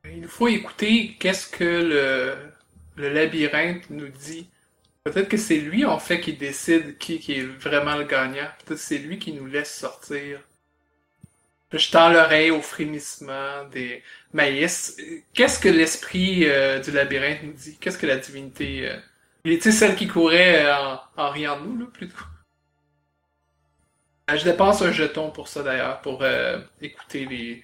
Il 0.06 0.28
faut 0.28 0.48
écouter 0.48 1.16
qu'est-ce 1.20 1.50
que 1.50 2.54
le, 2.98 3.10
labyrinthe 3.10 3.90
nous 3.90 4.08
dit. 4.08 4.50
Peut-être 5.04 5.30
que 5.30 5.38
c'est 5.38 5.58
lui, 5.58 5.86
en 5.86 6.00
fait, 6.00 6.20
qui 6.20 6.34
décide 6.34 6.98
qui, 6.98 7.16
est 7.30 7.44
vraiment 7.44 7.96
le 7.96 8.04
gagnant. 8.04 8.48
Peut-être 8.58 8.70
que 8.70 8.76
c'est 8.76 8.98
lui 8.98 9.20
qui 9.20 9.34
nous 9.34 9.46
laisse 9.46 9.74
sortir. 9.74 10.42
Je 11.72 11.92
tends 11.92 12.10
l'oreille 12.10 12.52
au 12.52 12.62
frémissement 12.62 13.64
des 13.72 14.04
maïs. 14.34 14.98
Qu'est-ce 15.34 15.60
que 15.60 15.70
l'esprit 15.70 16.46
euh, 16.46 16.80
du 16.80 16.92
labyrinthe 16.92 17.44
nous 17.44 17.54
dit? 17.54 17.78
Qu'est-ce 17.80 17.98
que 17.98 18.08
la 18.08 18.18
divinité... 18.18 18.90
Euh... 18.90 18.98
Il 19.46 19.54
était 19.54 19.72
celle 19.72 19.96
qui 19.96 20.08
courait 20.08 20.66
euh, 20.66 20.96
en, 21.16 21.30
riant 21.30 21.60
de 21.60 21.68
nous, 21.68 21.78
là, 21.78 21.86
plutôt? 21.94 22.18
Euh, 24.32 24.36
Je 24.36 24.44
dépense 24.44 24.82
un 24.82 24.92
jeton 24.92 25.30
pour 25.30 25.48
ça, 25.48 25.62
d'ailleurs, 25.62 26.02
pour 26.02 26.26
écouter 26.82 27.26
les, 27.26 27.64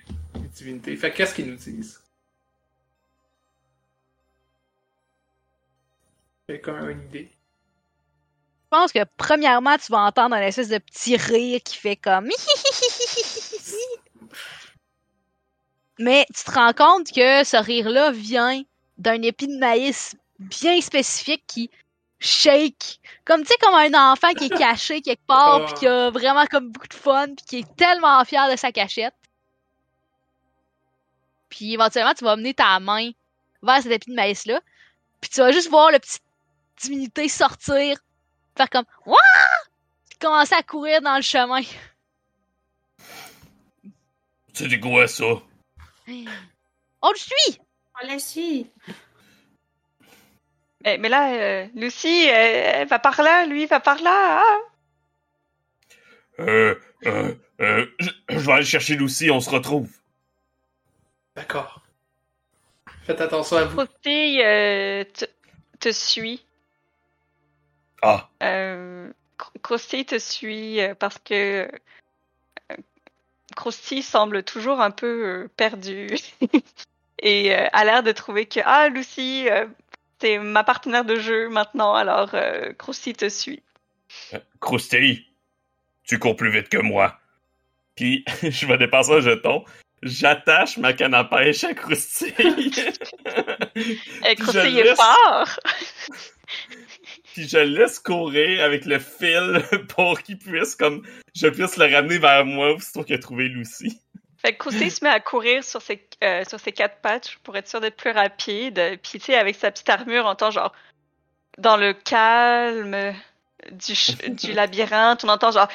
divinités. 0.56 0.96
Fait 0.96 1.12
que 1.12 1.18
qu'est-ce 1.18 1.34
qu'ils 1.34 1.50
nous 1.50 1.56
disent? 1.56 2.00
Quelqu'un 6.48 6.86
a 6.88 6.92
une 6.92 7.04
idée? 7.06 7.30
Je 7.32 8.70
pense 8.78 8.92
que 8.92 9.04
premièrement, 9.18 9.78
tu 9.78 9.92
vas 9.92 10.00
entendre 10.00 10.36
un 10.36 10.42
espèce 10.42 10.70
de 10.70 10.78
petit 10.80 11.16
rire 11.18 11.60
qui 11.64 11.78
fait 11.78 11.96
comme. 11.96 12.30
Mais 15.98 16.26
tu 16.36 16.44
te 16.44 16.52
rends 16.52 16.74
compte 16.74 17.12
que 17.12 17.44
ce 17.44 17.56
rire-là 17.58 18.12
vient 18.12 18.62
d'un 18.98 19.22
épi 19.22 19.48
de 19.48 19.58
maïs 19.58 20.16
bien 20.40 20.82
spécifique 20.82 21.44
qui 21.48 21.70
shake. 22.20 23.00
Comme 23.24 23.42
tu 23.42 23.48
sais, 23.48 23.56
comme 23.62 23.74
un 23.74 24.12
enfant 24.12 24.34
qui 24.34 24.46
est 24.46 24.50
caché 24.58 25.02
quelque 25.02 25.26
part, 25.26 25.62
Ah. 25.62 25.66
puis 25.66 25.74
qui 25.76 25.88
a 25.88 26.10
vraiment 26.10 26.46
comme 26.48 26.70
beaucoup 26.70 26.88
de 26.88 26.94
fun, 26.94 27.28
puis 27.28 27.46
qui 27.46 27.60
est 27.60 27.76
tellement 27.78 28.24
fier 28.26 28.52
de 28.52 28.58
sa 28.58 28.72
cachette. 28.72 29.14
Puis 31.50 31.74
éventuellement, 31.74 32.14
tu 32.14 32.26
vas 32.26 32.36
mener 32.36 32.54
ta 32.54 32.80
main 32.82 33.12
vers 33.64 33.82
cet 33.82 33.92
épi 33.94 34.10
de 34.12 34.16
maïs-là, 34.16 34.60
puis 35.22 35.30
tu 35.30 35.40
vas 35.40 35.52
juste 35.52 35.70
voir 35.70 35.92
le 35.92 36.00
petit 36.00 36.20
divinité 36.78 37.28
sortir, 37.30 37.98
faire 38.58 38.70
comme 38.70 38.86
Wouah! 39.06 39.18
Puis 40.10 40.20
commencer 40.20 40.56
à 40.56 40.64
courir 40.64 41.02
dans 41.02 41.16
le 41.16 41.22
chemin. 41.22 41.62
C'est 44.54 44.80
quoi 44.80 45.08
ça? 45.08 45.26
On 46.08 47.12
le 47.12 47.18
suit! 47.18 47.60
On 48.02 48.08
la 48.08 48.20
suit. 48.20 48.70
Mais, 50.84 50.98
mais 50.98 51.10
là, 51.10 51.34
euh, 51.34 51.68
Lucie, 51.76 52.26
elle, 52.26 52.82
elle 52.82 52.88
va 52.88 53.00
par 53.00 53.22
là, 53.22 53.46
lui 53.46 53.66
va 53.66 53.80
par 53.80 54.02
là. 54.02 54.42
ah. 54.44 54.58
Euh, 56.40 56.76
euh, 57.06 57.34
euh, 57.62 57.86
je, 58.00 58.10
je 58.30 58.38
vais 58.38 58.52
aller 58.52 58.66
chercher 58.66 58.96
Lucie, 58.96 59.32
on 59.32 59.40
se 59.40 59.50
retrouve. 59.50 59.90
D'accord. 61.36 61.82
Faites 63.04 63.22
attention 63.22 63.58
à 63.58 63.64
vous. 63.66 63.80
Euh, 63.82 65.04
te, 65.06 65.26
te 65.80 65.92
suit. 65.92 66.46
Ah, 68.06 68.30
Euh, 68.44 69.10
Krusty 69.64 70.06
te 70.06 70.20
suit 70.20 70.80
euh, 70.82 70.94
parce 70.96 71.18
que 71.20 71.68
euh, 72.72 72.76
Krusty 73.56 74.04
semble 74.04 74.44
toujours 74.44 74.82
un 74.82 74.92
peu 74.92 75.50
perdu 75.58 76.08
et 77.20 77.54
a 77.54 77.86
l'air 77.86 78.04
de 78.04 78.12
trouver 78.12 78.46
que 78.46 78.60
ah 78.66 78.90
Lucy 78.90 79.48
c'est 80.20 80.38
ma 80.40 80.64
partenaire 80.64 81.06
de 81.06 81.16
jeu 81.16 81.50
maintenant 81.50 81.94
alors 81.94 82.36
Krusty 82.78 83.14
te 83.14 83.30
suit. 83.30 83.62
Krusty, 84.60 85.26
tu 86.04 86.20
cours 86.20 86.36
plus 86.36 86.52
vite 86.52 86.70
que 86.70 86.78
moi. 86.78 87.18
Puis, 87.96 88.26
je 88.44 88.66
vais 88.68 88.78
dépenser 88.78 89.14
un 89.14 89.22
jeton. 89.22 89.64
J'attache 90.04 90.78
ma 90.78 90.94
canne 90.94 91.14
à 91.14 91.24
pêche 91.24 91.64
à 91.64 91.74
Krusty. 91.74 92.34
Et 94.28 94.36
Krusty 94.36 94.58
est 94.80 94.84
laisse- 94.84 94.98
fort. 94.98 95.50
Puis 97.36 97.50
je 97.50 97.58
laisse 97.58 98.00
courir 98.00 98.64
avec 98.64 98.86
le 98.86 98.98
fil 98.98 99.62
pour 99.90 100.22
qu'il 100.22 100.38
puisse, 100.40 100.74
comme, 100.74 101.06
je 101.36 101.48
puisse 101.48 101.76
le 101.76 101.94
ramener 101.94 102.18
vers 102.18 102.46
moi 102.46 102.72
aussitôt 102.72 103.04
qu'il 103.04 103.16
a 103.16 103.20
trouvé 103.20 103.50
Lucy. 103.50 104.00
Fait 104.38 104.54
que 104.54 104.60
Krusty 104.60 104.90
se 104.90 105.04
met 105.04 105.10
à 105.10 105.20
courir 105.20 105.62
sur 105.62 105.82
ses 105.82 106.08
euh, 106.24 106.46
sur 106.48 106.62
ses 106.62 106.72
quatre 106.72 107.02
pattes 107.02 107.36
pour 107.44 107.58
être 107.58 107.68
sûr 107.68 107.82
d'être 107.82 107.98
plus 107.98 108.12
rapide. 108.12 108.80
Puis 109.04 109.20
tu 109.20 109.26
sais 109.26 109.36
avec 109.36 109.58
sa 109.58 109.70
petite 109.70 109.90
armure 109.90 110.24
on 110.24 110.30
entend 110.30 110.50
genre 110.50 110.72
dans 111.58 111.76
le 111.76 111.92
calme 111.94 113.14
du 113.72 113.96
ch- 113.96 114.18
du 114.30 114.54
labyrinthe 114.54 115.26
on 115.26 115.28
entend 115.28 115.52
genre 115.52 115.68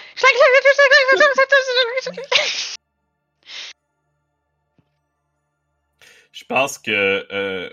Je 6.33 6.45
pense 6.45 6.79
que 6.79 7.27
euh, 7.33 7.71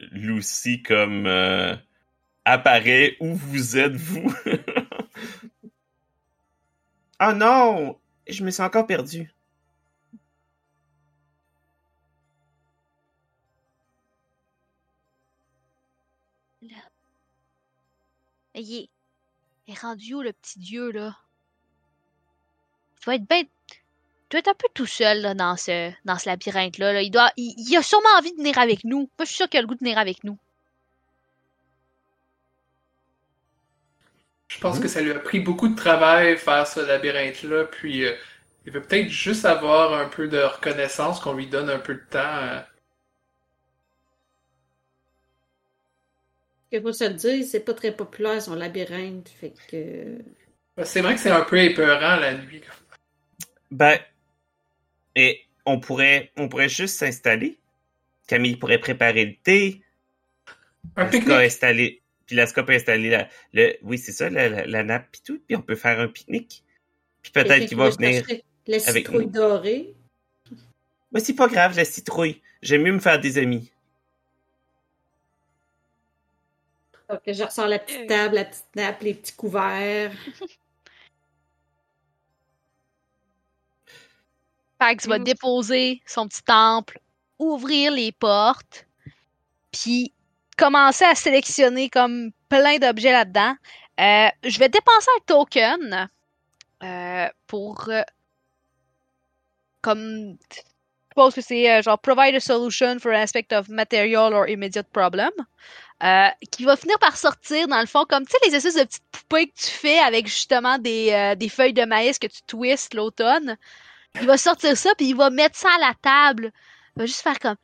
Lucy 0.00 0.82
comme 0.82 1.26
euh, 1.26 1.74
apparaît 2.44 3.16
où 3.20 3.34
vous 3.34 3.76
êtes 3.78 3.96
vous. 3.96 4.32
Oh 7.20 7.32
non! 7.34 7.98
Je 8.28 8.44
me 8.44 8.50
suis 8.50 8.62
encore 8.62 8.86
perdu. 8.86 9.30
Il 16.60 16.72
est, 18.74 18.88
il 19.66 19.74
est 19.74 19.78
rendu 19.78 20.14
où 20.14 20.22
le 20.22 20.32
petit 20.32 20.58
dieu 20.58 20.90
là? 20.90 21.16
Tu 23.00 23.04
dois 23.04 23.14
être 23.16 23.26
ben. 23.28 23.44
Tu 24.28 24.34
dois 24.34 24.40
être 24.40 24.48
un 24.48 24.54
peu 24.54 24.68
tout 24.74 24.86
seul 24.86 25.20
là, 25.20 25.34
dans 25.34 25.56
ce, 25.56 25.92
dans 26.04 26.18
ce 26.18 26.28
labyrinthe-là. 26.28 26.92
là. 26.92 27.02
Il, 27.02 27.10
doit, 27.10 27.30
il, 27.36 27.54
il 27.58 27.76
a 27.76 27.82
sûrement 27.82 28.08
envie 28.18 28.32
de 28.32 28.38
venir 28.38 28.58
avec 28.58 28.84
nous. 28.84 28.98
Moi, 28.98 29.08
je 29.20 29.26
suis 29.26 29.36
sûre 29.36 29.48
qu'il 29.48 29.58
a 29.58 29.62
le 29.62 29.68
goût 29.68 29.74
de 29.74 29.80
venir 29.80 29.98
avec 29.98 30.24
nous. 30.24 30.36
Je 34.48 34.58
pense 34.58 34.78
que 34.80 34.88
ça 34.88 35.00
lui 35.00 35.10
a 35.12 35.18
pris 35.18 35.40
beaucoup 35.40 35.68
de 35.68 35.76
travail 35.76 36.36
faire 36.38 36.66
ce 36.66 36.80
labyrinthe-là, 36.80 37.64
puis 37.64 38.04
euh, 38.04 38.14
il 38.64 38.72
veut 38.72 38.80
peut-être 38.82 39.08
juste 39.08 39.44
avoir 39.44 39.92
un 39.94 40.08
peu 40.08 40.28
de 40.28 40.38
reconnaissance, 40.38 41.20
qu'on 41.20 41.34
lui 41.34 41.46
donne 41.46 41.68
un 41.68 41.78
peu 41.78 41.94
de 41.94 42.04
temps. 42.10 42.18
euh. 42.18 42.60
Que 46.72 46.80
faut 46.80 46.92
se 46.92 47.04
le 47.04 47.14
dire, 47.14 47.44
c'est 47.44 47.60
pas 47.60 47.74
très 47.74 47.92
populaire 47.92 48.40
son 48.42 48.54
labyrinthe. 48.54 49.28
Fait 49.28 49.52
que. 49.68 50.18
Ben, 50.76 50.84
C'est 50.84 51.00
vrai 51.00 51.14
que 51.14 51.20
c'est 51.20 51.30
un 51.30 51.44
peu 51.44 51.58
épeurant 51.58 52.16
la 52.16 52.34
nuit. 52.34 52.62
Ben, 53.70 53.98
et 55.16 55.40
on 55.64 55.80
pourrait, 55.80 56.30
on 56.36 56.48
pourrait 56.48 56.68
juste 56.68 56.96
s'installer. 56.96 57.58
Camille 58.28 58.56
pourrait 58.56 58.78
préparer 58.78 59.24
le 59.24 59.34
thé. 59.42 59.82
Un 60.94 61.06
pique-nique? 61.06 61.32
installer, 61.32 62.02
puis 62.26 62.36
Lasca 62.36 62.62
peut 62.62 62.72
installer 62.74 63.10
la, 63.10 63.28
le, 63.52 63.76
oui, 63.82 63.98
c'est 63.98 64.12
ça, 64.12 64.30
la, 64.30 64.48
la, 64.48 64.66
la 64.66 64.82
nappe 64.84 65.08
puis 65.10 65.20
tout, 65.24 65.40
puis 65.46 65.56
on 65.56 65.62
peut 65.62 65.74
faire 65.74 65.98
un 65.98 66.06
pique-nique. 66.06 66.62
Puis 67.22 67.32
peut-être 67.32 67.66
qu'il 67.66 67.76
va 67.76 67.90
venir. 67.90 68.24
La 68.68 68.76
avec 68.86 69.06
citrouille 69.06 69.26
nous. 69.26 69.30
dorée? 69.32 69.94
Mais 71.12 71.20
c'est 71.20 71.34
pas 71.34 71.48
grave, 71.48 71.76
la 71.76 71.84
citrouille. 71.84 72.40
J'aime 72.62 72.82
mieux 72.82 72.92
me 72.92 72.98
faire 73.00 73.18
des 73.20 73.38
amis. 73.38 73.70
Donc, 77.08 77.20
je 77.26 77.42
ressors 77.44 77.68
la 77.68 77.78
petite 77.78 78.02
Euh. 78.02 78.06
table, 78.06 78.34
la 78.34 78.44
petite 78.44 78.66
nappe, 78.74 79.02
les 79.02 79.14
petits 79.14 79.34
couverts. 79.34 80.12
Pax 84.78 85.06
va 85.06 85.18
Mm. 85.18 85.24
déposer 85.24 86.02
son 86.06 86.28
petit 86.28 86.42
temple, 86.42 87.00
ouvrir 87.38 87.92
les 87.92 88.12
portes, 88.12 88.86
puis 89.72 90.12
commencer 90.56 91.04
à 91.04 91.14
sélectionner 91.14 91.90
comme 91.90 92.30
plein 92.48 92.78
d'objets 92.78 93.12
là-dedans. 93.12 93.54
Euh, 94.00 94.28
je 94.44 94.58
vais 94.58 94.68
dépenser 94.68 95.08
un 95.18 95.24
token 95.26 96.08
euh, 96.82 97.28
pour 97.46 97.88
euh, 97.88 98.02
comme 99.82 100.36
je 100.52 100.60
suppose 101.10 101.34
que 101.34 101.40
c'est 101.40 101.82
genre 101.82 101.98
provide 101.98 102.34
a 102.34 102.40
solution 102.40 102.98
for 102.98 103.12
an 103.12 103.16
aspect 103.22 103.52
of 103.52 103.68
material 103.68 104.34
or 104.34 104.46
immediate 104.48 104.88
problem. 104.92 105.30
qui 106.50 106.64
va 106.64 106.76
finir 106.76 106.98
par 106.98 107.16
sortir 107.16 107.68
dans 107.68 107.80
le 107.80 107.86
fond 107.86 108.04
comme 108.06 108.26
tu 108.26 108.32
sais 108.32 108.50
les 108.50 108.54
espèces 108.56 108.74
de 108.74 108.84
petites 108.84 109.02
poupées 109.12 109.46
que 109.48 109.54
tu 109.58 109.70
fais 109.70 109.98
avec 109.98 110.26
justement 110.26 110.76
des, 110.78 111.34
des 111.38 111.48
feuilles 111.48 111.72
de 111.72 111.84
maïs 111.86 112.18
que 112.18 112.26
tu 112.26 112.42
twists 112.46 112.92
l'automne 112.92 113.56
il 114.20 114.26
va 114.26 114.36
sortir 114.38 114.76
ça 114.76 114.94
puis 114.96 115.08
il 115.08 115.16
va 115.16 115.30
mettre 115.30 115.56
ça 115.56 115.68
à 115.74 115.78
la 115.78 115.94
table 115.94 116.52
Il 116.96 117.00
va 117.00 117.06
juste 117.06 117.22
faire 117.22 117.38
comme. 117.38 117.56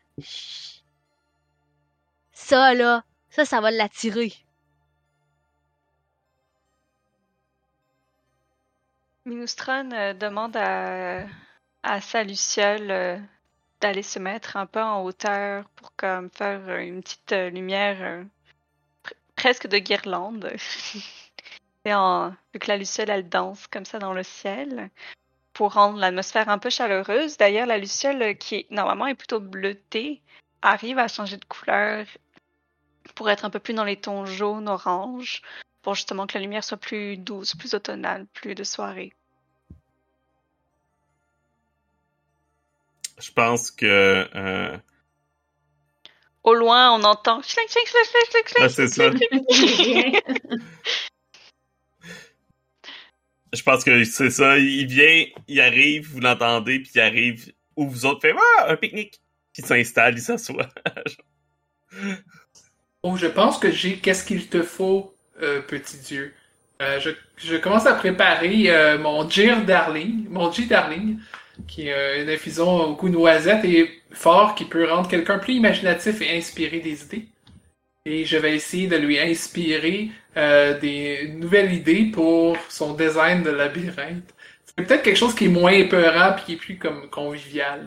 Ça, 2.32 2.74
là, 2.74 3.04
ça, 3.30 3.44
ça 3.44 3.60
va 3.60 3.70
l'attirer. 3.70 4.32
Minustron 9.24 9.90
euh, 9.92 10.14
demande 10.14 10.56
à, 10.56 11.26
à 11.82 12.00
sa 12.00 12.24
Luciole 12.24 12.90
euh, 12.90 13.18
d'aller 13.80 14.02
se 14.02 14.18
mettre 14.18 14.56
un 14.56 14.66
peu 14.66 14.80
en 14.82 15.02
hauteur 15.04 15.68
pour 15.76 15.94
comme 15.96 16.30
faire 16.30 16.76
une 16.78 17.02
petite 17.02 17.32
euh, 17.32 17.50
lumière 17.50 18.24
pr- 19.04 19.14
presque 19.36 19.66
de 19.68 19.78
guirlande. 19.78 20.52
Et 21.84 21.94
en, 21.94 22.30
vu 22.52 22.60
que 22.60 22.68
la 22.68 22.76
Luciole 22.76 23.10
elle 23.10 23.28
danse 23.28 23.66
comme 23.68 23.84
ça 23.84 23.98
dans 23.98 24.12
le 24.12 24.22
ciel 24.22 24.90
pour 25.52 25.74
rendre 25.74 25.98
l'atmosphère 25.98 26.48
un 26.48 26.58
peu 26.58 26.70
chaleureuse. 26.70 27.36
D'ailleurs, 27.36 27.66
la 27.66 27.78
Luciole 27.78 28.22
euh, 28.22 28.34
qui 28.34 28.56
est, 28.56 28.70
normalement 28.70 29.06
est 29.06 29.14
plutôt 29.14 29.40
bleutée 29.40 30.22
arrive 30.62 30.98
à 30.98 31.08
changer 31.08 31.36
de 31.36 31.44
couleur 31.44 32.06
pour 33.14 33.28
être 33.28 33.44
un 33.44 33.50
peu 33.50 33.58
plus 33.58 33.74
dans 33.74 33.84
les 33.84 33.96
tons 33.96 34.26
jaunes, 34.26 34.68
orange, 34.68 35.42
pour 35.82 35.94
justement 35.94 36.26
que 36.26 36.38
la 36.38 36.42
lumière 36.42 36.64
soit 36.64 36.76
plus 36.76 37.16
douce, 37.16 37.54
plus 37.56 37.74
automnale, 37.74 38.26
plus 38.32 38.54
de 38.54 38.64
soirée. 38.64 39.12
Je 43.18 43.30
pense 43.32 43.70
que 43.70 44.28
euh, 44.34 44.76
Au 46.42 46.54
loin, 46.54 46.92
on 46.92 47.04
entend 47.04 47.40
Ah, 48.60 48.68
c'est 48.68 48.88
ça. 48.88 49.10
je 53.52 53.62
pense 53.62 53.84
que 53.84 54.04
c'est 54.04 54.30
ça. 54.30 54.58
Il 54.58 54.86
vient, 54.86 55.24
il 55.48 55.60
arrive, 55.60 56.08
vous 56.10 56.20
l'entendez, 56.20 56.80
puis 56.80 56.92
il 56.94 57.00
arrive 57.00 57.52
où 57.76 57.88
vous 57.88 58.06
autres 58.06 58.20
faites 58.20 58.36
ah, 58.58 58.70
un 58.70 58.76
pique-nique. 58.76 59.20
Puis 59.52 59.62
il 59.62 59.66
s'installe, 59.66 60.14
il 60.14 60.22
s'assoit. 60.22 60.68
Oh, 63.04 63.16
je 63.16 63.26
pense 63.26 63.58
que 63.58 63.72
j'ai 63.72 63.96
qu'est-ce 63.96 64.24
qu'il 64.24 64.48
te 64.48 64.62
faut, 64.62 65.12
euh, 65.42 65.60
petit 65.60 65.98
Dieu. 65.98 66.32
Euh, 66.80 67.00
je, 67.36 67.56
commence 67.56 67.84
à 67.84 67.94
préparer 67.94 68.70
euh, 68.70 68.96
mon 68.96 69.28
Gir 69.28 69.64
Darling, 69.64 70.28
mon 70.30 70.52
G 70.52 70.66
Darling, 70.66 71.18
qui 71.66 71.88
est 71.88 72.22
une 72.22 72.30
infusion 72.30 72.68
au 72.68 72.94
goût 72.94 73.08
noisette 73.08 73.64
et 73.64 74.02
fort 74.12 74.54
qui 74.54 74.66
peut 74.66 74.88
rendre 74.88 75.08
quelqu'un 75.08 75.40
plus 75.40 75.54
imaginatif 75.54 76.22
et 76.22 76.36
inspirer 76.36 76.78
des 76.78 77.02
idées. 77.02 77.26
Et 78.04 78.24
je 78.24 78.36
vais 78.36 78.54
essayer 78.54 78.86
de 78.86 78.96
lui 78.96 79.18
inspirer 79.18 80.10
euh, 80.36 80.78
des 80.78 81.26
nouvelles 81.28 81.72
idées 81.74 82.04
pour 82.12 82.56
son 82.68 82.94
design 82.94 83.42
de 83.42 83.50
labyrinthe. 83.50 84.32
C'est 84.64 84.76
peut-être 84.86 85.02
quelque 85.02 85.16
chose 85.18 85.34
qui 85.34 85.46
est 85.46 85.48
moins 85.48 85.72
épeurant 85.72 86.32
puis 86.34 86.44
qui 86.44 86.52
est 86.54 86.56
plus 86.56 86.78
comme 86.78 87.10
convivial. 87.10 87.86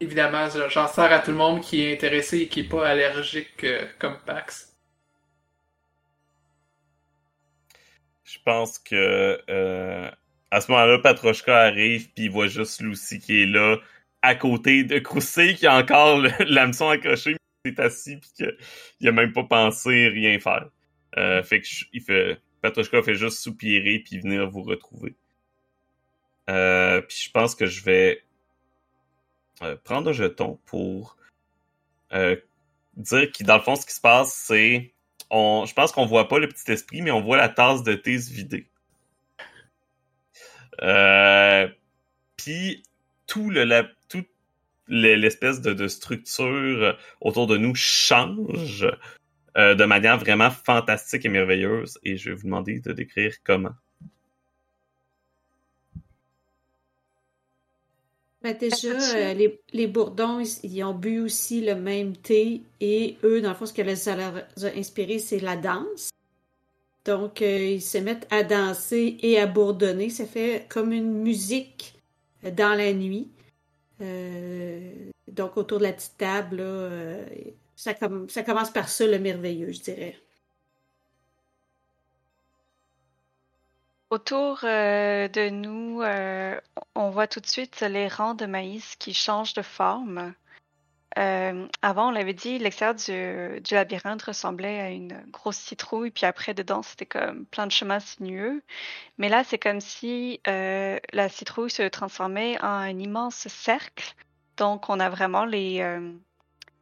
Évidemment, 0.00 0.50
je- 0.50 0.68
j'en 0.68 0.86
sers 0.86 1.10
à 1.10 1.20
tout 1.20 1.30
le 1.30 1.38
monde 1.38 1.62
qui 1.62 1.80
est 1.80 1.94
intéressé 1.94 2.40
et 2.40 2.48
qui 2.48 2.60
est 2.60 2.64
pas 2.68 2.86
allergique 2.86 3.64
euh, 3.64 3.86
comme 3.98 4.18
Pax. 4.26 4.76
Je 8.24 8.38
pense 8.44 8.78
que 8.78 9.40
euh, 9.50 10.10
à 10.50 10.60
ce 10.60 10.70
moment-là, 10.70 10.98
Patrochka 10.98 11.56
arrive, 11.62 12.10
puis 12.14 12.24
il 12.24 12.30
voit 12.30 12.46
juste 12.46 12.80
Lucy 12.80 13.18
qui 13.20 13.42
est 13.42 13.46
là, 13.46 13.78
à 14.22 14.34
côté 14.36 14.84
de 14.84 14.98
Croussé, 14.98 15.54
qui 15.54 15.66
a 15.66 15.76
encore 15.76 16.22
l'hameçon 16.46 16.88
accroché, 16.88 17.36
mais 17.64 17.72
qui 17.72 17.80
est 17.80 17.84
assis, 17.84 18.16
puis 18.16 18.30
qu'il 18.36 19.08
a 19.08 19.12
même 19.12 19.32
pas 19.32 19.44
pensé 19.44 20.08
rien 20.08 20.38
faire. 20.38 20.68
Euh, 21.18 21.42
fait 21.42 21.60
que 21.60 21.66
je- 21.66 21.84
fait, 22.00 23.14
juste 23.14 23.38
soupirer, 23.38 23.98
puis 23.98 24.20
venir 24.20 24.48
vous 24.48 24.62
retrouver. 24.62 25.14
Euh, 26.48 27.00
puis 27.02 27.16
je 27.26 27.30
pense 27.30 27.54
que 27.54 27.66
je 27.66 27.82
vais 27.84 28.22
euh, 29.62 29.76
prendre 29.84 30.10
un 30.10 30.12
jeton 30.12 30.58
pour 30.66 31.16
dire 32.96 33.32
que 33.32 33.42
dans 33.44 33.56
le 33.56 33.62
fond, 33.62 33.74
ce 33.74 33.86
qui 33.86 33.94
se 33.94 34.00
passe, 34.00 34.34
c'est 34.34 34.92
on, 35.30 35.64
je 35.66 35.72
pense 35.72 35.92
qu'on 35.92 36.04
voit 36.04 36.28
pas 36.28 36.38
le 36.38 36.48
petit 36.48 36.70
esprit, 36.70 37.00
mais 37.00 37.10
on 37.10 37.22
voit 37.22 37.38
la 37.38 37.48
tasse 37.48 37.82
de 37.82 37.94
thé 37.94 38.18
se 38.18 38.30
vider. 38.32 38.68
Puis 42.36 42.82
tout 43.32 43.48
le 43.48 43.64
la- 43.64 43.88
toute 44.10 44.28
le- 44.88 45.14
l'espèce 45.14 45.62
de, 45.62 45.72
de 45.72 45.88
structure 45.88 46.98
autour 47.22 47.46
de 47.46 47.56
nous 47.56 47.74
change 47.74 48.86
euh, 49.56 49.74
de 49.74 49.84
manière 49.86 50.18
vraiment 50.18 50.50
fantastique 50.50 51.24
et 51.24 51.30
merveilleuse. 51.30 51.98
Et 52.04 52.18
je 52.18 52.28
vais 52.28 52.36
vous 52.36 52.44
demander 52.44 52.80
de 52.80 52.92
décrire 52.92 53.32
comment. 53.42 53.74
Ben 58.42 58.54
déjà, 58.58 58.88
euh, 59.16 59.34
les, 59.34 59.60
les 59.72 59.86
bourdons, 59.86 60.40
ils, 60.40 60.52
ils 60.64 60.82
ont 60.84 60.94
bu 60.94 61.20
aussi 61.20 61.64
le 61.64 61.76
même 61.76 62.16
thé 62.16 62.60
et 62.80 63.16
eux, 63.22 63.40
dans 63.40 63.50
le 63.50 63.54
fond, 63.54 63.66
ce 63.66 63.72
que 63.72 63.94
ça 63.94 64.16
leur 64.16 64.34
a 64.36 64.66
inspiré, 64.76 65.20
c'est 65.20 65.38
la 65.38 65.56
danse. 65.56 66.10
Donc, 67.06 67.40
euh, 67.40 67.76
ils 67.76 67.80
se 67.82 67.98
mettent 67.98 68.26
à 68.30 68.42
danser 68.42 69.16
et 69.22 69.38
à 69.38 69.46
bourdonner. 69.46 70.10
Ça 70.10 70.26
fait 70.26 70.66
comme 70.68 70.92
une 70.92 71.22
musique 71.22 71.94
euh, 71.96 72.01
dans 72.42 72.76
la 72.76 72.92
nuit. 72.92 73.30
Euh, 74.00 75.10
donc, 75.28 75.56
autour 75.56 75.78
de 75.78 75.84
la 75.84 75.92
petite 75.92 76.16
table, 76.18 76.58
euh, 76.60 77.24
ça, 77.76 77.94
com- 77.94 78.28
ça 78.28 78.42
commence 78.42 78.70
par 78.70 78.88
ça, 78.88 79.06
le 79.06 79.18
merveilleux, 79.18 79.72
je 79.72 79.80
dirais. 79.80 80.18
Autour 84.10 84.60
euh, 84.64 85.28
de 85.28 85.48
nous, 85.48 86.02
on 86.94 87.10
voit 87.10 87.28
tout 87.28 87.40
de 87.40 87.46
suite 87.46 87.80
les 87.80 88.08
rangs 88.08 88.34
de 88.34 88.44
maïs 88.46 88.96
qui 88.96 89.14
changent 89.14 89.54
de 89.54 89.62
forme. 89.62 90.34
Euh, 91.18 91.68
avant, 91.82 92.08
on 92.08 92.10
l'avait 92.10 92.34
dit, 92.34 92.58
l'extérieur 92.58 92.94
du, 92.94 93.74
labyrinthe 93.74 94.22
ressemblait 94.22 94.80
à 94.80 94.90
une 94.90 95.22
grosse 95.30 95.58
citrouille, 95.58 96.10
puis 96.10 96.26
après, 96.26 96.54
dedans, 96.54 96.82
c'était 96.82 97.06
comme 97.06 97.46
plein 97.46 97.66
de 97.66 97.72
chemins 97.72 98.00
sinueux. 98.00 98.62
Mais 99.18 99.28
là, 99.28 99.44
c'est 99.44 99.58
comme 99.58 99.80
si 99.80 100.40
euh, 100.46 100.98
la 101.12 101.28
citrouille 101.28 101.70
se 101.70 101.82
transformait 101.82 102.60
en 102.62 102.68
un 102.68 102.98
immense 102.98 103.48
cercle. 103.48 104.14
Donc, 104.56 104.88
on 104.88 105.00
a 105.00 105.10
vraiment 105.10 105.44
les, 105.44 106.00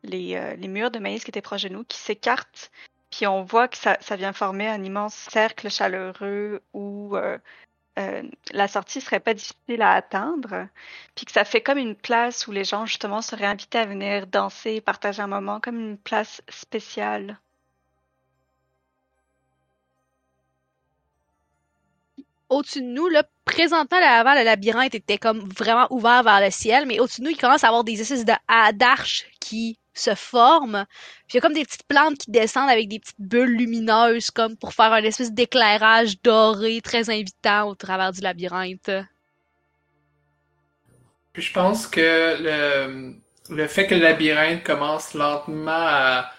les, 0.02 0.36
euh, 0.36 0.54
les 0.56 0.68
murs 0.68 0.90
de 0.90 0.98
maïs 0.98 1.24
qui 1.24 1.30
étaient 1.30 1.42
proches 1.42 1.64
de 1.64 1.68
nous 1.70 1.84
qui 1.84 1.98
s'écartent 1.98 2.70
puis 3.10 3.26
on 3.26 3.42
voit 3.42 3.66
que 3.66 3.76
ça, 3.76 3.98
ça 4.00 4.14
vient 4.14 4.32
former 4.32 4.68
un 4.68 4.84
immense 4.84 5.14
cercle 5.14 5.68
chaleureux 5.68 6.62
où 6.72 7.16
euh, 7.98 8.22
la 8.52 8.68
sortie 8.68 9.00
serait 9.00 9.20
pas 9.20 9.34
difficile 9.34 9.82
à 9.82 9.92
atteindre, 9.92 10.68
puis 11.14 11.26
que 11.26 11.32
ça 11.32 11.44
fait 11.44 11.60
comme 11.60 11.78
une 11.78 11.96
place 11.96 12.46
où 12.46 12.52
les 12.52 12.64
gens 12.64 12.86
justement 12.86 13.20
seraient 13.22 13.46
invités 13.46 13.78
à 13.78 13.86
venir 13.86 14.26
danser, 14.26 14.80
partager 14.80 15.22
un 15.22 15.26
moment, 15.26 15.60
comme 15.60 15.78
une 15.78 15.98
place 15.98 16.40
spéciale. 16.48 17.38
Au-dessus 22.48 22.80
de 22.80 22.86
nous, 22.86 23.08
là, 23.08 23.24
présentement, 23.44 24.00
là, 24.00 24.18
avant, 24.18 24.34
le 24.34 24.44
labyrinthe 24.44 24.94
était 24.94 25.18
comme 25.18 25.40
vraiment 25.40 25.86
ouvert 25.90 26.22
vers 26.22 26.40
le 26.40 26.50
ciel, 26.50 26.86
mais 26.86 26.98
au-dessus 26.98 27.20
de 27.20 27.26
nous, 27.26 27.32
il 27.32 27.38
commence 27.38 27.64
à 27.64 27.68
avoir 27.68 27.84
des 27.84 28.00
espèces 28.00 28.24
d'arches 28.24 29.26
qui 29.40 29.78
se 30.00 30.14
forment. 30.14 30.86
Puis 31.28 31.34
il 31.34 31.36
y 31.36 31.38
a 31.38 31.40
comme 31.40 31.52
des 31.52 31.64
petites 31.64 31.86
plantes 31.86 32.18
qui 32.18 32.30
descendent 32.30 32.70
avec 32.70 32.88
des 32.88 32.98
petites 32.98 33.20
bulles 33.20 33.56
lumineuses, 33.56 34.30
comme 34.30 34.56
pour 34.56 34.72
faire 34.72 34.92
un 34.92 35.02
espèce 35.02 35.32
d'éclairage 35.32 36.20
doré 36.22 36.80
très 36.82 37.10
invitant 37.10 37.68
au 37.68 37.74
travers 37.74 38.12
du 38.12 38.20
labyrinthe. 38.20 38.90
Puis 41.32 41.42
je 41.42 41.52
pense 41.52 41.86
que 41.86 42.36
le, 42.40 43.14
le 43.50 43.66
fait 43.66 43.86
que 43.86 43.94
le 43.94 44.00
labyrinthe 44.00 44.64
commence 44.64 45.14
lentement 45.14 45.70
à, 45.70 46.30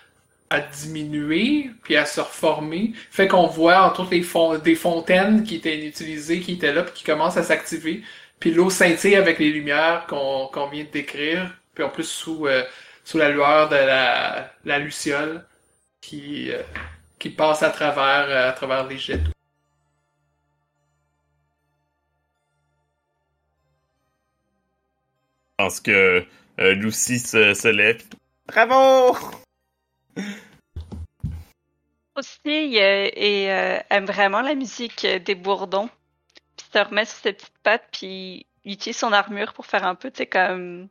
à 0.51 0.59
diminuer, 0.59 1.71
puis 1.81 1.95
à 1.95 2.05
se 2.05 2.19
reformer, 2.19 2.91
fait 3.09 3.27
qu'on 3.27 3.47
voit 3.47 3.83
entre 3.83 4.01
autres 4.01 4.11
les 4.11 4.59
des 4.59 4.75
fontaines 4.75 5.43
qui 5.43 5.55
étaient 5.55 5.77
inutilisées, 5.77 6.41
qui 6.41 6.53
étaient 6.53 6.73
là, 6.73 6.83
puis 6.83 6.93
qui 6.93 7.03
commencent 7.05 7.37
à 7.37 7.43
s'activer. 7.43 8.03
Puis 8.39 8.51
l'eau 8.51 8.69
scintille 8.69 9.15
avec 9.15 9.39
les 9.39 9.49
lumières 9.49 10.05
qu'on 10.09 10.47
qu'on 10.51 10.67
vient 10.67 10.83
de 10.83 10.89
décrire, 10.89 11.55
puis 11.73 11.85
en 11.85 11.89
plus 11.89 12.03
sous, 12.03 12.47
euh, 12.47 12.63
sous 13.03 13.17
la 13.17 13.29
lueur 13.29 13.69
de 13.69 13.75
la, 13.75 14.51
la 14.63 14.79
luciole 14.79 15.45
qui, 16.01 16.51
euh, 16.51 16.61
qui 17.19 17.29
passe 17.29 17.63
à 17.63 17.69
travers, 17.69 18.29
euh, 18.29 18.49
à 18.49 18.53
travers 18.53 18.87
les 18.87 18.97
jets 18.97 19.17
d'eau. 19.17 19.31
Je 25.59 25.65
pense 25.65 25.79
que 25.79 26.25
euh, 26.59 26.73
Lucy 26.73 27.19
se, 27.19 27.53
se 27.53 27.67
lève. 27.67 28.03
Bravo! 28.47 29.17
Aussi, 32.15 32.79
euh, 32.79 33.09
et 33.13 33.51
euh, 33.51 33.79
aime 33.89 34.05
vraiment 34.05 34.41
la 34.41 34.55
musique 34.55 35.05
des 35.05 35.35
bourdons. 35.35 35.89
Puis 36.57 36.67
se 36.73 36.79
remet 36.79 37.05
sur 37.05 37.17
ses 37.17 37.33
petites 37.33 37.59
pattes, 37.63 37.87
puis 37.91 38.45
il 38.63 38.73
utilise 38.73 38.97
son 38.97 39.13
armure 39.13 39.53
pour 39.53 39.65
faire 39.65 39.85
un 39.85 39.95
peu, 39.95 40.11
tu 40.11 40.17
sais, 40.17 40.25
comme... 40.27 40.87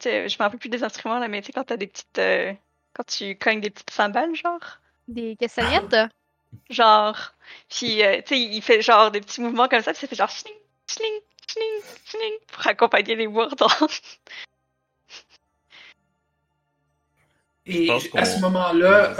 Sais, 0.00 0.28
je 0.28 0.36
me 0.36 0.42
rappelle 0.42 0.58
plus 0.58 0.68
des 0.68 0.84
instruments, 0.84 1.18
là, 1.18 1.28
mais 1.28 1.40
tu 1.40 1.46
sais, 1.46 1.52
quand 1.52 1.64
t'as 1.64 1.76
des 1.76 1.86
petites... 1.86 2.18
euh, 2.18 2.52
quand 2.94 3.04
tu 3.04 3.36
cognes 3.36 3.60
des 3.60 3.70
petites 3.70 3.90
cymbales, 3.90 4.34
genre. 4.34 4.80
Des 5.06 5.36
castagnettes? 5.36 5.96
Genre, 6.70 7.34
puis, 7.68 8.02
euh, 8.02 8.22
tu 8.22 8.34
sais, 8.34 8.40
il 8.40 8.62
fait 8.62 8.80
genre 8.80 9.10
des 9.10 9.20
petits 9.20 9.42
mouvements 9.42 9.68
comme 9.68 9.82
ça, 9.82 9.92
puis 9.92 10.00
ça 10.00 10.06
fait 10.06 10.16
genre 10.16 10.30
chling, 10.30 10.54
chling, 10.86 11.20
chling, 11.46 11.82
chling, 12.06 12.32
pour 12.50 12.66
accompagner 12.66 13.16
les 13.16 13.28
bourdons. 13.28 13.66
Et 17.66 17.86
Je 17.86 18.08
à 18.16 18.24
ce 18.24 18.40
moment-là, 18.40 19.14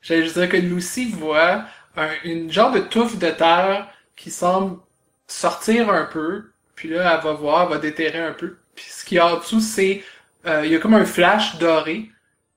j'allais 0.00 0.24
juste 0.24 0.36
dire 0.36 0.48
que 0.48 0.56
Lucy 0.56 1.06
voit 1.06 1.64
un, 1.96 2.10
une 2.24 2.50
genre 2.50 2.72
de 2.72 2.80
touffe 2.80 3.16
de 3.16 3.30
terre 3.30 3.88
qui 4.16 4.30
semble 4.32 4.80
sortir 5.28 5.88
un 5.88 6.04
peu. 6.06 6.50
Puis 6.74 6.88
là, 6.88 7.14
elle 7.14 7.22
va 7.22 7.32
voir, 7.32 7.62
elle 7.62 7.68
va 7.70 7.78
déterrer 7.78 8.18
un 8.18 8.32
peu. 8.32 8.58
Puis 8.74 8.86
ce 8.88 9.04
qu'il 9.04 9.16
y 9.16 9.18
a 9.20 9.26
en 9.34 9.38
dessous, 9.38 9.60
c'est... 9.60 10.04
euh, 10.46 10.64
il 10.64 10.72
y 10.72 10.76
a 10.76 10.78
comme 10.78 10.94
un 10.94 11.04
flash 11.04 11.58
doré. 11.58 12.10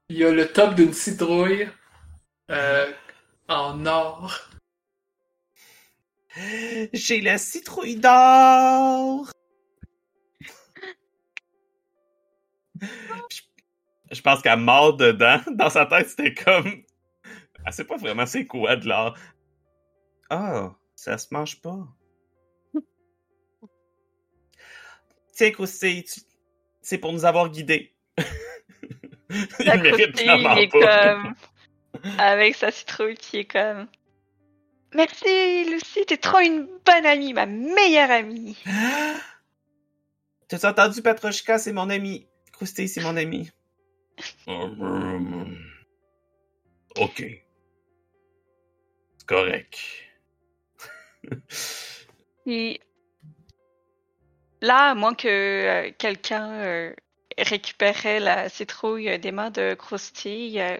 Il 0.09 0.17
y 0.17 0.23
a 0.23 0.31
le 0.31 0.47
top 0.47 0.75
d'une 0.75 0.93
citrouille 0.93 1.67
euh, 2.51 2.91
en 3.47 3.85
or. 3.85 4.49
J'ai 6.93 7.21
la 7.21 7.37
citrouille 7.37 7.95
d'or! 7.95 9.29
Je 14.11 14.21
pense 14.21 14.41
qu'elle 14.41 14.59
mord 14.59 14.97
dedans. 14.97 15.41
Dans 15.51 15.69
sa 15.69 15.85
tête, 15.85 16.09
c'était 16.09 16.33
comme. 16.33 16.83
Elle 17.65 17.73
sait 17.73 17.85
pas 17.85 17.97
vraiment 17.97 18.25
c'est 18.25 18.45
quoi 18.45 18.75
de 18.75 18.87
l'or. 18.87 19.17
Ah, 20.29 20.73
ça 20.95 21.17
se 21.17 21.27
mange 21.31 21.61
pas. 21.61 21.87
Tiens, 25.35 25.51
Croustille, 25.51 26.03
tu- 26.05 26.21
c'est 26.81 26.97
pour 26.97 27.11
nous 27.13 27.25
avoir 27.25 27.49
guidés. 27.49 27.93
Il 29.29 29.81
mérite 29.81 30.21
il 30.21 30.29
est 30.59 30.71
pas. 30.71 31.11
comme. 31.21 31.35
Avec 32.19 32.55
sa 32.55 32.71
citrouille 32.71 33.15
qui 33.15 33.39
est 33.39 33.45
comme. 33.45 33.87
Merci, 34.93 35.65
Lucie, 35.69 36.05
t'es 36.05 36.15
trop 36.17 36.39
une 36.39 36.67
bonne 36.85 37.05
amie, 37.05 37.33
ma 37.33 37.45
meilleure 37.45 38.11
amie. 38.11 38.57
T'as 40.47 40.69
entendu, 40.69 41.01
Patrochka, 41.01 41.57
c'est 41.57 41.73
mon 41.73 41.89
ami. 41.89 42.27
Croustille, 42.53 42.87
c'est 42.87 43.01
mon 43.01 43.17
ami. 43.17 43.49
Hum, 44.47 45.57
Ok. 46.97 47.25
C'est 49.17 49.25
correct. 49.27 49.79
Puis 52.45 52.79
là, 54.61 54.91
à 54.91 54.95
moins 54.95 55.13
que 55.13 55.27
euh, 55.27 55.91
quelqu'un 55.97 56.51
euh, 56.51 56.93
récupérait 57.37 58.19
la 58.19 58.49
citrouille 58.49 59.19
des 59.19 59.31
mains 59.31 59.51
de 59.51 59.73
Krusty, 59.73 60.59
euh, 60.59 60.77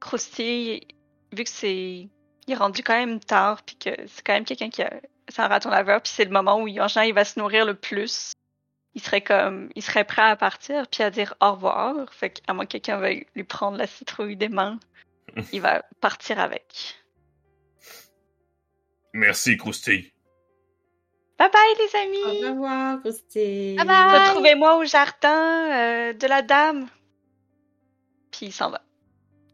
Krusty, 0.00 0.86
vu 1.32 1.44
que 1.44 1.50
c'est 1.50 2.08
il 2.46 2.54
est 2.54 2.56
rendu 2.56 2.82
quand 2.82 2.96
même 2.96 3.20
tard, 3.20 3.62
puis 3.62 3.76
que 3.76 3.90
c'est 4.06 4.24
quand 4.24 4.32
même 4.32 4.44
quelqu'un 4.44 4.70
qui 4.70 4.82
a 4.82 4.90
c'est 5.30 5.42
un 5.42 5.48
raton 5.48 5.70
laveur, 5.70 6.02
puis 6.02 6.12
c'est 6.12 6.24
le 6.24 6.30
moment 6.30 6.60
où 6.60 6.68
il, 6.68 6.80
en 6.80 6.88
général, 6.88 7.08
il 7.08 7.14
va 7.14 7.24
se 7.24 7.38
nourrir 7.38 7.64
le 7.64 7.74
plus. 7.74 8.32
Il 8.94 9.00
serait 9.00 9.20
comme, 9.20 9.70
il 9.76 9.82
serait 9.82 10.04
prêt 10.04 10.22
à 10.22 10.34
partir, 10.34 10.88
puis 10.88 11.04
à 11.04 11.10
dire 11.10 11.34
au 11.40 11.52
revoir. 11.52 12.12
Fait 12.12 12.30
qu'à 12.30 12.52
moins 12.52 12.66
que 12.66 12.72
quelqu'un 12.72 12.98
veuille 12.98 13.26
lui 13.36 13.44
prendre 13.44 13.78
la 13.78 13.86
citrouille 13.86 14.36
des 14.36 14.48
mains, 14.48 14.80
il 15.52 15.60
va 15.60 15.82
partir 16.00 16.40
avec. 16.40 16.96
Merci, 19.12 19.56
Krusty. 19.56 20.12
Bye 21.40 21.50
bye 21.50 21.74
les 21.78 21.94
Au 21.94 21.98
amis! 22.02 22.44
revoir, 22.44 23.00
Christy. 23.00 23.74
Bye 23.76 23.86
bye. 23.86 24.28
Retrouvez-moi 24.28 24.76
au 24.76 24.84
jardin 24.84 25.70
euh, 25.72 26.12
de 26.12 26.26
la 26.26 26.42
dame. 26.42 26.86
Puis 28.30 28.44
il 28.46 28.52
s'en 28.52 28.70
va. 28.70 28.82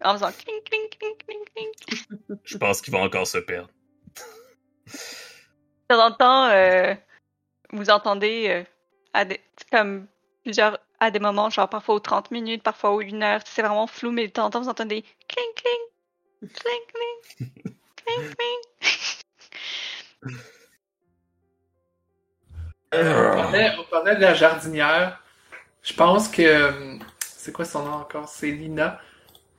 En 0.03 0.15
faisant 0.15 0.33
cling, 0.33 0.61
cling, 0.65 0.89
cling, 0.89 1.17
cling, 1.17 1.45
cling. 1.55 1.71
Je 2.45 2.57
pense 2.59 2.81
qu'il 2.83 2.93
va 2.93 2.99
encore 2.99 3.29
se 3.29 3.39
perdre. 3.39 3.69
De 4.87 5.95
temps 5.95 6.05
en 6.07 6.11
temps, 6.11 6.47
euh, 6.47 6.93
vous 7.73 7.89
entendez 7.89 8.49
euh, 8.49 8.65
à 9.13 9.25
des, 9.25 9.41
comme 9.71 10.09
plusieurs, 10.43 10.81
à 10.99 11.13
des 11.13 11.21
moments, 11.21 11.51
genre 11.51 11.69
parfois 11.69 11.95
aux 11.95 12.01
30 12.01 12.33
minutes, 12.33 12.65
parfois 12.65 12.95
aux 12.95 13.01
1 13.01 13.23
heure. 13.23 13.43
C'est 13.45 13.63
vraiment 13.63 13.87
flou, 13.87 14.11
mais 14.11 14.27
de 14.27 14.33
temps 14.33 14.47
en 14.47 14.51
temps, 14.51 14.61
vous 14.61 14.69
entendez 14.69 15.05
cling, 15.29 15.55
cling, 15.55 15.83
cling, 16.53 16.83
cling, 16.91 17.21
cling, 17.95 18.35
cling. 18.35 18.61
Euh, 22.95 23.31
on, 23.33 23.35
parlait, 23.35 23.73
on 23.79 23.85
parlait 23.85 24.17
de 24.17 24.21
la 24.21 24.35
jardinière. 24.35 25.21
Je 25.83 25.95
pense 25.95 26.29
que. 26.29 26.43
euh, 26.43 26.99
C'est 27.21 27.53
quoi 27.53 27.65
son 27.65 27.85
nom 27.85 27.95
encore? 27.95 28.29
C'est 28.29 28.51
Lina. 28.51 29.01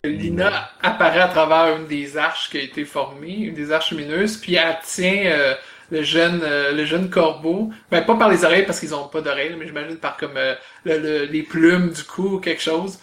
Lina 0.06 0.72
apparaît 0.82 1.22
à 1.22 1.28
travers 1.30 1.78
une 1.78 1.88
des 1.88 2.18
arches 2.18 2.50
qui 2.52 2.58
a 2.60 2.62
été 2.62 2.86
formée, 2.86 3.36
une 3.38 3.56
des 3.56 3.72
arches 3.74 3.92
lumineuses, 3.92 4.38
puis 4.38 4.56
elle 4.56 4.80
tient 4.84 5.26
euh, 5.28 5.56
le 5.92 6.04
jeune 6.04 6.42
euh, 6.44 6.74
le 6.74 6.86
jeune 6.86 7.10
corbeau. 7.10 7.72
Ben 7.92 8.04
pas 8.06 8.16
par 8.18 8.30
les 8.30 8.46
oreilles 8.46 8.66
parce 8.66 8.80
qu'ils 8.80 8.96
ont 8.96 9.08
pas 9.10 9.22
d'oreilles, 9.22 9.56
mais 9.60 9.68
j'imagine 9.68 9.98
par 9.98 10.18
comme 10.18 10.38
euh, 10.38 10.56
le- 10.86 11.00
le- 11.00 11.26
les 11.26 11.44
plumes 11.44 11.92
du 11.92 12.04
cou 12.06 12.36
ou 12.38 12.40
quelque 12.40 12.62
chose. 12.64 13.00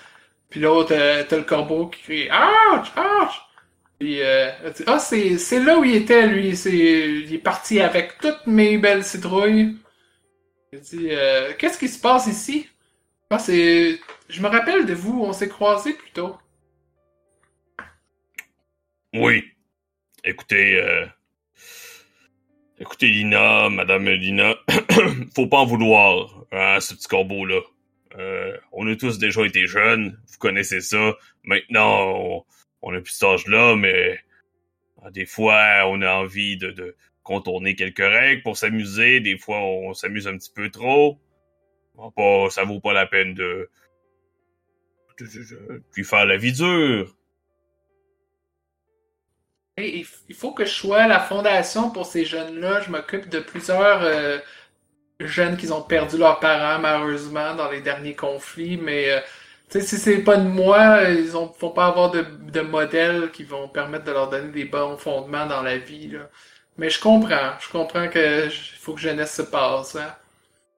Puis 0.50 0.60
l'autre, 0.60 0.94
t'as 1.28 1.36
le 1.36 1.44
corbeau 1.44 1.88
qui 1.88 2.02
crie 2.02 2.28
Ouch! 2.30 2.88
Ouch! 2.96 3.42
Puis 3.98 4.22
euh, 4.22 4.50
elle 4.64 4.72
dit, 4.72 4.84
ah 4.86 4.98
c'est 4.98 5.38
c'est 5.38 5.60
là 5.60 5.78
où 5.78 5.84
il 5.84 5.96
était 5.96 6.26
lui, 6.26 6.56
c'est 6.56 6.72
il 6.76 7.34
est 7.34 7.38
parti 7.38 7.80
avec 7.80 8.18
toutes 8.20 8.46
mes 8.46 8.78
belles 8.78 9.04
citrouilles. 9.04 9.76
Euh, 10.94 11.52
Qu'est-ce 11.58 11.78
qui 11.78 11.88
se 11.88 12.00
passe 12.00 12.26
ici? 12.26 12.68
Ah. 13.30 13.38
Je 13.38 14.40
me 14.40 14.46
rappelle 14.46 14.86
de 14.86 14.94
vous, 14.94 15.22
on 15.22 15.32
s'est 15.32 15.48
croisés 15.48 15.94
plus 15.94 16.10
tôt. 16.12 16.36
Oui. 19.12 19.44
Écoutez, 20.24 20.80
euh... 20.80 21.06
écoutez, 22.78 23.08
Lina, 23.08 23.68
Madame 23.68 24.08
Lina, 24.08 24.54
faut 25.34 25.46
pas 25.46 25.58
en 25.58 25.66
vouloir 25.66 26.44
à 26.50 26.80
ce 26.80 26.94
petit 26.94 27.08
corbeau-là. 27.08 27.60
Euh, 28.16 28.56
on 28.72 28.86
a 28.86 28.96
tous 28.96 29.18
déjà 29.18 29.44
été 29.44 29.66
jeunes, 29.66 30.18
vous 30.28 30.38
connaissez 30.38 30.80
ça. 30.80 31.14
Maintenant, 31.42 32.14
on, 32.14 32.44
on 32.82 32.94
a 32.94 33.00
plus 33.00 33.12
cet 33.12 33.24
âge-là, 33.24 33.76
mais 33.76 34.20
ah, 35.02 35.10
des 35.10 35.26
fois, 35.26 35.86
on 35.86 36.00
a 36.02 36.12
envie 36.14 36.56
de 36.56 36.96
contourner 37.24 37.74
quelques 37.74 37.98
règles 37.98 38.42
pour 38.42 38.56
s'amuser. 38.56 39.18
Des 39.20 39.36
fois, 39.36 39.58
on 39.58 39.94
s'amuse 39.94 40.28
un 40.28 40.36
petit 40.38 40.52
peu 40.54 40.70
trop. 40.70 41.18
Ah, 41.98 42.10
Pas, 42.14 42.50
ça 42.50 42.64
vaut 42.64 42.80
pas 42.80 42.92
la 42.92 43.06
peine 43.06 43.34
de, 43.34 43.68
de, 45.20 46.02
faire 46.02 46.26
la 46.26 46.36
vie 46.36 46.52
dure. 46.52 47.14
Il 49.76 50.04
faut 50.34 50.52
que 50.52 50.64
je 50.64 50.70
sois 50.70 51.08
la 51.08 51.18
fondation 51.18 51.90
pour 51.90 52.06
ces 52.06 52.24
jeunes-là. 52.24 52.80
Je 52.82 52.90
m'occupe 52.90 53.28
de 53.28 53.40
plusieurs 53.40 54.02
euh, 54.02 54.38
jeunes 55.18 55.56
qui 55.56 55.70
ont 55.72 55.82
perdu 55.82 56.16
leurs 56.16 56.38
parents, 56.38 56.80
malheureusement, 56.80 57.56
dans 57.56 57.70
les 57.70 57.80
derniers 57.80 58.14
conflits. 58.14 58.76
Mais 58.76 59.10
euh, 59.10 59.20
si 59.70 59.96
c'est 59.96 60.18
pas 60.18 60.36
de 60.36 60.48
moi, 60.48 61.02
ils 61.10 61.36
ont, 61.36 61.52
vont 61.58 61.70
pas 61.70 61.86
avoir 61.86 62.12
de, 62.12 62.60
modèles 62.60 63.30
qui 63.32 63.42
vont 63.42 63.68
permettre 63.68 64.04
de 64.04 64.12
leur 64.12 64.30
donner 64.30 64.52
des 64.52 64.64
bons 64.64 64.96
fondements 64.96 65.46
dans 65.46 65.62
la 65.62 65.78
vie. 65.78 66.16
Mais 66.76 66.90
je 66.90 67.00
comprends. 67.00 67.58
Je 67.60 67.68
comprends 67.70 68.08
que 68.08 68.48
faut 68.78 68.94
que 68.94 69.00
jeunesse 69.00 69.34
se 69.34 69.42
passe. 69.42 69.96
Hein. 69.96 70.14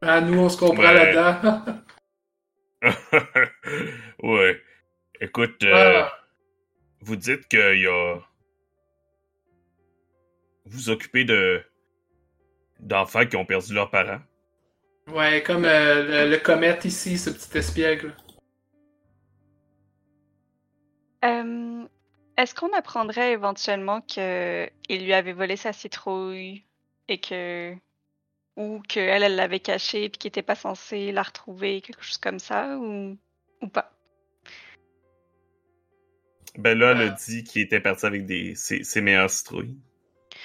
À 0.02 0.20
nous, 0.20 0.38
on 0.40 0.48
se 0.48 0.58
comprend 0.58 0.82
Ouais. 0.84 1.12
là-dedans. 1.12 1.82
ouais. 4.22 4.60
Écoute, 5.20 5.62
euh, 5.64 6.02
Ah. 6.04 6.12
vous 7.00 7.16
dites 7.16 7.48
qu'il 7.48 7.80
y 7.80 7.86
a. 7.86 8.16
Vous 10.66 10.78
vous 10.78 10.90
occupez 10.90 11.24
de. 11.24 11.62
d'enfants 12.80 13.24
qui 13.26 13.36
ont 13.36 13.46
perdu 13.46 13.72
leurs 13.72 13.90
parents. 13.90 14.20
Ouais, 15.08 15.42
comme 15.42 15.64
euh, 15.64 16.24
le, 16.26 16.30
le 16.30 16.36
comète 16.38 16.84
ici, 16.84 17.16
ce 17.16 17.30
petit 17.30 17.56
espiègle. 17.58 18.12
Euh, 21.24 21.86
Est-ce 22.36 22.54
qu'on 22.54 22.72
apprendrait 22.74 23.32
éventuellement 23.32 24.00
que 24.02 24.68
il 24.88 25.04
lui 25.04 25.14
avait 25.14 25.32
volé 25.32 25.56
sa 25.56 25.72
citrouille 25.72 26.64
et 27.08 27.18
que 27.18 27.74
ou 28.56 28.80
qu'elle 28.88 29.22
elle 29.22 29.36
l'avait 29.36 29.60
cachée 29.60 30.08
puis 30.08 30.18
qu'il 30.18 30.28
était 30.28 30.42
pas 30.42 30.54
censé 30.54 31.12
la 31.12 31.22
retrouver 31.22 31.80
quelque 31.82 32.02
chose 32.02 32.18
comme 32.18 32.38
ça 32.38 32.76
ou 32.78 33.16
ou 33.62 33.68
pas? 33.68 33.90
Ben 36.58 36.78
là, 36.78 36.92
elle 36.92 37.02
a 37.02 37.12
Ah. 37.12 37.16
dit 37.26 37.44
qu'il 37.44 37.62
était 37.62 37.80
parti 37.80 38.06
avec 38.06 38.24
des, 38.26 38.54
ses, 38.54 38.82
ses 38.82 39.00
meilleures 39.02 39.30
citrouilles. 39.30 39.76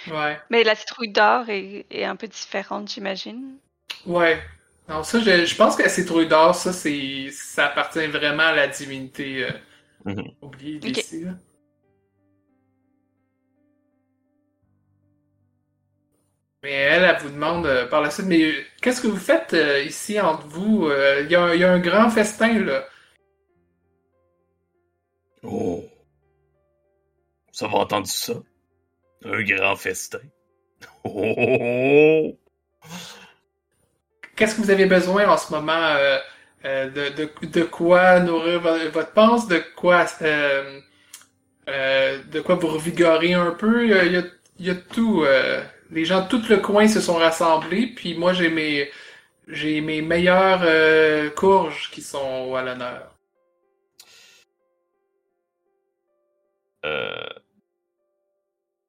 Ouais. 0.08 0.39
Mais 0.50 0.64
la 0.64 0.76
citrouille 0.76 1.12
d'or 1.12 1.50
est, 1.50 1.86
est 1.89 2.04
un 2.06 2.16
peu 2.16 2.28
différente, 2.28 2.89
j'imagine. 2.92 3.58
Ouais. 4.06 4.42
Non, 4.89 5.04
ça, 5.04 5.20
je, 5.20 5.46
je 5.46 5.56
pense 5.56 5.76
que 5.76 5.84
la 5.84 5.89
citrouille 5.89 6.28
d'or, 6.28 6.56
ça, 6.56 6.74
c'est, 6.74 7.30
ça 7.32 7.68
appartient 7.68 8.06
vraiment 8.08 8.44
à 8.44 8.52
la 8.56 8.68
divinité 8.68 9.46
euh, 9.46 9.52
Mhm. 10.06 10.32
oubliée 10.42 10.80
d'ici. 10.80 11.24
là. 11.26 11.32
Mais 16.64 16.72
elle, 16.72 17.03
elle 17.03 17.18
vous 17.22 17.30
demande 17.30 17.66
euh, 17.68 17.88
par 17.88 18.01
la 18.01 18.09
suite, 18.12 18.26
mais 18.28 18.43
euh, 18.43 18.64
qu'est-ce 18.82 19.01
que 19.01 19.07
vous 19.07 19.18
faites 19.18 19.53
euh, 19.53 19.82
ici 19.84 20.20
entre 20.20 20.47
vous? 20.47 20.88
Euh, 20.88 21.22
Il 21.26 21.32
y, 21.32 21.36
a 21.36 21.41
un- 21.43 21.53
il 21.53 21.59
y 21.59 21.64
a 21.64 21.72
un 21.72 21.80
grand 21.80 22.09
festin, 22.09 22.64
là. 22.64 22.84
Oh. 25.43 25.84
Ça 27.53 27.66
va 27.68 27.78
entendu 27.78 28.12
ça? 28.12 28.34
Un 29.26 29.43
grand 29.43 29.76
festin. 29.78 30.20
Oh, 31.05 31.36
oh, 31.38 31.57
oh. 31.62 32.38
Qu'est-ce 34.36 34.55
que 34.55 34.62
vous 34.62 34.72
avez 34.72 34.86
besoin 34.86 35.28
en 35.30 35.38
ce 35.38 35.51
moment 35.53 35.95
de, 36.64 37.09
de, 37.16 37.30
de 37.47 37.64
quoi 37.64 38.20
nourrir 38.20 38.59
vo- 38.62 38.89
votre 38.91 39.12
panse, 39.14 39.47
de 39.47 39.64
quoi 39.76 40.05
de 41.68 42.39
quoi 42.41 42.55
vous 42.55 42.68
revigorer 42.68 43.34
un 43.34 43.51
peu? 43.51 43.86
Il 43.86 44.14
y 44.14 44.18
y 44.59 44.70
a 44.70 44.76
tout. 44.76 45.24
Les 45.92 46.06
gens 46.06 46.22
de 46.24 46.28
tout 46.30 46.44
le 46.50 46.58
coin 46.58 46.88
se 46.88 47.02
sont 47.02 47.16
rassemblés, 47.16 47.88
puis 47.88 48.16
moi 48.18 48.34
j'ai 48.34 48.50
mes 48.50 48.89
j'ai 49.48 49.82
mes 49.82 50.02
meilleures 50.02 50.62
euh, 50.64 51.30
courges 51.32 51.92
qui 51.92 52.02
sont 52.02 52.56
à 52.56 52.64
l'honneur. 52.64 53.16
Euh, 56.86 57.30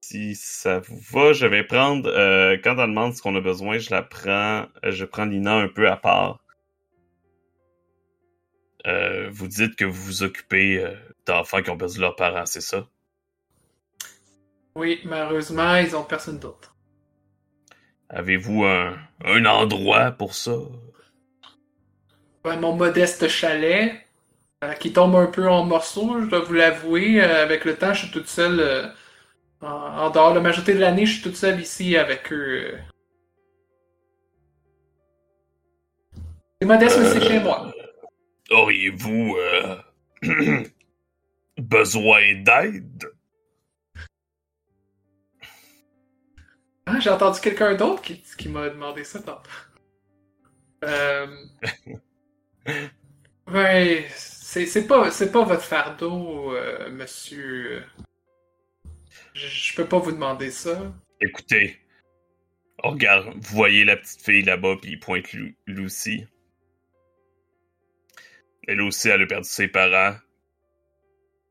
si 0.00 0.34
ça 0.34 0.78
vous 0.80 0.98
va, 1.10 1.32
je 1.32 1.46
vais 1.46 1.64
prendre. 1.64 2.08
euh, 2.08 2.56
quand 2.62 2.78
on 2.78 2.86
demande 2.86 3.14
ce 3.14 3.22
qu'on 3.22 3.34
a 3.36 3.40
besoin, 3.40 3.78
je 3.78 3.90
la 3.90 4.02
prends. 4.02 4.66
Je 4.84 5.04
prends 5.04 5.24
Lina 5.24 5.56
un 5.56 5.68
peu 5.68 5.88
à 5.88 5.96
part. 5.96 6.38
Vous 9.30 9.48
dites 9.48 9.76
que 9.76 9.84
vous 9.84 10.02
vous 10.02 10.22
occupez 10.22 10.84
d'enfants 11.26 11.62
qui 11.62 11.70
ont 11.70 11.76
perdu 11.78 12.00
leurs 12.00 12.16
parents, 12.16 12.46
c'est 12.46 12.60
ça? 12.60 12.88
Oui, 14.74 15.00
malheureusement, 15.04 15.76
ils 15.76 15.94
ont 15.96 16.04
personne 16.04 16.38
d'autre. 16.38 16.71
Avez-vous 18.12 18.64
un, 18.64 18.96
un 19.24 19.44
endroit 19.46 20.12
pour 20.12 20.34
ça? 20.34 20.52
Ouais, 22.44 22.56
mon 22.56 22.74
modeste 22.74 23.28
chalet, 23.28 24.04
euh, 24.64 24.72
qui 24.74 24.92
tombe 24.92 25.16
un 25.16 25.26
peu 25.26 25.48
en 25.48 25.64
morceaux, 25.64 26.20
je 26.22 26.26
dois 26.26 26.40
vous 26.40 26.54
l'avouer. 26.54 27.22
euh, 27.22 27.42
avec 27.42 27.64
le 27.64 27.76
temps, 27.76 27.94
je 27.94 28.04
suis 28.04 28.10
toute 28.10 28.28
seule. 28.28 28.60
euh, 28.60 28.86
en, 29.62 29.68
en 29.68 30.10
dehors, 30.10 30.34
la 30.34 30.40
majorité 30.40 30.74
de 30.74 30.80
l'année, 30.80 31.06
je 31.06 31.14
suis 31.14 31.22
toute 31.22 31.36
seule 31.36 31.60
ici 31.60 31.96
avec 31.96 32.32
eux. 32.32 32.78
C'est 36.60 36.68
modeste, 36.68 36.98
mais 37.00 37.06
c'est 37.08 37.26
chez 37.28 37.40
moi. 37.40 37.72
Auriez-vous 38.50 39.36
besoin 41.58 42.34
d'aide? 42.42 43.11
Ah, 46.86 46.98
j'ai 47.00 47.10
entendu 47.10 47.40
quelqu'un 47.40 47.74
d'autre 47.74 48.02
qui, 48.02 48.22
qui 48.36 48.48
m'a 48.48 48.68
demandé 48.68 49.04
ça 49.04 49.20
tantôt. 49.20 49.50
Euh... 50.84 51.26
Ouais, 53.48 54.06
c'est 54.14 54.66
c'est 54.66 54.86
pas, 54.86 55.10
pas 55.10 55.44
votre 55.44 55.62
fardeau, 55.62 56.54
euh, 56.54 56.90
monsieur. 56.90 57.84
Je, 59.34 59.74
peux 59.74 59.86
pas 59.86 59.98
vous 59.98 60.12
demander 60.12 60.50
ça. 60.50 60.92
Écoutez, 61.20 61.78
regarde, 62.78 63.34
vous 63.34 63.56
voyez 63.56 63.84
la 63.84 63.96
petite 63.96 64.22
fille 64.22 64.42
là-bas, 64.42 64.76
puis 64.80 64.92
il 64.92 65.00
pointe 65.00 65.32
Lu- 65.32 65.56
Lucy. 65.66 66.26
Elle 68.68 68.80
aussi, 68.80 69.08
elle 69.08 69.22
a 69.22 69.26
perdu 69.26 69.48
ses 69.48 69.68
parents. 69.68 70.16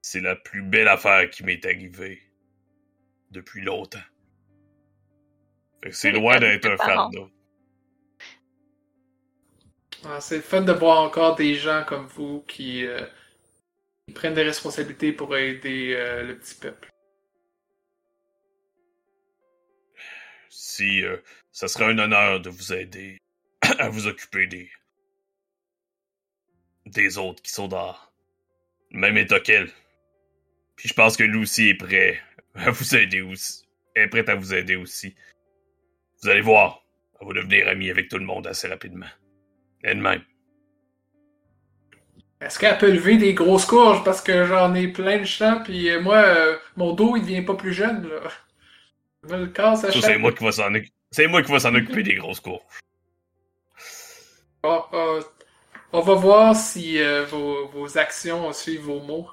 C'est 0.02 0.22
la 0.22 0.36
plus 0.36 0.62
belle 0.64 0.88
affaire 0.88 1.30
qui 1.30 1.44
m'est 1.44 1.66
arrivée 1.66 2.22
depuis 3.32 3.62
longtemps. 3.62 4.00
C'est 5.90 6.12
loin 6.12 6.40
d'être 6.40 6.68
un 6.68 6.78
fardeau. 6.78 7.30
Ah, 10.04 10.20
c'est 10.20 10.42
fun 10.42 10.62
de 10.62 10.72
voir 10.72 11.02
encore 11.02 11.36
des 11.36 11.56
gens 11.56 11.84
comme 11.86 12.08
vous 12.08 12.42
qui, 12.48 12.86
euh, 12.86 13.06
qui 14.08 14.14
prennent 14.14 14.34
des 14.34 14.44
responsabilités 14.44 15.12
pour 15.12 15.36
aider 15.38 15.94
euh, 15.96 16.24
le 16.24 16.38
petit 16.38 16.56
peuple. 16.56 16.90
Si 20.50 21.04
euh, 21.04 21.18
ça 21.52 21.68
serait 21.68 21.86
un 21.86 22.00
honneur 22.00 22.40
de 22.40 22.50
vous 22.50 22.74
aider 22.74 23.20
à 23.80 23.90
vous 23.90 24.08
occuper 24.08 24.48
des 24.48 24.72
des 26.88 27.18
autres 27.18 27.42
qui 27.44 27.52
sont 27.52 27.68
dans 27.68 27.96
le 28.90 29.00
même 29.00 29.18
état 29.18 29.40
qu'elle. 29.40 29.72
Puis 30.76 30.90
je 30.90 30.94
pense 30.94 31.16
que 31.16 31.24
Lucy 31.24 31.70
est 31.70 31.76
prêt 31.76 32.20
à 32.56 32.72
vous 32.72 32.96
aider 32.96 33.22
aussi. 33.22 33.66
Est 33.96 34.08
prête 34.08 34.30
à 34.30 34.36
vous 34.36 34.54
aider 34.54 34.76
aussi. 34.76 35.16
Vous 36.24 36.30
allez 36.30 36.42
voir, 36.42 36.84
elle 37.20 37.28
va 37.28 37.34
devenir 37.34 37.68
amie 37.68 37.90
avec 37.90 38.10
tout 38.10 38.18
le 38.18 38.26
monde 38.26 38.46
assez 38.48 38.68
rapidement. 38.68 39.08
Elle-même. 39.84 40.24
Est-ce 42.42 42.60
qu'elle 42.60 42.78
peut 42.78 42.92
lever 42.92 43.18
des 43.18 43.34
grosses 43.34 43.66
courges 43.66 44.04
parce 44.04 44.22
que 44.22 44.46
j'en 44.46 44.74
ai 44.74 44.88
plein 44.88 45.20
de 45.20 45.26
champs, 45.26 45.62
puis 45.64 45.90
euh, 45.90 46.02
moi, 46.02 46.18
euh, 46.18 46.58
mon 46.76 46.94
dos, 46.94 47.16
il 47.16 47.22
devient 47.22 47.44
pas 47.44 47.56
plus 47.56 47.74
jeune, 47.74 48.08
là. 48.08 48.30
Je 49.24 49.34
me 49.34 49.42
le 49.42 49.48
casse 49.48 49.84
à 49.84 49.88
Ça, 49.88 49.94
chaque 49.94 50.04
c'est 50.04 50.18
moi 50.18 50.32
qui 50.32 50.44
va 50.44 50.52
s'en 50.52 50.74
occuper. 50.74 50.94
C'est 51.12 51.28
moi 51.28 51.44
qui 51.44 51.52
va 51.52 51.60
s'en 51.60 51.76
occuper 51.76 52.04
des 52.04 52.16
grosses 52.16 52.40
courges. 52.40 52.62
Ah, 54.64 54.88
ah, 54.92 55.20
on 55.94 56.02
va 56.02 56.14
voir 56.16 56.56
si 56.56 57.00
euh, 57.00 57.26
vos, 57.26 57.68
vos 57.68 57.98
actions 57.98 58.52
suivent 58.54 58.82
vos 58.82 59.02
mots. 59.02 59.28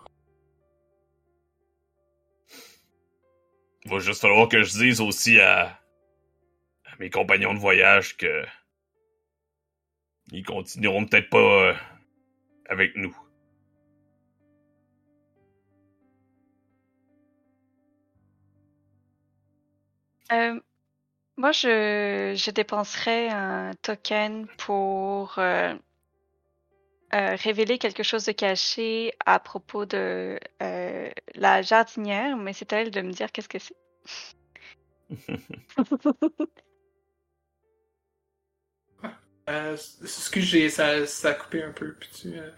Il 3.85 3.91
va 3.91 3.99
juste 4.01 4.21
falloir 4.21 4.49
que 4.49 4.63
je 4.63 4.73
dise 4.73 5.01
aussi 5.01 5.41
à 5.41 5.79
mes 6.99 7.11
compagnons 7.11 7.55
de 7.55 7.59
voyage 7.59 8.17
que 8.17 8.45
ils 10.31 10.45
continueront 10.45 11.07
peut-être 11.07 11.31
pas 11.31 11.39
euh, 11.39 11.75
avec 12.69 12.95
nous. 12.97 13.17
Euh, 20.33 20.61
moi, 21.39 21.53
je, 21.53 22.35
je 22.37 22.51
dépenserais 22.51 23.29
un 23.31 23.73
token 23.81 24.47
pour 24.59 25.39
euh, 25.39 25.75
révéler 27.11 27.79
quelque 27.79 28.03
chose 28.03 28.27
de 28.27 28.33
caché 28.33 29.13
à 29.25 29.39
propos 29.41 29.87
de 29.87 30.39
la 30.61 31.63
jardinière, 31.63 32.37
mais 32.37 32.53
c'est 32.53 32.73
à 32.75 32.83
elle 32.83 32.91
de 32.91 33.01
me 33.01 33.13
dire 33.13 33.33
qu'est-ce 33.33 33.49
que 33.49 33.59
c'est. 33.59 33.77
Euh, 39.49 39.77
excusez, 40.03 40.69
ça, 40.69 41.07
ça 41.07 41.31
a 41.31 41.35
coupé 41.35 41.63
un 41.63 41.73
peu. 41.73 41.95
Puis 41.95 42.09
tu, 42.23 42.39
euh, 42.39 42.51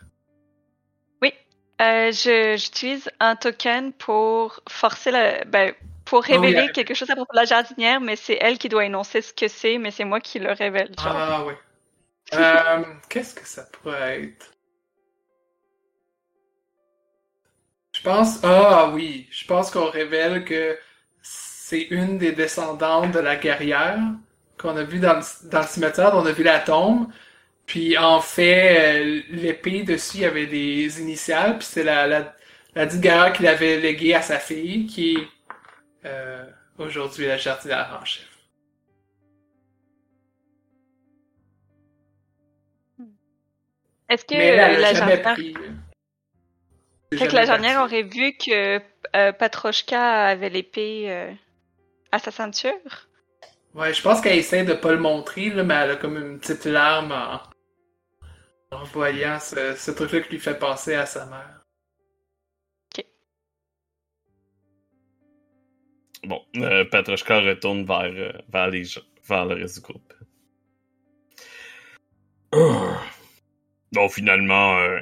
Euh, 1.81 2.13
je- 2.13 2.57
J'utilise 2.59 3.11
un 3.21 3.37
token 3.37 3.93
pour 3.95 4.61
forcer 4.69 5.11
la. 5.11 5.45
Ben, 5.47 5.75
pour 6.05 6.25
oui, 6.33 6.37
révéler 6.43 6.69
euh, 6.69 6.73
quelque 6.73 6.93
chose 6.95 7.09
à 7.11 7.17
propos 7.17 7.33
de 7.33 7.39
la 7.39 7.45
jardinière, 7.47 8.01
mais 8.03 8.17
c'est 8.17 8.37
elle 8.41 8.59
qui 8.59 8.69
doit 8.69 8.85
énoncer 8.85 9.23
ce 9.23 9.33
que 9.33 9.49
c'est, 9.49 9.79
mais 9.79 9.91
c'est 9.91 10.05
moi 10.05 10.21
qui 10.21 10.39
le 10.41 10.53
révèle. 10.53 10.93
Genre. 10.99 11.17
Ah, 11.17 11.45
oui. 11.47 11.55
Euh, 12.35 12.85
Qu'est-ce 13.09 13.35
que 13.35 13.47
ça 13.47 13.65
pourrait 13.65 14.23
être? 14.25 14.53
Je 17.95 18.03
pense. 18.03 18.43
Ah, 18.45 18.91
oui. 18.93 19.29
Je 19.31 19.47
pense 19.47 19.71
qu'on 19.71 19.91
révèle 19.91 20.45
que 20.45 20.79
c'est 21.23 21.83
une 21.91 22.19
des 22.19 22.33
descendantes 22.33 23.13
de 23.13 23.19
la 23.21 23.37
guerrière 23.37 23.99
qu'on 24.61 24.77
a 24.77 24.83
vu 24.85 24.99
dans 25.01 25.15
le, 25.15 25.49
dans 25.51 25.61
le 25.61 25.67
cimetière. 25.67 26.13
On 26.15 26.27
a 26.27 26.33
vu 26.33 26.43
la 26.43 26.61
tombe. 26.61 27.09
Puis 27.67 27.97
en 27.99 28.21
fait, 28.21 29.01
euh, 29.01 29.23
l'épée 29.31 29.83
dessus, 29.85 30.19
il 30.19 30.21
y 30.23 30.25
avait 30.27 30.47
des 30.47 31.01
initiales. 31.01 31.59
Puis 31.59 31.67
c'est 31.71 31.85
la, 31.85 32.07
la, 32.07 32.35
la 32.75 32.87
dite 32.87 33.01
guerrière 33.01 33.33
qui 33.33 33.43
l'avait 33.45 33.79
léguée 33.79 34.15
à 34.15 34.23
sa 34.23 34.39
fille, 34.39 34.87
qui 34.87 35.15
est 35.15 35.29
euh, 36.05 36.45
aujourd'hui 36.79 37.27
la 37.27 37.37
jardinière 37.37 37.99
en 38.01 38.05
chef. 38.05 38.27
Est-ce 44.09 44.25
que 44.25 44.35
Mais 44.35 44.57
la 44.57 44.93
jardinière. 44.93 45.35
pris. 45.35 45.55
Fait 47.17 47.29
que 47.29 47.35
la 47.35 47.45
jardinière 47.45 47.83
aurait 47.83 48.03
vu 48.03 48.37
que 48.37 48.81
euh, 49.17 49.33
Patrochka 49.33 50.27
avait 50.27 50.49
l'épée 50.51 51.37
à 52.11 52.19
sa 52.19 52.31
ceinture? 52.33 53.10
Ouais, 53.75 53.95
je 53.95 54.03
pense 54.03 54.21
qu'elle 54.21 54.39
essaie 54.39 54.65
de 54.65 54.75
pas 54.75 54.93
le 54.93 54.99
montrer, 54.99 55.51
là, 55.51 55.63
mais 55.63 55.75
elle 55.75 55.91
a 55.93 55.97
comme 55.97 56.17
une 56.17 56.39
petite 56.41 56.65
larme 56.65 57.13
en, 57.13 57.41
en 58.77 58.85
voyant 58.85 59.39
ce, 59.39 59.75
ce 59.77 59.91
truc-là 59.93 60.21
qui 60.21 60.31
lui 60.31 60.41
fait 60.41 60.59
penser 60.59 60.95
à 60.95 61.07
sa 61.07 61.27
mère. 61.27 61.65
Bon, 66.25 66.45
euh, 66.57 66.85
retourne 66.85 67.85
vers, 67.87 68.03
euh, 68.03 68.33
vers, 68.49 68.69
les 68.69 68.85
gens, 68.85 69.01
vers 69.27 69.47
le 69.47 69.55
reste 69.55 69.77
du 69.77 69.81
groupe. 69.81 70.13
Bon, 73.93 74.09
finalement, 74.09 74.79
euh, 74.79 75.01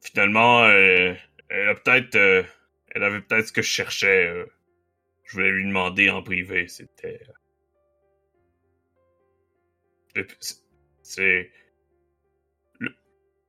finalement, 0.00 0.64
euh, 0.64 1.14
elle 1.48 1.68
a 1.68 1.74
peut-être, 1.74 2.14
euh, 2.16 2.42
elle 2.88 3.04
avait 3.04 3.20
peut-être 3.20 3.48
ce 3.48 3.52
que 3.52 3.62
je 3.62 3.68
cherchais. 3.68 4.44
Je 5.34 5.40
voulais 5.40 5.50
lui 5.50 5.66
demander 5.66 6.10
en 6.10 6.22
privé. 6.22 6.68
C'était, 6.68 7.20
euh, 10.16 10.22
c'est- 11.02 11.50
le, 12.78 12.94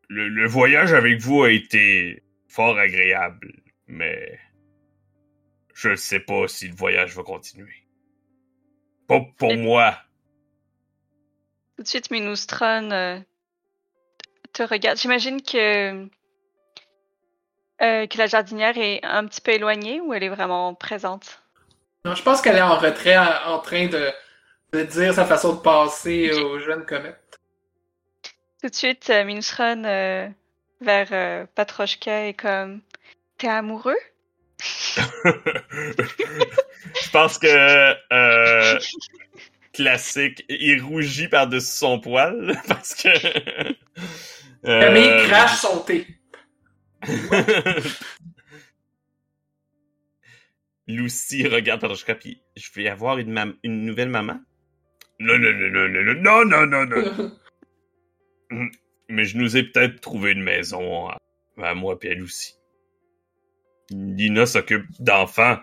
le, 0.10 0.30
le 0.30 0.48
voyage 0.48 0.94
avec 0.94 1.20
vous 1.20 1.44
a 1.44 1.52
été 1.52 2.24
fort 2.48 2.80
agréable, 2.80 3.54
mais 3.86 4.40
je 5.76 5.96
sais 5.96 6.20
pas 6.20 6.48
si 6.48 6.70
le 6.70 6.76
voyage 6.76 7.16
va 7.16 7.22
continuer. 7.22 7.86
Pas 9.08 9.22
pour 9.38 9.56
moi. 9.56 9.96
Tout 11.78 11.84
de 11.84 11.88
suite, 11.88 12.10
Minustron 12.10 12.90
euh, 12.90 13.20
te 14.54 14.64
regarde. 14.64 14.98
J'imagine 14.98 15.40
que, 15.44 16.10
euh, 17.84 18.08
que 18.08 18.18
la 18.18 18.26
jardinière 18.26 18.76
est 18.80 19.06
un 19.06 19.28
petit 19.28 19.42
peu 19.42 19.52
éloignée 19.52 20.02
ou 20.02 20.16
elle 20.16 20.24
est 20.24 20.30
vraiment 20.30 20.74
présente? 20.74 21.45
Non, 22.06 22.14
je 22.14 22.22
pense 22.22 22.40
qu'elle 22.40 22.58
est 22.58 22.62
en 22.62 22.78
retrait 22.78 23.18
en, 23.18 23.58
train 23.58 23.88
de, 23.88 24.12
de 24.74 24.84
dire 24.84 25.16
sa 25.16 25.26
façon 25.26 25.56
de 25.56 25.60
passer 25.60 26.32
aux 26.34 26.60
jeunes 26.60 26.86
comètes. 26.86 27.40
Tout 28.62 28.70
de 28.70 28.76
suite, 28.76 29.10
euh, 29.10 29.24
euh, 29.86 30.30
vers 30.82 31.08
euh, 31.12 31.48
Patrochka 31.56 32.28
est 32.28 32.36
comme 32.36 32.82
T'es 33.40 33.48
amoureux? 33.48 33.98
je 35.26 37.10
pense 37.12 37.40
que 37.40 37.96
euh, 38.14 38.80
classique, 39.74 40.46
il 40.48 40.84
rougit 40.84 41.28
par-dessus 41.28 41.76
son 41.76 42.00
poil 42.00 42.56
parce 42.68 42.94
que. 42.94 43.10
euh, 44.68 44.80
Camille 44.80 45.28
crache 45.28 45.58
son 45.58 45.80
thé. 45.80 46.06
Lucy 50.88 51.48
regarde 51.48 51.84
puis 52.16 52.42
je 52.56 52.70
vais 52.74 52.88
avoir 52.88 53.18
une, 53.18 53.32
mam- 53.32 53.58
une 53.64 53.86
nouvelle 53.86 54.10
maman. 54.10 54.40
Non, 55.20 55.38
non, 55.38 55.54
non, 55.54 55.70
non, 55.70 55.90
non, 55.90 56.46
non, 56.46 56.66
non, 56.68 56.86
non, 56.86 57.32
non. 58.52 58.70
Mais 59.10 59.26
je 59.26 59.38
nous 59.38 59.56
ai 59.58 59.64
peut-être 59.64 60.00
trouvé 60.02 60.32
une 60.32 60.44
maison 60.44 61.08
à, 61.10 61.18
à 61.62 61.74
moi 61.74 61.98
et 62.02 62.12
à 62.12 62.14
Lucy. 62.14 62.56
Lina 63.92 64.46
s'occupe 64.46 64.86
d'enfants. 65.00 65.58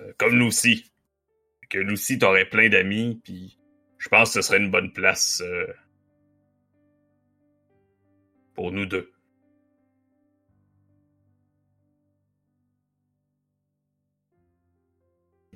euh, 0.00 0.12
comme 0.18 0.38
Lucy. 0.38 0.92
Que 1.70 1.78
Lucy 1.78 2.18
t'aurait 2.18 2.48
plein 2.48 2.68
d'amis, 2.68 3.20
puis 3.24 3.58
je 3.98 4.08
pense 4.08 4.32
que 4.34 4.40
ce 4.40 4.48
serait 4.48 4.58
une 4.58 4.70
bonne 4.70 4.92
place 4.92 5.42
euh, 5.44 5.66
pour 8.54 8.72
nous 8.72 8.86
deux. 8.86 9.12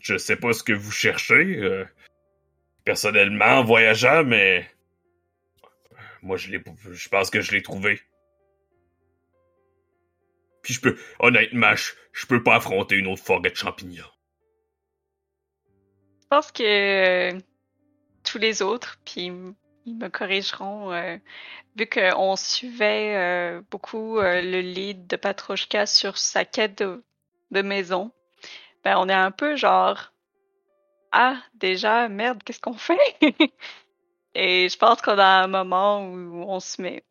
Je 0.02 0.18
sais 0.18 0.36
pas 0.36 0.52
ce 0.52 0.64
que 0.64 0.72
vous 0.72 0.90
cherchez, 0.90 1.58
euh, 1.58 1.84
personnellement, 2.84 3.60
en 3.60 3.64
voyageant, 3.64 4.24
mais 4.24 4.68
moi, 6.22 6.36
je 6.36 6.50
je 6.90 7.08
pense 7.08 7.30
que 7.30 7.40
je 7.40 7.52
l'ai 7.52 7.62
trouvé. 7.62 8.00
Puis 10.62 10.74
je 10.74 10.80
peux, 10.80 10.98
honnêtement, 11.20 11.74
je, 11.76 11.92
je 12.12 12.26
peux 12.26 12.42
pas 12.42 12.56
affronter 12.56 12.96
une 12.96 13.06
autre 13.06 13.22
forêt 13.22 13.48
de 13.48 13.54
champignons. 13.54 14.02
Je 16.22 16.26
pense 16.28 16.50
que 16.50 16.62
euh, 17.34 17.38
tous 18.24 18.38
les 18.38 18.60
autres, 18.60 18.98
puis 19.04 19.30
ils 19.86 19.96
me 19.96 20.08
corrigeront, 20.08 20.92
euh, 20.92 21.16
vu 21.76 21.86
qu'on 21.86 22.34
suivait 22.34 23.16
euh, 23.16 23.62
beaucoup 23.70 24.18
euh, 24.18 24.40
le 24.42 24.60
lead 24.60 25.06
de 25.06 25.16
Patrochka 25.16 25.86
sur 25.86 26.18
sa 26.18 26.44
quête 26.44 26.82
de 26.82 27.62
maison, 27.62 28.12
ben 28.84 28.96
on 28.98 29.08
est 29.08 29.14
un 29.14 29.30
peu 29.30 29.56
genre 29.56 30.12
Ah, 31.12 31.42
déjà, 31.54 32.08
merde, 32.08 32.42
qu'est-ce 32.44 32.60
qu'on 32.60 32.74
fait? 32.74 32.98
Et 34.34 34.68
je 34.68 34.78
pense 34.78 35.02
qu'on 35.02 35.18
a 35.18 35.42
un 35.44 35.46
moment 35.48 36.04
où 36.06 36.44
on 36.48 36.60
se 36.60 36.80
met, 36.82 37.04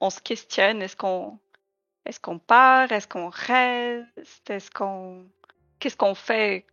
on 0.00 0.10
se 0.10 0.20
questionne, 0.20 0.82
est-ce 0.82 0.96
qu'on 0.96 1.38
est-ce 2.06 2.20
qu'on 2.20 2.38
part, 2.38 2.92
est-ce 2.92 3.08
qu'on 3.08 3.30
reste, 3.30 4.50
est-ce 4.50 4.70
qu'on 4.70 5.26
qu'est-ce 5.80 5.96
qu'on 5.96 6.14
fait? 6.14 6.66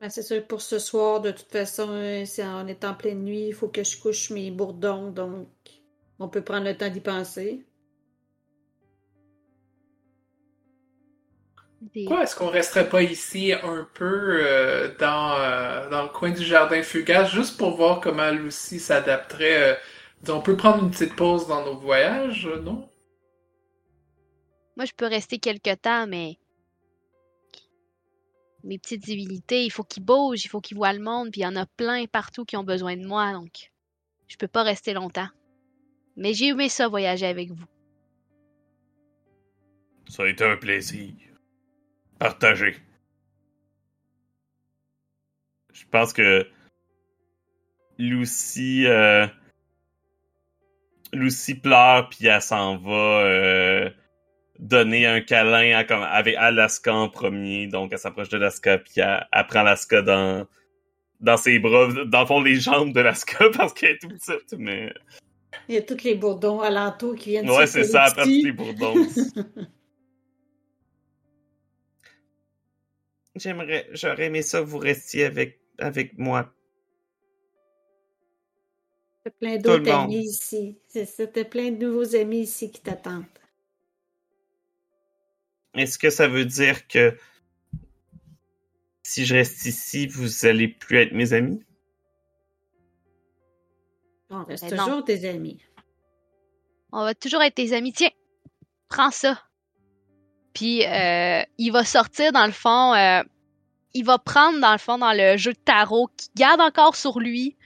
Ben, 0.00 0.08
c'est 0.10 0.22
sûr, 0.22 0.46
pour 0.46 0.62
ce 0.62 0.78
soir, 0.78 1.20
de 1.20 1.30
toute 1.30 1.50
façon, 1.52 1.88
en 1.90 2.66
est 2.66 2.84
en 2.84 2.94
pleine 2.94 3.22
nuit, 3.22 3.48
il 3.48 3.54
faut 3.54 3.68
que 3.68 3.84
je 3.84 4.00
couche 4.00 4.30
mes 4.30 4.50
bourdons, 4.50 5.10
donc 5.10 5.48
on 6.18 6.28
peut 6.28 6.42
prendre 6.42 6.66
le 6.66 6.76
temps 6.76 6.88
d'y 6.90 7.00
penser. 7.00 7.66
Des- 11.80 12.04
Pourquoi 12.04 12.24
est-ce 12.24 12.36
qu'on 12.36 12.50
resterait 12.50 12.88
pas 12.88 13.02
ici 13.02 13.52
un 13.52 13.88
peu 13.94 14.40
euh, 14.44 14.94
dans, 14.98 15.34
euh, 15.38 15.88
dans 15.88 16.02
le 16.02 16.08
coin 16.08 16.30
du 16.30 16.44
jardin 16.44 16.82
fugace 16.82 17.30
juste 17.32 17.56
pour 17.56 17.76
voir 17.76 18.00
comment 18.00 18.30
Lucy 18.30 18.78
s'adapterait? 18.78 19.72
euh, 19.72 19.74
on 20.28 20.42
peut 20.42 20.56
prendre 20.56 20.84
une 20.84 20.90
petite 20.90 21.16
pause 21.16 21.46
dans 21.48 21.64
nos 21.64 21.76
voyages, 21.78 22.46
non? 22.62 22.86
Moi, 24.76 24.84
je 24.84 24.92
peux 24.94 25.06
rester 25.06 25.38
quelque 25.38 25.74
temps, 25.74 26.06
mais 26.06 26.38
mes 28.62 28.78
petites 28.78 29.02
divinités, 29.02 29.64
il 29.64 29.70
faut 29.70 29.82
qu'ils 29.82 30.04
bougent, 30.04 30.44
il 30.44 30.48
faut 30.48 30.60
qu'ils 30.60 30.76
voient 30.76 30.92
le 30.92 31.00
monde, 31.00 31.30
puis 31.30 31.40
il 31.40 31.44
y 31.44 31.46
en 31.46 31.56
a 31.56 31.64
plein 31.64 32.04
partout 32.06 32.44
qui 32.44 32.56
ont 32.58 32.64
besoin 32.64 32.96
de 32.96 33.06
moi, 33.06 33.32
donc 33.32 33.70
je 34.28 34.36
peux 34.36 34.48
pas 34.48 34.62
rester 34.62 34.92
longtemps. 34.92 35.28
Mais 36.16 36.34
j'ai 36.34 36.48
aimé 36.48 36.68
ça 36.68 36.88
voyager 36.88 37.26
avec 37.26 37.50
vous. 37.50 37.64
Ça 40.08 40.24
a 40.24 40.28
été 40.28 40.44
un 40.44 40.56
plaisir. 40.56 41.14
Partagé. 42.20 42.76
Je 45.72 45.84
pense 45.90 46.12
que 46.12 46.46
Lucy, 47.96 48.86
euh, 48.86 49.26
Lucy 51.14 51.54
pleure 51.54 52.10
puis 52.10 52.26
elle 52.26 52.42
s'en 52.42 52.76
va 52.76 53.24
euh, 53.24 53.90
donner 54.58 55.06
un 55.06 55.22
câlin 55.22 55.78
à, 55.78 55.84
comme, 55.84 56.02
avec 56.02 56.36
Alaska 56.36 56.92
en 56.94 57.08
premier. 57.08 57.68
Donc 57.68 57.90
elle 57.92 57.98
s'approche 57.98 58.28
de 58.28 58.36
Alaska 58.36 58.76
puis 58.76 59.00
elle, 59.00 59.26
elle 59.32 59.46
prend 59.46 59.60
Alaska 59.60 60.02
dans 60.02 60.46
dans 61.20 61.38
ses 61.38 61.58
bras, 61.58 61.88
dans 62.04 62.20
le 62.20 62.26
fond 62.26 62.42
les 62.42 62.56
jambes 62.56 62.92
de 62.92 63.00
Alaska 63.00 63.46
parce 63.56 63.72
qu'elle 63.72 63.92
est 63.92 63.98
toute 63.98 64.18
petite. 64.18 64.58
Mais 64.58 64.92
Il 65.70 65.74
y 65.74 65.78
a 65.78 65.82
tous 65.82 66.04
les 66.04 66.16
bourdons 66.16 66.60
alentours 66.60 67.16
qui 67.16 67.30
viennent 67.30 67.50
ouais, 67.50 67.66
c'est 67.66 67.84
ça. 67.84 68.02
Après 68.04 68.26
les 68.26 68.52
bourdons. 68.52 69.06
J'aimerais, 73.40 73.88
j'aurais 73.92 74.26
aimé 74.26 74.42
ça 74.42 74.60
que 74.60 74.66
vous 74.66 74.78
restiez 74.78 75.24
avec, 75.24 75.60
avec 75.78 76.18
moi. 76.18 76.52
T'as 79.24 79.30
plein 79.30 79.56
d'autres 79.56 79.90
amis 79.90 80.24
ici. 80.24 80.78
C'est 80.88 81.06
ça, 81.06 81.26
t'as 81.26 81.44
plein 81.44 81.70
de 81.70 81.86
nouveaux 81.86 82.14
amis 82.14 82.40
ici 82.40 82.70
qui 82.70 82.82
t'attendent. 82.82 83.24
Est-ce 85.74 85.98
que 85.98 86.10
ça 86.10 86.28
veut 86.28 86.44
dire 86.44 86.86
que 86.86 87.16
si 89.02 89.24
je 89.24 89.34
reste 89.34 89.64
ici, 89.64 90.06
vous 90.06 90.44
allez 90.44 90.68
plus 90.68 90.98
être 90.98 91.12
mes 91.12 91.32
amis? 91.32 91.64
On 94.28 94.44
reste 94.44 94.68
Ben 94.68 94.76
non. 94.76 94.84
toujours 94.84 95.04
tes 95.04 95.28
amis. 95.28 95.62
On 96.92 97.04
va 97.04 97.14
toujours 97.14 97.42
être 97.42 97.54
tes 97.54 97.72
amis. 97.72 97.92
Tiens, 97.92 98.10
prends 98.88 99.10
ça. 99.10 99.42
Puis 100.54 100.84
euh, 100.86 101.42
il 101.58 101.70
va 101.70 101.84
sortir 101.84 102.32
dans 102.32 102.46
le 102.46 102.52
fond, 102.52 102.94
euh, 102.94 103.22
il 103.94 104.04
va 104.04 104.18
prendre 104.18 104.60
dans 104.60 104.72
le 104.72 104.78
fond 104.78 104.98
dans 104.98 105.12
le 105.12 105.36
jeu 105.36 105.52
de 105.52 105.58
tarot 105.58 106.08
qu'il 106.16 106.30
garde 106.36 106.60
encore 106.60 106.96
sur 106.96 107.20
lui, 107.20 107.56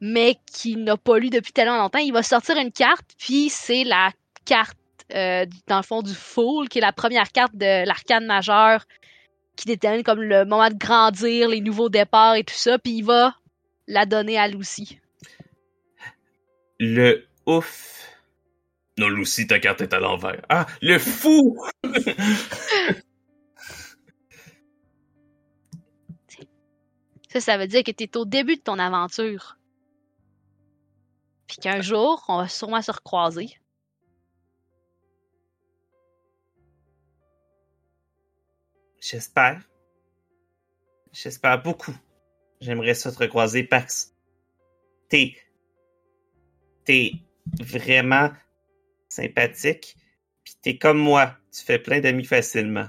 mais 0.00 0.36
qu'il 0.52 0.84
n'a 0.84 0.96
pas 0.96 1.18
lu 1.18 1.30
depuis 1.30 1.52
tellement 1.52 1.78
longtemps. 1.78 1.98
Il 1.98 2.12
va 2.12 2.22
sortir 2.22 2.56
une 2.56 2.72
carte, 2.72 3.10
puis 3.18 3.48
c'est 3.48 3.84
la 3.84 4.10
carte 4.44 4.76
euh, 5.14 5.46
dans 5.68 5.76
le 5.76 5.82
fond 5.82 6.02
du 6.02 6.14
Fool, 6.14 6.68
qui 6.68 6.78
est 6.78 6.82
la 6.82 6.92
première 6.92 7.30
carte 7.30 7.54
de 7.54 7.86
l'arcane 7.86 8.26
majeur, 8.26 8.84
qui 9.56 9.66
détermine 9.66 10.02
comme 10.02 10.22
le 10.22 10.44
moment 10.44 10.68
de 10.68 10.74
grandir, 10.74 11.48
les 11.48 11.60
nouveaux 11.60 11.88
départs 11.88 12.34
et 12.34 12.44
tout 12.44 12.54
ça. 12.54 12.78
Puis 12.78 12.94
il 12.94 13.04
va 13.04 13.34
la 13.86 14.06
donner 14.06 14.38
à 14.38 14.48
Lucy. 14.48 14.98
Le 16.80 17.26
ouf. 17.46 18.13
Non, 18.98 19.08
Lucy, 19.08 19.46
ta 19.46 19.58
carte 19.58 19.80
est 19.80 19.92
à 19.92 20.00
l'envers. 20.00 20.40
Ah, 20.48 20.66
le 20.80 20.98
fou! 20.98 21.58
Ça, 27.28 27.40
ça 27.40 27.58
veut 27.58 27.66
dire 27.66 27.82
que 27.82 27.90
tu 27.90 28.04
es 28.04 28.16
au 28.16 28.24
début 28.24 28.54
de 28.56 28.60
ton 28.60 28.78
aventure. 28.78 29.58
Puis 31.48 31.56
qu'un 31.56 31.80
jour, 31.80 32.24
on 32.28 32.38
va 32.38 32.48
sûrement 32.48 32.80
se 32.80 32.92
recroiser. 32.92 33.58
J'espère. 39.00 39.68
J'espère 41.12 41.60
beaucoup. 41.60 41.94
J'aimerais 42.60 42.94
ça 42.94 43.10
te 43.10 43.18
recroiser, 43.18 43.64
Pax. 43.64 44.14
T'es. 45.08 45.36
T'es 46.84 47.12
vraiment 47.60 48.30
sympathique. 49.14 49.96
Puis 50.44 50.54
t'es 50.62 50.78
comme 50.78 50.98
moi. 50.98 51.36
Tu 51.52 51.64
fais 51.64 51.78
plein 51.78 52.00
d'amis 52.00 52.24
facilement. 52.24 52.88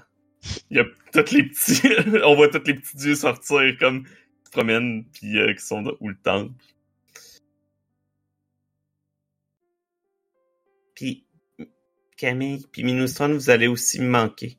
Il 0.69 0.78
y 0.78 0.80
a 0.80 0.86
tous 1.13 1.34
les 1.34 1.43
petits. 1.43 1.82
On 2.23 2.36
voit 2.36 2.49
tous 2.49 2.63
les 2.65 2.76
petits 2.76 2.97
dieux 2.97 3.15
sortir 3.15 3.61
comme 3.80 4.03
qui 4.03 4.11
se 4.45 4.51
promènent 4.51 5.05
puis 5.13 5.38
euh, 5.38 5.53
qui 5.53 5.65
sont 5.65 5.84
où 5.99 6.09
le 6.09 6.17
temple. 6.17 6.53
Puis 10.95 11.26
Camille 12.17 12.65
puis 12.71 12.84
Minustron, 12.84 13.34
vous 13.34 13.49
allez 13.49 13.67
aussi 13.67 14.01
me 14.01 14.09
manquer. 14.09 14.57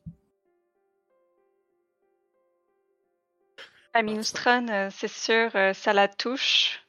Minustron, 4.03 4.69
euh, 4.69 4.89
c'est 4.91 5.11
sûr, 5.11 5.51
euh, 5.55 5.73
ça 5.73 5.93
la 5.93 6.09
touche, 6.09 6.81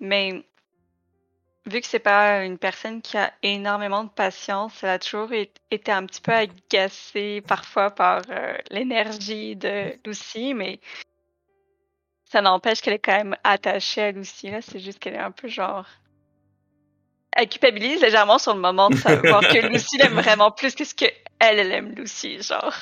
mais 0.00 0.44
vu 1.66 1.80
que 1.80 1.86
c'est 1.86 1.98
pas 1.98 2.44
une 2.44 2.58
personne 2.58 3.02
qui 3.02 3.16
a 3.16 3.32
énormément 3.42 4.04
de 4.04 4.10
patience, 4.10 4.82
elle 4.82 4.90
a 4.90 4.98
toujours 4.98 5.30
été 5.32 5.92
un 5.92 6.06
petit 6.06 6.20
peu 6.20 6.32
agacée 6.32 7.42
parfois 7.46 7.90
par 7.90 8.22
euh, 8.30 8.56
l'énergie 8.70 9.56
de 9.56 9.96
Lucy, 10.04 10.54
mais 10.54 10.80
ça 12.24 12.40
n'empêche 12.40 12.80
qu'elle 12.80 12.94
est 12.94 12.98
quand 12.98 13.16
même 13.16 13.36
attachée 13.44 14.02
à 14.02 14.10
Lucy. 14.10 14.50
Là, 14.50 14.62
c'est 14.62 14.80
juste 14.80 14.98
qu'elle 14.98 15.14
est 15.14 15.18
un 15.18 15.30
peu 15.30 15.48
genre. 15.48 15.86
Elle 17.32 17.48
culpabilise 17.48 18.00
légèrement 18.02 18.38
sur 18.38 18.54
le 18.54 18.60
moment 18.60 18.90
de 18.90 18.96
savoir 18.96 19.40
que 19.40 19.66
Lucy 19.66 19.98
l'aime 19.98 20.14
vraiment 20.14 20.50
plus 20.50 20.74
que 20.74 20.84
ce 20.84 20.94
que 20.94 21.06
elle, 21.38 21.58
elle 21.58 21.72
aime 21.72 21.92
Lucy, 21.92 22.42
genre. 22.42 22.74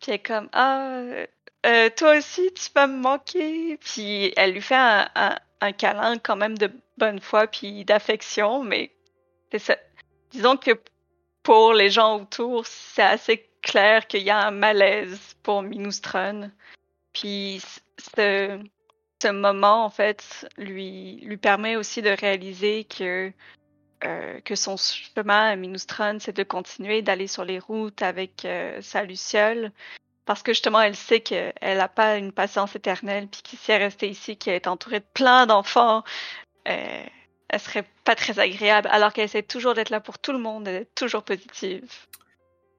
Puis 0.00 0.10
elle 0.10 0.14
est 0.14 0.18
comme 0.18 0.48
ah. 0.52 0.80
euh, 0.80 1.26
euh, 1.66 1.90
toi 1.96 2.16
aussi, 2.16 2.52
tu 2.54 2.68
vas 2.74 2.86
me 2.86 2.98
manquer. 2.98 3.78
Puis 3.78 4.32
elle 4.36 4.52
lui 4.52 4.62
fait 4.62 4.76
un, 4.76 5.08
un, 5.14 5.36
un 5.60 5.72
câlin 5.72 6.18
quand 6.18 6.36
même 6.36 6.56
de 6.56 6.70
bonne 6.96 7.20
foi 7.20 7.46
puis 7.46 7.84
d'affection, 7.84 8.62
mais. 8.62 8.92
Disons 10.30 10.58
que 10.58 10.72
pour 11.42 11.72
les 11.72 11.88
gens 11.88 12.20
autour, 12.20 12.66
c'est 12.66 13.02
assez 13.02 13.48
clair 13.62 14.06
qu'il 14.06 14.22
y 14.22 14.30
a 14.30 14.46
un 14.46 14.50
malaise 14.50 15.34
pour 15.42 15.62
Minustron. 15.62 16.50
Puis 17.14 17.62
ce, 17.98 18.60
ce 19.22 19.28
moment, 19.28 19.84
en 19.84 19.90
fait, 19.90 20.46
lui, 20.58 21.16
lui 21.22 21.36
permet 21.36 21.76
aussi 21.76 22.02
de 22.02 22.10
réaliser 22.10 22.84
que, 22.84 23.32
euh, 24.04 24.40
que 24.42 24.54
son 24.54 24.76
chemin 24.76 25.50
à 25.50 25.56
Minustron, 25.56 26.18
c'est 26.20 26.36
de 26.36 26.42
continuer 26.42 27.02
d'aller 27.02 27.26
sur 27.26 27.44
les 27.44 27.58
routes 27.58 28.02
avec 28.02 28.44
euh, 28.44 28.80
sa 28.82 29.02
luciole. 29.02 29.72
Parce 30.28 30.42
que 30.42 30.52
justement, 30.52 30.82
elle 30.82 30.94
sait 30.94 31.20
qu'elle 31.20 31.54
n'a 31.62 31.88
pas 31.88 32.18
une 32.18 32.32
patience 32.32 32.76
éternelle, 32.76 33.28
puis 33.28 33.40
que 33.40 33.56
si 33.56 33.72
elle 33.72 33.80
restait 33.80 34.10
ici, 34.10 34.36
qu'elle 34.36 34.56
est 34.56 34.66
entourée 34.66 35.00
de 35.00 35.06
plein 35.14 35.46
d'enfants, 35.46 36.04
euh, 36.68 37.02
elle 37.48 37.60
serait 37.60 37.86
pas 38.04 38.14
très 38.14 38.38
agréable, 38.38 38.88
alors 38.92 39.14
qu'elle 39.14 39.24
essaie 39.24 39.42
toujours 39.42 39.72
d'être 39.72 39.88
là 39.88 40.00
pour 40.00 40.18
tout 40.18 40.32
le 40.32 40.38
monde, 40.38 40.64
d'être 40.64 40.94
toujours 40.94 41.22
positive. 41.22 41.90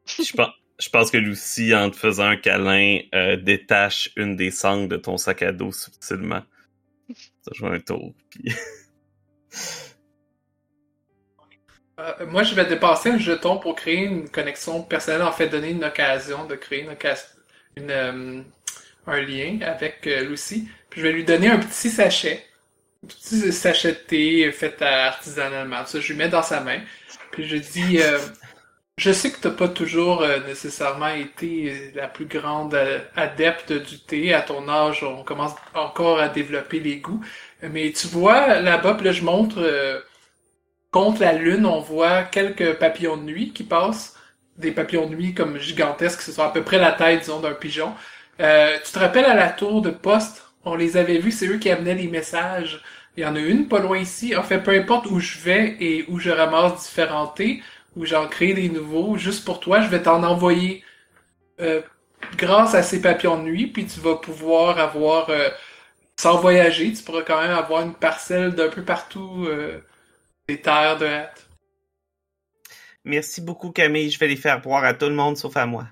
Je 0.05 0.31
pense, 0.33 0.51
je 0.79 0.89
pense 0.89 1.09
que 1.09 1.17
Lucy, 1.17 1.73
en 1.73 1.89
te 1.89 1.95
faisant 1.95 2.25
un 2.25 2.37
câlin, 2.37 2.99
euh, 3.15 3.35
détache 3.35 4.11
une 4.15 4.35
des 4.35 4.51
sangles 4.51 4.87
de 4.87 4.97
ton 4.97 5.17
sac 5.17 5.41
à 5.41 5.51
dos 5.51 5.71
subtilement. 5.71 6.43
Ça 7.41 7.51
joue 7.55 7.65
un 7.65 7.79
tour. 7.79 8.13
Puis... 8.29 8.53
Euh, 11.99 12.25
moi, 12.27 12.43
je 12.43 12.55
vais 12.55 12.65
dépasser 12.65 13.11
le 13.11 13.17
jeton 13.17 13.57
pour 13.57 13.75
créer 13.75 14.05
une 14.05 14.29
connexion 14.29 14.81
personnelle, 14.83 15.21
en 15.21 15.33
fait, 15.33 15.49
donner 15.49 15.71
une 15.71 15.83
occasion 15.83 16.45
de 16.45 16.55
créer 16.55 16.83
une, 16.83 16.91
occasion- 16.91 17.27
une, 17.77 17.91
euh, 17.91 18.43
un 19.09 19.21
lien 19.21 19.59
avec 19.61 20.07
euh, 20.07 20.23
Lucy. 20.23 20.67
Puis 20.89 21.01
je 21.01 21.07
vais 21.07 21.13
lui 21.13 21.23
donner 21.23 21.47
un 21.47 21.59
petit 21.59 21.89
sachet, 21.89 22.45
un 23.03 23.07
petit 23.07 23.51
sachet 23.51 23.91
de 23.91 23.97
thé 23.97 24.51
fait 24.51 24.81
artisanalement. 24.81 25.85
Ça, 25.85 25.99
je 25.99 26.11
lui 26.11 26.17
mets 26.17 26.29
dans 26.29 26.43
sa 26.43 26.61
main. 26.61 26.79
Puis 27.31 27.47
je 27.47 27.57
dis, 27.57 27.99
euh, 28.01 28.19
je 28.97 29.11
sais 29.11 29.31
que 29.31 29.39
t'as 29.39 29.51
pas 29.51 29.67
toujours 29.67 30.21
euh, 30.21 30.39
nécessairement 30.47 31.09
été 31.09 31.91
la 31.95 32.07
plus 32.07 32.25
grande 32.25 32.77
adepte 33.15 33.73
du 33.73 33.99
thé. 33.99 34.33
À 34.33 34.41
ton 34.41 34.67
âge, 34.69 35.03
on 35.03 35.23
commence 35.23 35.53
encore 35.73 36.19
à 36.19 36.29
développer 36.29 36.79
les 36.79 36.97
goûts. 36.97 37.23
Mais 37.61 37.91
tu 37.91 38.07
vois, 38.07 38.59
là-bas, 38.59 38.95
puis 38.95 39.05
là, 39.05 39.11
je 39.11 39.23
montre... 39.23 40.03
contre 40.91 41.21
la 41.21 41.33
lune, 41.33 41.65
on 41.65 41.79
voit 41.79 42.23
quelques 42.23 42.73
papillons 42.79 43.17
de 43.17 43.23
nuit 43.23 43.53
qui 43.53 43.63
passent. 43.63 44.18
Des 44.59 44.71
papillons 44.71 45.07
de 45.07 45.15
nuit 45.15 45.33
comme 45.33 45.57
gigantesques, 45.57 46.21
ce 46.21 46.31
sont 46.31 46.43
à 46.43 46.49
peu 46.51 46.63
près 46.63 46.77
la 46.77 46.91
taille, 46.91 47.19
disons, 47.19 47.39
d'un 47.39 47.53
pigeon. 47.53 47.93
Euh, 48.41 48.77
tu 48.85 48.91
te 48.91 48.99
rappelles 48.99 49.25
à 49.25 49.35
la 49.35 49.49
tour 49.49 49.81
de 49.81 49.89
poste, 49.89 50.43
on 50.65 50.75
les 50.75 50.97
avait 50.97 51.17
vus, 51.19 51.31
c'est 51.31 51.47
eux 51.47 51.57
qui 51.57 51.69
amenaient 51.71 51.95
les 51.95 52.07
messages. 52.07 52.81
Il 53.17 53.23
y 53.23 53.25
en 53.25 53.35
a 53.35 53.39
une 53.39 53.67
pas 53.67 53.79
loin 53.79 53.97
ici. 53.97 54.35
En 54.35 54.43
fait, 54.43 54.59
peu 54.59 54.71
importe 54.71 55.07
où 55.07 55.19
je 55.19 55.39
vais 55.39 55.77
et 55.79 56.05
où 56.09 56.19
je 56.19 56.29
ramasse 56.29 56.85
différents 56.87 57.27
thés, 57.27 57.61
où 57.95 58.05
j'en 58.05 58.27
crée 58.27 58.53
des 58.53 58.69
nouveaux, 58.69 59.17
juste 59.17 59.45
pour 59.45 59.59
toi, 59.59 59.81
je 59.81 59.87
vais 59.89 60.01
t'en 60.03 60.23
envoyer 60.23 60.83
euh, 61.61 61.81
grâce 62.37 62.75
à 62.75 62.83
ces 62.83 63.01
papillons 63.01 63.37
de 63.39 63.43
nuit, 63.43 63.67
puis 63.67 63.85
tu 63.87 63.99
vas 63.99 64.15
pouvoir 64.17 64.79
avoir, 64.79 65.29
euh, 65.29 65.49
sans 66.17 66.39
voyager, 66.39 66.93
tu 66.93 67.03
pourras 67.03 67.23
quand 67.23 67.41
même 67.41 67.51
avoir 67.51 67.81
une 67.83 67.95
parcelle 67.95 68.55
d'un 68.55 68.69
peu 68.69 68.83
partout 68.85 69.45
euh, 69.47 69.79
des 70.47 70.61
terres 70.61 70.97
de 70.99 71.07
hâte. 71.07 71.48
Merci 73.05 73.41
beaucoup, 73.41 73.71
Camille. 73.71 74.09
Je 74.09 74.19
vais 74.19 74.27
les 74.27 74.35
faire 74.35 74.61
boire 74.61 74.83
à 74.83 74.93
tout 74.93 75.07
le 75.07 75.15
monde 75.15 75.37
sauf 75.37 75.55
à 75.57 75.65
moi. 75.65 75.87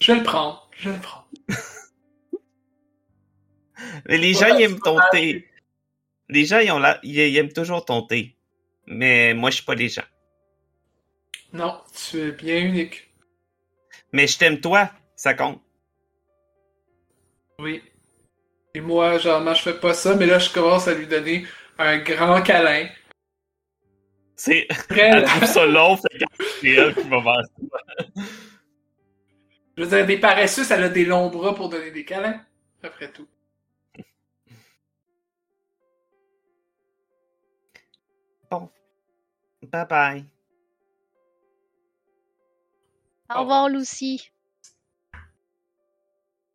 Je 0.00 0.12
vais 0.12 0.18
le 0.18 0.24
prendre, 0.24 0.68
je 0.76 0.90
vais 0.90 0.96
le 0.96 1.02
prendre. 1.02 1.28
Mais 4.06 4.18
les 4.18 4.34
gens, 4.34 4.56
ils 4.56 4.62
aiment 4.62 4.80
ton 4.80 4.98
thé. 5.12 5.48
Les 6.28 6.44
gens, 6.44 6.58
ils, 6.58 6.70
ont 6.70 6.78
la... 6.78 6.98
ils 7.02 7.36
aiment 7.36 7.52
toujours 7.52 7.84
ton 7.84 8.02
thé. 8.02 8.36
Mais 8.86 9.34
moi, 9.34 9.50
je 9.50 9.56
suis 9.56 9.64
pas 9.64 9.74
les 9.74 9.88
gens. 9.88 10.04
Non, 11.52 11.80
tu 11.94 12.20
es 12.20 12.32
bien 12.32 12.58
unique. 12.58 13.10
Mais 14.12 14.26
je 14.26 14.38
t'aime 14.38 14.60
toi. 14.60 14.90
Ça 15.16 15.34
compte. 15.34 15.60
Oui. 17.58 17.82
Et 18.74 18.80
moi, 18.80 19.18
généralement, 19.18 19.54
je 19.54 19.62
fais 19.62 19.78
pas 19.78 19.94
ça, 19.94 20.16
mais 20.16 20.26
là, 20.26 20.38
je 20.38 20.50
commence 20.50 20.88
à 20.88 20.94
lui 20.94 21.06
donner 21.06 21.46
un 21.78 21.98
grand 21.98 22.42
câlin. 22.42 22.88
C'est... 24.36 24.66
Très 24.88 25.10
Elle 25.10 25.24
trouve 25.26 25.44
ça 25.44 25.66
long, 25.66 25.96
c'est 25.96 26.08
elle 26.68 26.94
qui 26.94 27.08
va 27.08 27.22
faire 27.22 27.42
ça. 27.42 28.22
Je 29.76 29.82
veux 29.82 29.88
dire, 29.88 30.06
des 30.06 30.18
paresseux, 30.18 30.64
elle 30.70 30.84
a 30.84 30.88
des 30.88 31.04
longs 31.04 31.30
bras 31.30 31.54
pour 31.54 31.68
donner 31.68 31.90
des 31.90 32.04
câlins. 32.04 32.40
Après 32.82 33.10
tout. 33.10 33.26
Bon. 38.50 38.70
Bye 39.62 39.86
bye. 39.88 40.24
Au 43.34 43.40
revoir, 43.40 43.68
Lucy. 43.68 44.30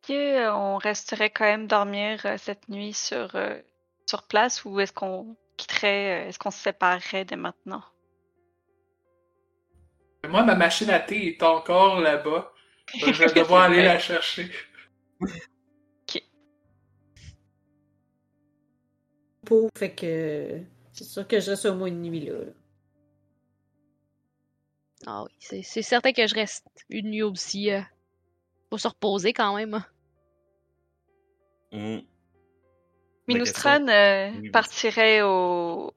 Est-ce 0.02 0.12
que 0.12 0.50
on 0.50 0.78
resterait 0.78 1.30
quand 1.30 1.44
même 1.44 1.66
dormir 1.66 2.24
euh, 2.24 2.36
cette 2.38 2.68
nuit 2.68 2.94
sur, 2.94 3.34
euh, 3.34 3.60
sur 4.06 4.22
place 4.22 4.64
ou 4.64 4.80
est-ce 4.80 4.92
qu'on 4.92 5.36
quitterait, 5.60 6.24
euh, 6.24 6.28
est-ce 6.28 6.38
qu'on 6.38 6.50
se 6.50 6.58
séparerait 6.58 7.24
dès 7.24 7.36
maintenant? 7.36 7.82
Moi, 10.28 10.42
ma 10.42 10.54
machine 10.54 10.90
à 10.90 11.00
thé 11.00 11.28
est 11.28 11.42
encore 11.42 12.00
là-bas. 12.00 12.52
Je 12.94 13.24
vais 13.24 13.32
devoir 13.40 13.62
aller 13.62 13.82
la 13.82 13.98
chercher. 13.98 14.50
Pour, 19.46 19.70
fait 19.76 19.94
que 19.94 20.60
c'est 20.92 21.04
sûr 21.04 21.26
que 21.26 21.40
je 21.40 21.50
reste 21.50 21.64
au 21.64 21.74
moins 21.74 21.88
une 21.88 22.02
nuit 22.02 22.20
là. 22.20 22.34
là. 22.34 22.52
Ah 25.06 25.24
oui, 25.24 25.30
c'est 25.38 25.62
c'est 25.62 25.82
certain 25.82 26.12
que 26.12 26.26
je 26.26 26.34
reste 26.34 26.66
une 26.90 27.10
nuit 27.10 27.22
aussi. 27.22 27.72
Euh, 27.72 27.80
pour 28.70 28.78
se 28.78 28.88
reposer 28.88 29.32
quand 29.32 29.56
même. 29.56 29.84
Mm. 31.72 31.98
Minustran 33.28 33.86
euh, 33.88 34.30
partirait 34.52 35.22
au 35.22 35.92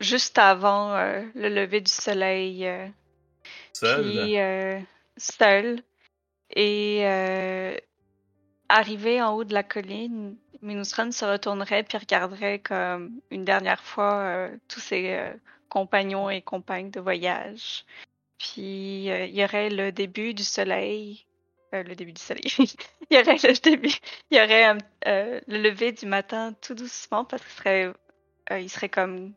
juste 0.00 0.38
avant 0.38 0.94
euh, 0.94 1.22
le 1.34 1.48
lever 1.48 1.80
du 1.80 1.90
soleil, 1.90 2.66
euh, 2.66 2.86
Seul. 3.72 4.02
puis 4.02 4.38
euh, 4.38 4.80
seul, 5.16 5.82
et 6.50 7.00
euh, 7.04 7.76
arrivé 8.68 9.22
en 9.22 9.34
haut 9.34 9.44
de 9.44 9.54
la 9.54 9.62
colline, 9.62 10.36
Minustran 10.62 11.10
se 11.12 11.24
retournerait 11.24 11.82
puis 11.82 11.98
regarderait 11.98 12.58
comme 12.58 13.20
une 13.30 13.44
dernière 13.44 13.82
fois 13.82 14.48
tous 14.68 14.80
ses 14.80 15.18
compagnons 15.68 16.30
et 16.30 16.40
compagnes 16.40 16.90
de 16.90 17.00
voyage. 17.00 17.84
Puis 18.38 19.04
il 19.06 19.34
y 19.34 19.44
aurait 19.44 19.68
le 19.68 19.92
début 19.92 20.34
du 20.34 20.44
soleil, 20.44 21.25
euh, 21.76 21.82
le 21.82 21.94
début 21.94 22.12
du 22.12 22.20
soleil. 22.20 22.44
il 22.58 23.16
y 23.16 23.20
aurait 23.20 23.36
le 23.36 23.60
début, 23.60 23.94
il 24.30 24.38
y 24.38 24.40
aurait 24.40 24.76
euh, 25.06 25.40
le 25.46 25.58
lever 25.58 25.92
du 25.92 26.06
matin 26.06 26.52
tout 26.60 26.74
doucement 26.74 27.24
parce 27.24 27.42
qu'il 27.42 27.52
serait, 27.52 27.92
euh, 28.50 28.68
serait 28.68 28.88
comme 28.88 29.34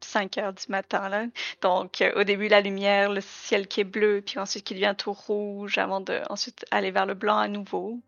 5 0.00 0.38
heures 0.38 0.52
du 0.52 0.64
matin 0.68 1.08
là. 1.08 1.26
Donc 1.60 2.02
au 2.16 2.24
début 2.24 2.48
la 2.48 2.60
lumière, 2.60 3.10
le 3.10 3.20
ciel 3.20 3.68
qui 3.68 3.80
est 3.80 3.84
bleu, 3.84 4.22
puis 4.24 4.38
ensuite 4.38 4.64
qui 4.64 4.74
devient 4.74 4.94
tout 4.96 5.12
rouge 5.12 5.78
avant 5.78 6.00
de 6.00 6.20
ensuite 6.28 6.64
aller 6.70 6.90
vers 6.90 7.06
le 7.06 7.14
blanc 7.14 7.38
à 7.38 7.48
nouveau. 7.48 8.00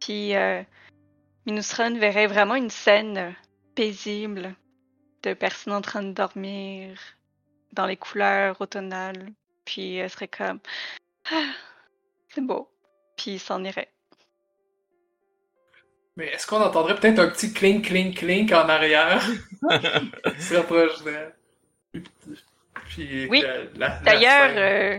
Puis 0.00 0.32
Minusran 1.46 1.94
verrait 1.94 2.26
vraiment 2.26 2.54
une 2.54 2.70
scène 2.70 3.34
paisible 3.74 4.54
de 5.22 5.34
personnes 5.34 5.74
en 5.74 5.82
train 5.82 6.02
de 6.02 6.12
dormir 6.12 6.98
dans 7.72 7.86
les 7.86 7.96
couleurs 7.96 8.58
automnales. 8.60 9.32
Puis 9.66 9.96
elle 9.96 10.10
serait 10.10 10.28
comme 10.28 10.60
ah, 11.30 11.52
c'est 12.28 12.40
beau. 12.40 12.73
Puis 13.16 13.32
il 13.32 13.38
s'en 13.40 13.62
irait. 13.64 13.88
Mais 16.16 16.28
est-ce 16.28 16.46
qu'on 16.46 16.60
entendrait 16.60 16.94
peut-être 16.94 17.18
un 17.18 17.28
petit 17.28 17.52
clink, 17.52 17.86
clink, 17.86 18.16
clink 18.18 18.52
en 18.52 18.68
arrière? 18.68 19.20
Il 19.62 20.40
se 20.40 20.54
rapproche. 20.54 20.92
Puis 22.88 23.26
Oui. 23.28 23.42
la 23.76 23.98
D'ailleurs, 24.00 24.52
euh, 24.56 24.98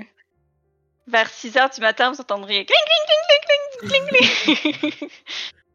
vers 1.07 1.29
6 1.29 1.55
heures 1.57 1.69
du 1.69 1.79
matin, 1.81 2.11
vous 2.11 2.19
entendriez 2.19 2.65
cling, 2.65 2.77
cling, 2.85 3.89
cling, 3.89 3.89
cling, 3.89 4.07
cling, 4.07 4.69
cling, 4.69 4.91
cling. 4.91 5.09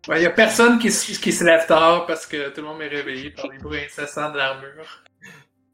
Ouais, 0.08 0.22
y 0.22 0.26
a 0.26 0.30
personne 0.30 0.78
qui, 0.78 0.90
se- 0.90 1.20
qui 1.20 1.30
se 1.30 1.44
lève 1.44 1.66
tard 1.66 2.06
parce 2.06 2.26
que 2.26 2.48
tout 2.48 2.62
le 2.62 2.66
monde 2.68 2.80
est 2.80 2.88
réveillé 2.88 3.30
par 3.32 3.48
les 3.48 3.58
bruits 3.58 3.84
incessants 3.84 4.30
de 4.32 4.38
l'armure. 4.38 5.04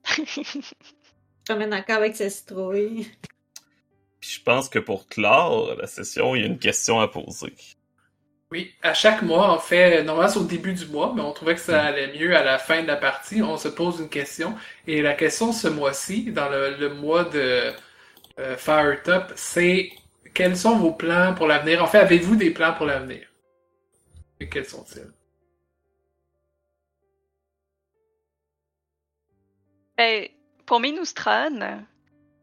Je 0.16 0.72
promène 1.44 1.72
encore 1.72 1.98
avec 1.98 2.16
sa 2.16 2.28
citrouille. 2.28 3.09
Puis 4.20 4.30
je 4.30 4.43
pense 4.43 4.68
que 4.68 4.78
pour 4.78 5.09
clore 5.09 5.74
la 5.76 5.86
session, 5.86 6.34
il 6.34 6.43
y 6.43 6.44
a 6.44 6.47
une 6.47 6.59
question 6.59 7.01
à 7.01 7.09
poser. 7.09 7.55
Oui, 8.52 8.72
à 8.80 8.94
chaque 8.94 9.22
mois, 9.22 9.51
en 9.51 9.59
fait, 9.59 10.05
normalement 10.05 10.30
c'est 10.30 10.38
au 10.38 10.44
début 10.44 10.72
du 10.72 10.86
mois, 10.86 11.12
mais 11.14 11.20
on 11.20 11.32
trouvait 11.32 11.55
que 11.55 11.60
ça 11.60 11.82
allait 11.82 12.16
mieux 12.16 12.36
à 12.36 12.44
la 12.44 12.59
fin 12.59 12.80
de 12.82 12.86
la 12.86 12.97
partie. 12.97 13.43
On 13.43 13.56
se 13.56 13.68
pose 13.68 14.01
une 14.01 14.09
question. 14.09 14.55
Et 14.86 15.02
la 15.02 15.14
question 15.14 15.52
ce 15.52 15.68
mois-ci, 15.68 16.32
dans 16.32 16.48
le, 16.48 16.76
le 16.76 16.94
mois 16.94 17.24
de 17.24 17.72
euh, 18.38 18.56
Firetop, 18.56 19.32
c'est 19.34 19.90
quels 20.32 20.56
sont 20.56 20.76
vos 20.76 20.93
plans 20.93 21.34
pour 21.34 21.47
l'avenir? 21.47 21.82
En 21.82 21.86
fait, 21.86 21.98
avez-vous 21.98 22.36
des 22.36 22.51
plans 22.51 22.74
pour 22.74 22.86
l'avenir? 22.86 23.26
Et 24.38 24.48
quels 24.48 24.66
sont-ils? 24.66 25.10
Ben, 29.97 30.28
pour 30.66 30.78
Minoustran, 30.78 31.86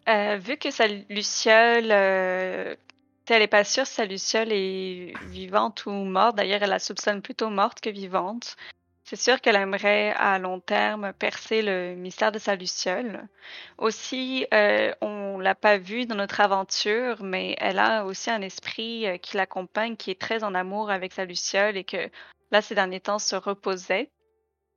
euh, 0.08 0.38
vu 0.38 0.58
que 0.58 0.72
sa 0.72 0.88
Luciole, 0.88 1.92
euh, 1.92 2.76
elle 3.30 3.42
est 3.42 3.48
pas 3.48 3.64
sûre 3.64 3.88
si 3.88 3.94
sa 3.94 4.06
Luciole 4.06 4.52
est 4.52 5.14
vivante 5.28 5.86
ou 5.86 5.92
morte, 5.92 6.36
d'ailleurs 6.36 6.62
elle 6.64 6.70
la 6.70 6.80
soupçonne 6.80 7.22
plutôt 7.22 7.50
morte 7.50 7.82
que 7.82 7.90
vivante, 7.90 8.56
c'est 9.06 9.18
sûr 9.18 9.42
qu'elle 9.42 9.58
aimerait 9.58 10.14
à 10.14 10.40
long 10.40 10.60
terme 10.62 11.12
percer 11.14 11.62
le 11.62 11.94
mystère 11.96 12.32
de 12.32 12.40
sa 12.40 12.56
Luciole. 12.56 13.28
Aussi, 13.78 14.48
euh, 14.54 14.94
on 15.02 15.40
l'a 15.40 15.56
pas 15.56 15.78
vue 15.78 16.06
dans 16.06 16.16
notre 16.16 16.40
aventure, 16.40 17.22
mais 17.22 17.56
elle 17.60 17.80
a 17.80 18.06
aussi 18.06 18.32
un 18.32 18.42
esprit 18.42 19.06
euh, 19.06 19.18
qui 19.18 19.36
l'accompagne, 19.36 19.98
qui 19.98 20.12
est 20.12 20.20
très 20.20 20.44
en 20.44 20.56
amour 20.56 20.90
avec 20.90 21.12
sa 21.12 21.26
Luciole 21.26 21.76
et 21.76 21.84
que 21.84 22.10
là, 22.52 22.62
ces 22.62 22.76
derniers 22.76 23.02
temps, 23.02 23.20
se 23.20 23.36
reposait. 23.36 24.10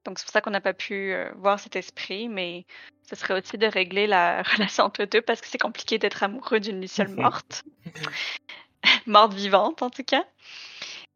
Donc 0.07 0.19
c'est 0.19 0.25
pour 0.25 0.33
ça 0.33 0.41
qu'on 0.41 0.51
n'a 0.51 0.61
pas 0.61 0.73
pu 0.73 1.13
euh, 1.13 1.31
voir 1.37 1.59
cet 1.59 1.77
esprit, 1.77 2.29
mais 2.29 2.65
ce 3.09 3.17
serait 3.17 3.39
aussi 3.39 3.59
de 3.59 3.67
régler 3.67 4.07
la 4.07 4.43
relation 4.55 4.85
entre 4.85 5.03
eux 5.03 5.07
deux 5.07 5.21
parce 5.21 5.41
que 5.41 5.49
c'est 5.49 5.59
compliqué 5.59 5.99
d'être 5.99 6.23
amoureux 6.23 6.61
d'une 6.61 6.81
Luciole 6.81 7.09
morte. 7.09 7.65
morte 9.07 9.35
vivante 9.35 9.83
en 9.83 9.91
tout 9.91 10.05
cas. 10.05 10.25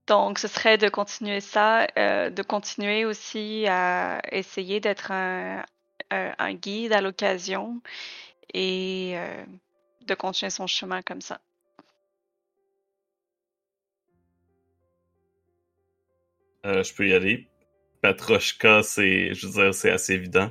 Donc 0.08 0.40
ce 0.40 0.48
serait 0.48 0.76
de 0.76 0.88
continuer 0.88 1.40
ça, 1.40 1.86
euh, 1.96 2.30
de 2.30 2.42
continuer 2.42 3.04
aussi 3.04 3.64
à 3.68 4.20
essayer 4.32 4.80
d'être 4.80 5.12
un, 5.12 5.64
un- 6.10 6.34
un 6.36 6.54
guide 6.54 6.92
à 6.92 7.00
l'occasion 7.00 7.80
et 8.52 9.12
euh, 9.14 9.44
de 10.06 10.14
continuer 10.14 10.50
son 10.50 10.66
chemin 10.66 11.00
comme 11.02 11.20
ça. 11.20 11.40
Euh, 16.66 16.82
je 16.82 16.92
peux 16.92 17.06
y 17.08 17.14
aller. 17.14 17.46
Patrochka, 18.02 18.82
c'est, 18.82 19.34
je 19.34 19.46
veux 19.46 19.52
dire, 19.52 19.74
c'est 19.74 19.90
assez 19.90 20.14
évident. 20.14 20.50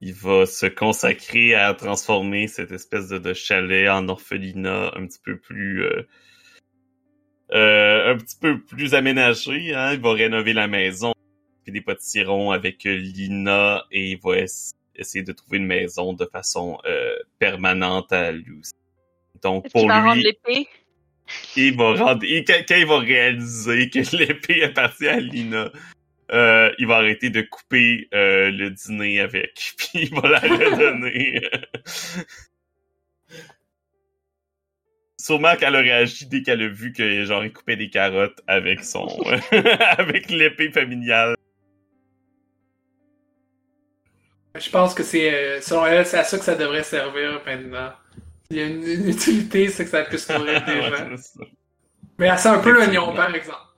Il 0.00 0.14
va 0.14 0.46
se 0.46 0.66
consacrer 0.66 1.54
à 1.54 1.74
transformer 1.74 2.46
cette 2.48 2.70
espèce 2.72 3.08
de, 3.08 3.18
de 3.18 3.34
chalet 3.34 3.88
en 3.88 4.08
orphelinat 4.08 4.92
un 4.96 5.06
petit 5.06 5.18
peu 5.24 5.36
plus, 5.38 5.84
euh, 5.84 6.02
euh, 7.52 8.12
un 8.14 8.16
petit 8.16 8.36
peu 8.40 8.60
plus 8.60 8.94
aménagé. 8.94 9.74
Hein? 9.74 9.94
Il 9.94 10.00
va 10.00 10.12
rénover 10.12 10.52
la 10.52 10.68
maison, 10.68 11.14
puis 11.64 11.72
des 11.72 11.80
potirons 11.80 12.50
avec 12.50 12.84
Lina 12.84 13.84
et 13.90 14.12
il 14.12 14.20
va 14.22 14.38
es- 14.38 14.72
essayer 14.94 15.24
de 15.24 15.32
trouver 15.32 15.58
une 15.58 15.66
maison 15.66 16.12
de 16.12 16.26
façon 16.26 16.78
euh, 16.86 17.16
permanente 17.38 18.12
à 18.12 18.30
lui. 18.32 18.62
Donc 19.42 19.70
pour 19.70 19.82
qu'il 19.82 19.88
va 19.88 20.02
rendre 20.02 20.16
lui, 20.16 20.22
l'épée? 20.24 20.68
il 21.56 21.76
va 21.76 21.94
rendre, 21.94 22.24
et 22.24 22.44
quand, 22.44 22.60
quand 22.68 22.76
il 22.76 22.86
va 22.86 22.98
réaliser 22.98 23.90
que 23.90 23.98
l'épée 24.16 24.62
appartient 24.64 25.08
à 25.08 25.20
Lina, 25.20 25.70
euh, 26.30 26.70
il 26.78 26.86
va 26.86 26.96
arrêter 26.96 27.30
de 27.30 27.40
couper 27.42 28.08
euh, 28.14 28.50
le 28.50 28.70
dîner 28.70 29.20
avec, 29.20 29.74
puis 29.78 30.10
il 30.10 30.14
va 30.14 30.28
la 30.28 30.40
redonner. 30.40 31.48
Sûrement 35.20 35.56
qu'elle 35.56 35.74
a 35.74 35.80
réagi 35.80 36.26
dès 36.26 36.42
qu'elle 36.42 36.62
a 36.62 36.68
vu 36.68 36.92
que 36.92 37.24
genre 37.24 37.44
il 37.44 37.52
coupait 37.52 37.76
des 37.76 37.90
carottes 37.90 38.40
avec 38.46 38.84
son 38.84 39.08
avec 39.98 40.30
l'épée 40.30 40.70
familiale. 40.70 41.34
Je 44.54 44.70
pense 44.70 44.94
que 44.94 45.02
c'est, 45.02 45.32
euh, 45.32 45.60
selon 45.60 45.86
elle, 45.86 46.06
c'est 46.06 46.18
à 46.18 46.24
ça 46.24 46.38
que 46.38 46.44
ça 46.44 46.54
devrait 46.54 46.82
servir 46.82 47.42
maintenant. 47.44 47.92
Il 48.50 48.56
y 48.56 48.62
a 48.62 48.66
une, 48.66 48.82
une 48.82 49.08
utilité, 49.08 49.68
c'est 49.68 49.84
que 49.84 49.90
ça 49.90 50.02
puisse 50.04 50.28
nourrir 50.30 50.64
des 50.64 50.82
gens. 50.82 51.10
Mais 52.18 52.36
c'est 52.36 52.48
un 52.48 52.58
peu 52.58 52.70
l'oignon, 52.70 53.14
par 53.14 53.34
exemple. 53.34 53.68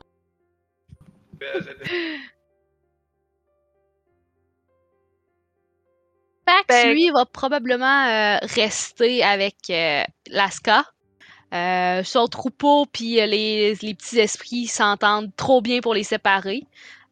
Pax, 6.51 6.67
Ben- 6.69 6.93
lui, 6.93 7.11
va 7.11 7.25
probablement 7.27 8.07
euh, 8.07 8.39
rester 8.43 9.23
avec 9.23 9.57
euh, 9.71 10.03
Laska. 10.29 10.85
Euh, 11.53 12.05
son 12.05 12.27
troupeau 12.29 12.87
puis 12.87 13.15
les, 13.15 13.75
les 13.75 13.95
petits 13.95 14.21
esprits 14.21 14.67
s'entendent 14.67 15.35
trop 15.37 15.61
bien 15.61 15.81
pour 15.81 15.95
les 15.95 16.05
séparer. 16.05 16.63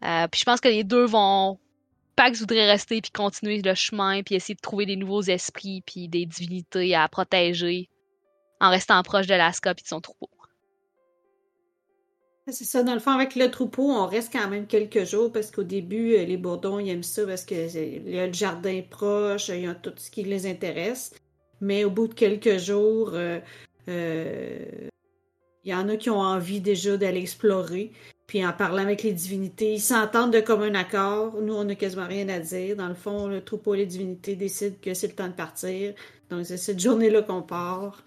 Puis 0.01 0.41
je 0.41 0.45
pense 0.45 0.61
que 0.61 0.69
les 0.69 0.85
deux 0.85 1.05
vont. 1.05 1.59
Pax 2.15 2.41
voudrait 2.41 2.69
rester 2.69 3.01
puis 3.01 3.11
continuer 3.13 3.63
le 3.63 3.75
chemin 3.75 4.23
puis 4.23 4.35
essayer 4.35 4.55
de 4.55 4.61
trouver 4.61 4.87
des 4.87 4.97
nouveaux 4.97 5.23
esprits 5.23 5.83
puis 5.87 6.09
des 6.09 6.27
divinités 6.27 6.95
à 6.95 7.09
protéger 7.09 7.89
en 8.61 8.71
restant 8.71 9.03
proche 9.03 9.27
de 9.27 9.35
Laska 9.35 9.75
puis 9.75 9.85
de 9.85 9.89
son 9.89 10.01
troupeau. 10.01 10.29
C'est 12.51 12.65
ça, 12.65 12.83
dans 12.83 12.95
le 12.95 13.01
fond, 13.01 13.11
avec 13.11 13.35
le 13.37 13.51
troupeau, 13.51 13.91
on 13.91 14.07
reste 14.07 14.33
quand 14.33 14.49
même 14.49 14.67
quelques 14.67 15.05
jours 15.05 15.31
parce 15.31 15.51
qu'au 15.51 15.65
début, 15.65 16.15
euh, 16.15 16.25
les 16.25 16.39
Bourdons, 16.39 16.79
ils 16.79 16.89
aiment 16.89 17.03
ça 17.03 17.27
parce 17.27 17.45
qu'il 17.45 18.09
y 18.09 18.19
a 18.19 18.27
le 18.27 18.33
jardin 18.33 18.81
proche, 18.89 19.49
il 19.49 19.63
y 19.63 19.67
a 19.67 19.75
tout 19.75 19.93
ce 19.97 20.11
qui 20.11 20.23
les 20.23 20.47
intéresse. 20.47 21.13
Mais 21.61 21.85
au 21.85 21.91
bout 21.91 22.09
de 22.09 22.15
quelques 22.15 22.57
jours, 22.59 23.11
euh, 23.13 23.41
euh, 23.89 24.89
il 25.65 25.71
y 25.71 25.75
en 25.75 25.89
a 25.91 25.97
qui 25.97 26.09
ont 26.09 26.21
envie 26.21 26.61
déjà 26.61 26.97
d'aller 26.97 27.21
explorer. 27.21 27.93
Puis 28.27 28.45
en 28.47 28.53
parlant 28.53 28.83
avec 28.83 29.03
les 29.03 29.13
divinités, 29.13 29.75
ils 29.75 29.81
s'entendent 29.81 30.33
de 30.33 30.41
commun 30.41 30.75
accord. 30.75 31.35
Nous, 31.43 31.55
on 31.55 31.65
n'a 31.65 31.75
quasiment 31.75 32.07
rien 32.07 32.29
à 32.31 32.39
dire. 32.39 32.77
Dans 32.77 32.89
le 32.89 32.95
fond, 32.95 33.27
le 33.27 33.43
troupeau 33.43 33.75
et 33.75 33.79
les 33.79 33.87
divinités 33.87 34.37
décident 34.37 34.77
que 34.81 34.95
c'est 34.95 35.09
le 35.09 35.15
temps 35.15 35.29
de 35.29 35.33
partir. 35.33 35.95
Donc, 36.31 36.47
c'est 36.47 36.57
cette 36.57 36.81
journée-là 36.81 37.23
qu'on 37.23 37.43
part 37.43 38.03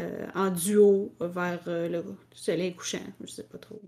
euh, 0.00 0.26
en 0.34 0.50
duo 0.50 1.14
vers 1.20 1.60
euh, 1.66 1.88
le 1.88 2.04
soleil 2.32 2.74
couchant. 2.74 2.98
Je 3.20 3.26
sais 3.26 3.44
pas 3.44 3.58
trop. 3.58 3.80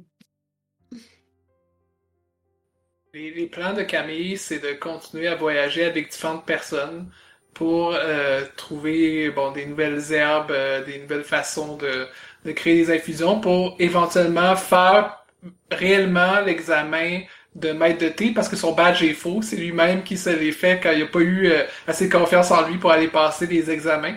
Les, 3.14 3.30
les 3.30 3.46
plans 3.46 3.74
de 3.74 3.82
Camille, 3.82 4.38
c'est 4.38 4.58
de 4.58 4.72
continuer 4.72 5.28
à 5.28 5.34
voyager 5.34 5.84
avec 5.84 6.10
différentes 6.10 6.46
personnes 6.46 7.10
pour 7.54 7.94
euh, 7.94 8.44
trouver 8.56 9.30
bon, 9.30 9.52
des 9.52 9.66
nouvelles 9.66 10.12
herbes, 10.12 10.54
des 10.86 10.98
nouvelles 11.00 11.24
façons 11.24 11.76
de, 11.76 12.08
créer 12.52 12.76
des 12.76 12.94
infusions 12.94 13.40
pour 13.40 13.76
éventuellement 13.78 14.56
faire 14.56 15.24
réellement 15.70 16.40
l'examen 16.40 17.20
de 17.54 17.72
maître 17.72 17.98
de 17.98 18.08
thé 18.08 18.32
parce 18.34 18.48
que 18.48 18.56
son 18.56 18.72
badge 18.72 19.02
est 19.02 19.12
faux. 19.12 19.42
C'est 19.42 19.56
lui-même 19.56 20.02
qui 20.02 20.16
se 20.16 20.30
l'est 20.30 20.52
fait 20.52 20.80
quand 20.82 20.92
il 20.92 21.00
n'a 21.00 21.06
pas 21.06 21.20
eu 21.20 21.52
assez 21.86 22.08
confiance 22.08 22.50
en 22.50 22.66
lui 22.66 22.78
pour 22.78 22.90
aller 22.90 23.08
passer 23.08 23.46
les 23.46 23.70
examens. 23.70 24.16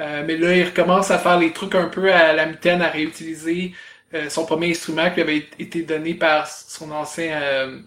Euh, 0.00 0.24
mais 0.26 0.36
là, 0.36 0.56
il 0.56 0.64
recommence 0.64 1.10
à 1.10 1.18
faire 1.18 1.38
les 1.38 1.52
trucs 1.52 1.74
un 1.74 1.88
peu 1.88 2.12
à 2.12 2.32
la 2.32 2.46
mitaine, 2.46 2.82
à 2.82 2.88
réutiliser 2.88 3.74
euh, 4.14 4.28
son 4.30 4.46
premier 4.46 4.70
instrument 4.70 5.08
qui 5.10 5.16
lui 5.16 5.22
avait 5.22 5.48
été 5.58 5.82
donné 5.82 6.14
par 6.14 6.46
son 6.48 6.90
ancien 6.90 7.40
euh, 7.42 7.80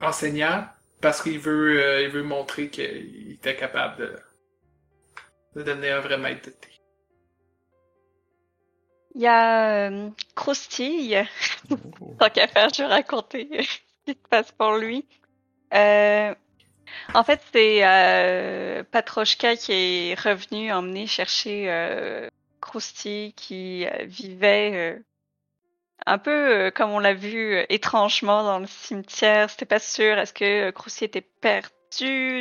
enseignant 0.00 0.64
parce 1.00 1.22
qu'il 1.22 1.38
veut, 1.38 1.82
euh, 1.82 2.02
il 2.02 2.08
veut 2.08 2.22
montrer 2.22 2.68
qu'il 2.68 3.32
était 3.32 3.56
capable 3.56 3.98
de, 3.98 4.16
de 5.56 5.62
devenir 5.62 5.96
un 5.96 6.00
vrai 6.00 6.18
maître 6.18 6.46
de 6.46 6.50
thé. 6.50 6.68
Il 9.14 9.22
y 9.22 9.26
a 9.26 9.88
euh, 9.88 10.10
Croustille. 10.34 11.26
Tant 12.18 12.30
qu'à 12.30 12.48
faire, 12.48 12.68
je 12.74 12.82
vais 12.82 12.88
raconter 12.88 13.48
ce 13.62 14.12
qui 14.12 14.18
se 14.18 14.28
passe 14.28 14.52
pour 14.52 14.76
lui. 14.76 15.06
Euh, 15.72 16.34
en 17.14 17.24
fait, 17.24 17.40
c'est 17.52 17.80
euh, 17.86 18.82
Patrochka 18.90 19.56
qui 19.56 19.72
est 19.72 20.20
revenu 20.20 20.72
emmener 20.72 21.06
chercher 21.06 21.66
euh, 21.68 22.28
Croustille 22.60 23.32
qui 23.34 23.86
euh, 23.86 24.04
vivait 24.04 24.72
euh, 24.74 24.98
un 26.06 26.18
peu 26.18 26.70
comme 26.74 26.90
on 26.90 26.98
l'a 26.98 27.14
vu 27.14 27.64
étrangement 27.68 28.42
dans 28.44 28.58
le 28.58 28.66
cimetière. 28.66 29.50
C'était 29.50 29.66
pas 29.66 29.78
sûr. 29.78 30.18
Est-ce 30.18 30.32
que 30.32 30.70
Croustille 30.70 31.06
était 31.06 31.26
perdu 31.40 31.76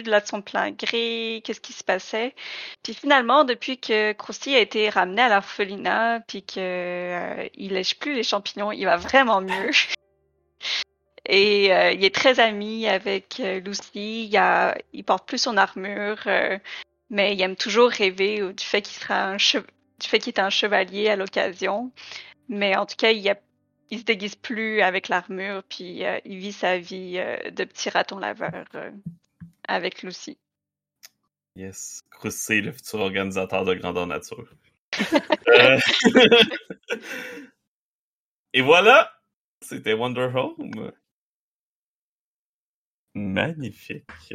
de 0.04 0.10
là 0.10 0.22
de 0.22 0.28
son 0.28 0.42
plein 0.42 0.72
gré? 0.72 1.42
Qu'est-ce 1.44 1.62
qui 1.62 1.74
se 1.74 1.84
passait? 1.84 2.36
Puis 2.84 2.94
finalement, 2.94 3.44
depuis 3.44 3.80
que 3.80 4.14
Croustille 4.14 4.56
a 4.56 4.60
été 4.60 4.90
ramené 4.90 5.22
à 5.22 5.30
l'orphelinat, 5.30 6.22
puis 6.28 6.44
que 6.44 6.60
euh, 6.60 7.48
il 7.56 7.74
lèche 7.74 7.98
plus 7.98 8.14
les 8.14 8.24
champignons, 8.24 8.72
il 8.72 8.86
va 8.86 8.98
vraiment 8.98 9.42
mieux. 9.42 9.72
Et 11.28 11.74
euh, 11.74 11.92
il 11.92 12.04
est 12.06 12.14
très 12.14 12.40
ami 12.40 12.88
avec 12.88 13.40
euh, 13.40 13.60
Lucy. 13.60 14.26
Il, 14.28 14.38
a, 14.38 14.78
il 14.94 15.04
porte 15.04 15.28
plus 15.28 15.40
son 15.40 15.58
armure. 15.58 16.18
euh, 16.28 16.58
mais 17.10 17.34
il 17.36 17.42
aime 17.42 17.56
toujours 17.56 17.90
rêver 17.90 18.42
du 18.54 18.64
fait 18.64 18.82
qu'il 18.82 18.96
sera 18.98 19.24
un 19.26 19.38
che- 19.38 19.64
du 20.00 20.08
fait 20.08 20.20
qu'il 20.20 20.34
est 20.34 20.40
un 20.40 20.50
chevalier 20.50 21.10
à 21.10 21.16
l'occasion. 21.16 21.92
Mais 22.50 22.76
en 22.76 22.86
tout 22.86 22.96
cas, 22.98 23.12
il, 23.12 23.28
a- 23.30 23.40
il 23.92 24.00
se 24.00 24.04
déguise 24.04 24.36
plus 24.36 24.82
avec 24.82 25.08
l'armure, 25.10 25.64
puis 25.70 26.04
euh, 26.06 26.20
il 26.26 26.38
vit 26.38 26.54
sa 26.54 26.78
vie 26.78 27.14
de 27.52 27.64
petit 27.64 27.90
raton 27.90 28.18
laveur 28.20 28.52
avec 29.68 30.04
Lucy. 30.04 30.38
Yes. 31.56 32.04
Crusty, 32.12 32.62
le 32.62 32.72
futur 32.72 33.00
organisateur 33.00 33.64
de 33.66 33.74
grandeur 33.76 34.08
nature. 34.08 34.46
Et 38.54 38.62
voilà! 38.62 39.12
C'était 39.62 39.94
Wonder 39.94 40.30
Home. 40.36 40.92
Magnifique. 43.16 44.34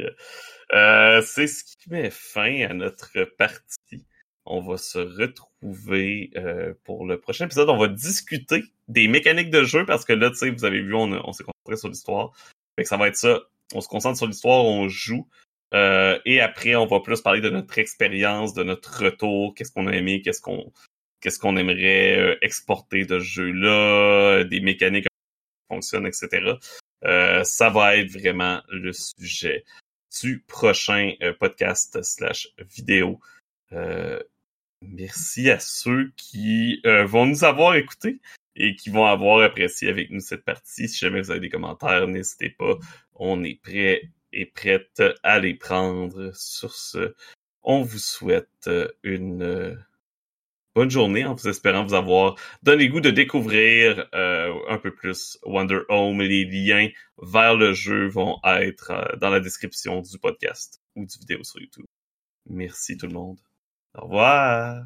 Euh, 0.73 1.21
c'est 1.21 1.45
ce 1.45 1.63
qui 1.63 1.89
met 1.89 2.09
fin 2.09 2.67
à 2.67 2.73
notre 2.73 3.25
partie. 3.37 4.07
On 4.45 4.59
va 4.59 4.77
se 4.77 4.97
retrouver 4.97 6.31
euh, 6.35 6.73
pour 6.83 7.05
le 7.05 7.19
prochain 7.19 7.45
épisode. 7.45 7.69
On 7.69 7.77
va 7.77 7.87
discuter 7.87 8.63
des 8.87 9.07
mécaniques 9.07 9.51
de 9.51 9.63
jeu 9.63 9.85
parce 9.85 10.03
que 10.03 10.13
là, 10.13 10.31
tu 10.31 10.37
sais, 10.37 10.49
vous 10.49 10.65
avez 10.65 10.81
vu, 10.81 10.95
on, 10.95 11.31
s'est 11.31 11.43
concentré 11.43 11.77
sur 11.77 11.89
l'histoire. 11.89 12.31
Fait 12.75 12.81
que 12.81 12.89
ça 12.89 12.97
va 12.97 13.07
être 13.07 13.15
ça. 13.15 13.41
On 13.75 13.81
se 13.81 13.87
concentre 13.87 14.17
sur 14.17 14.25
l'histoire, 14.25 14.65
on 14.65 14.89
joue. 14.89 15.29
Euh, 15.75 16.19
et 16.25 16.41
après, 16.41 16.75
on 16.75 16.87
va 16.87 17.01
plus 17.01 17.21
parler 17.21 17.39
de 17.39 17.51
notre 17.51 17.77
expérience, 17.77 18.55
de 18.55 18.63
notre 18.63 19.03
retour, 19.03 19.53
qu'est-ce 19.53 19.71
qu'on 19.71 19.85
a 19.85 19.93
aimé, 19.93 20.23
qu'est-ce 20.23 20.41
qu'on 20.41 20.73
qu'est-ce 21.21 21.37
qu'on 21.37 21.55
aimerait 21.55 22.39
exporter 22.41 23.05
de 23.05 23.19
ce 23.19 23.25
jeu-là, 23.25 24.43
des 24.43 24.59
mécaniques 24.59 25.03
qui 25.03 25.75
fonctionnent, 25.75 26.07
etc. 26.07 26.55
Euh, 27.03 27.43
ça 27.43 27.69
va 27.69 27.97
être 27.97 28.11
vraiment 28.11 28.61
le 28.69 28.93
sujet 28.93 29.63
du 30.21 30.43
prochain 30.47 31.13
euh, 31.21 31.33
podcast 31.33 32.01
slash 32.03 32.49
vidéo. 32.59 33.19
Euh, 33.73 34.19
merci 34.81 35.49
à 35.49 35.59
ceux 35.59 36.11
qui 36.17 36.81
euh, 36.85 37.05
vont 37.05 37.25
nous 37.25 37.43
avoir 37.43 37.75
écoutés 37.75 38.19
et 38.55 38.75
qui 38.75 38.89
vont 38.89 39.05
avoir 39.05 39.41
apprécié 39.41 39.89
avec 39.89 40.09
nous 40.11 40.19
cette 40.19 40.43
partie. 40.43 40.89
Si 40.89 40.97
jamais 40.97 41.21
vous 41.21 41.31
avez 41.31 41.39
des 41.39 41.49
commentaires, 41.49 42.07
n'hésitez 42.07 42.49
pas. 42.49 42.77
On 43.15 43.43
est 43.43 43.61
prêt 43.61 44.01
et 44.33 44.45
prête 44.45 45.01
à 45.23 45.39
les 45.39 45.53
prendre. 45.53 46.31
Sur 46.35 46.73
ce, 46.73 47.15
on 47.63 47.81
vous 47.81 47.99
souhaite 47.99 48.67
euh, 48.67 48.89
une 49.03 49.77
bonne 50.75 50.89
journée 50.89 51.25
en 51.25 51.33
vous 51.33 51.47
espérant 51.47 51.83
vous 51.83 51.93
avoir 51.93 52.35
donné 52.63 52.87
goût 52.87 53.01
de 53.01 53.09
découvrir 53.09 54.07
euh, 54.13 54.53
un 54.69 54.77
peu 54.77 54.93
plus 54.93 55.37
Wonder 55.43 55.81
Home. 55.89 56.21
Les 56.21 56.45
liens 56.45 56.89
vers 57.21 57.55
le 57.55 57.73
jeu 57.73 58.07
vont 58.07 58.37
être 58.45 58.91
euh, 58.91 59.15
dans 59.17 59.29
la 59.29 59.39
description 59.39 60.01
du 60.01 60.17
podcast 60.17 60.81
ou 60.95 61.05
du 61.05 61.19
vidéo 61.19 61.43
sur 61.43 61.59
YouTube. 61.59 61.85
Merci 62.49 62.97
tout 62.97 63.07
le 63.07 63.13
monde. 63.13 63.39
Au 63.95 64.03
revoir. 64.03 64.83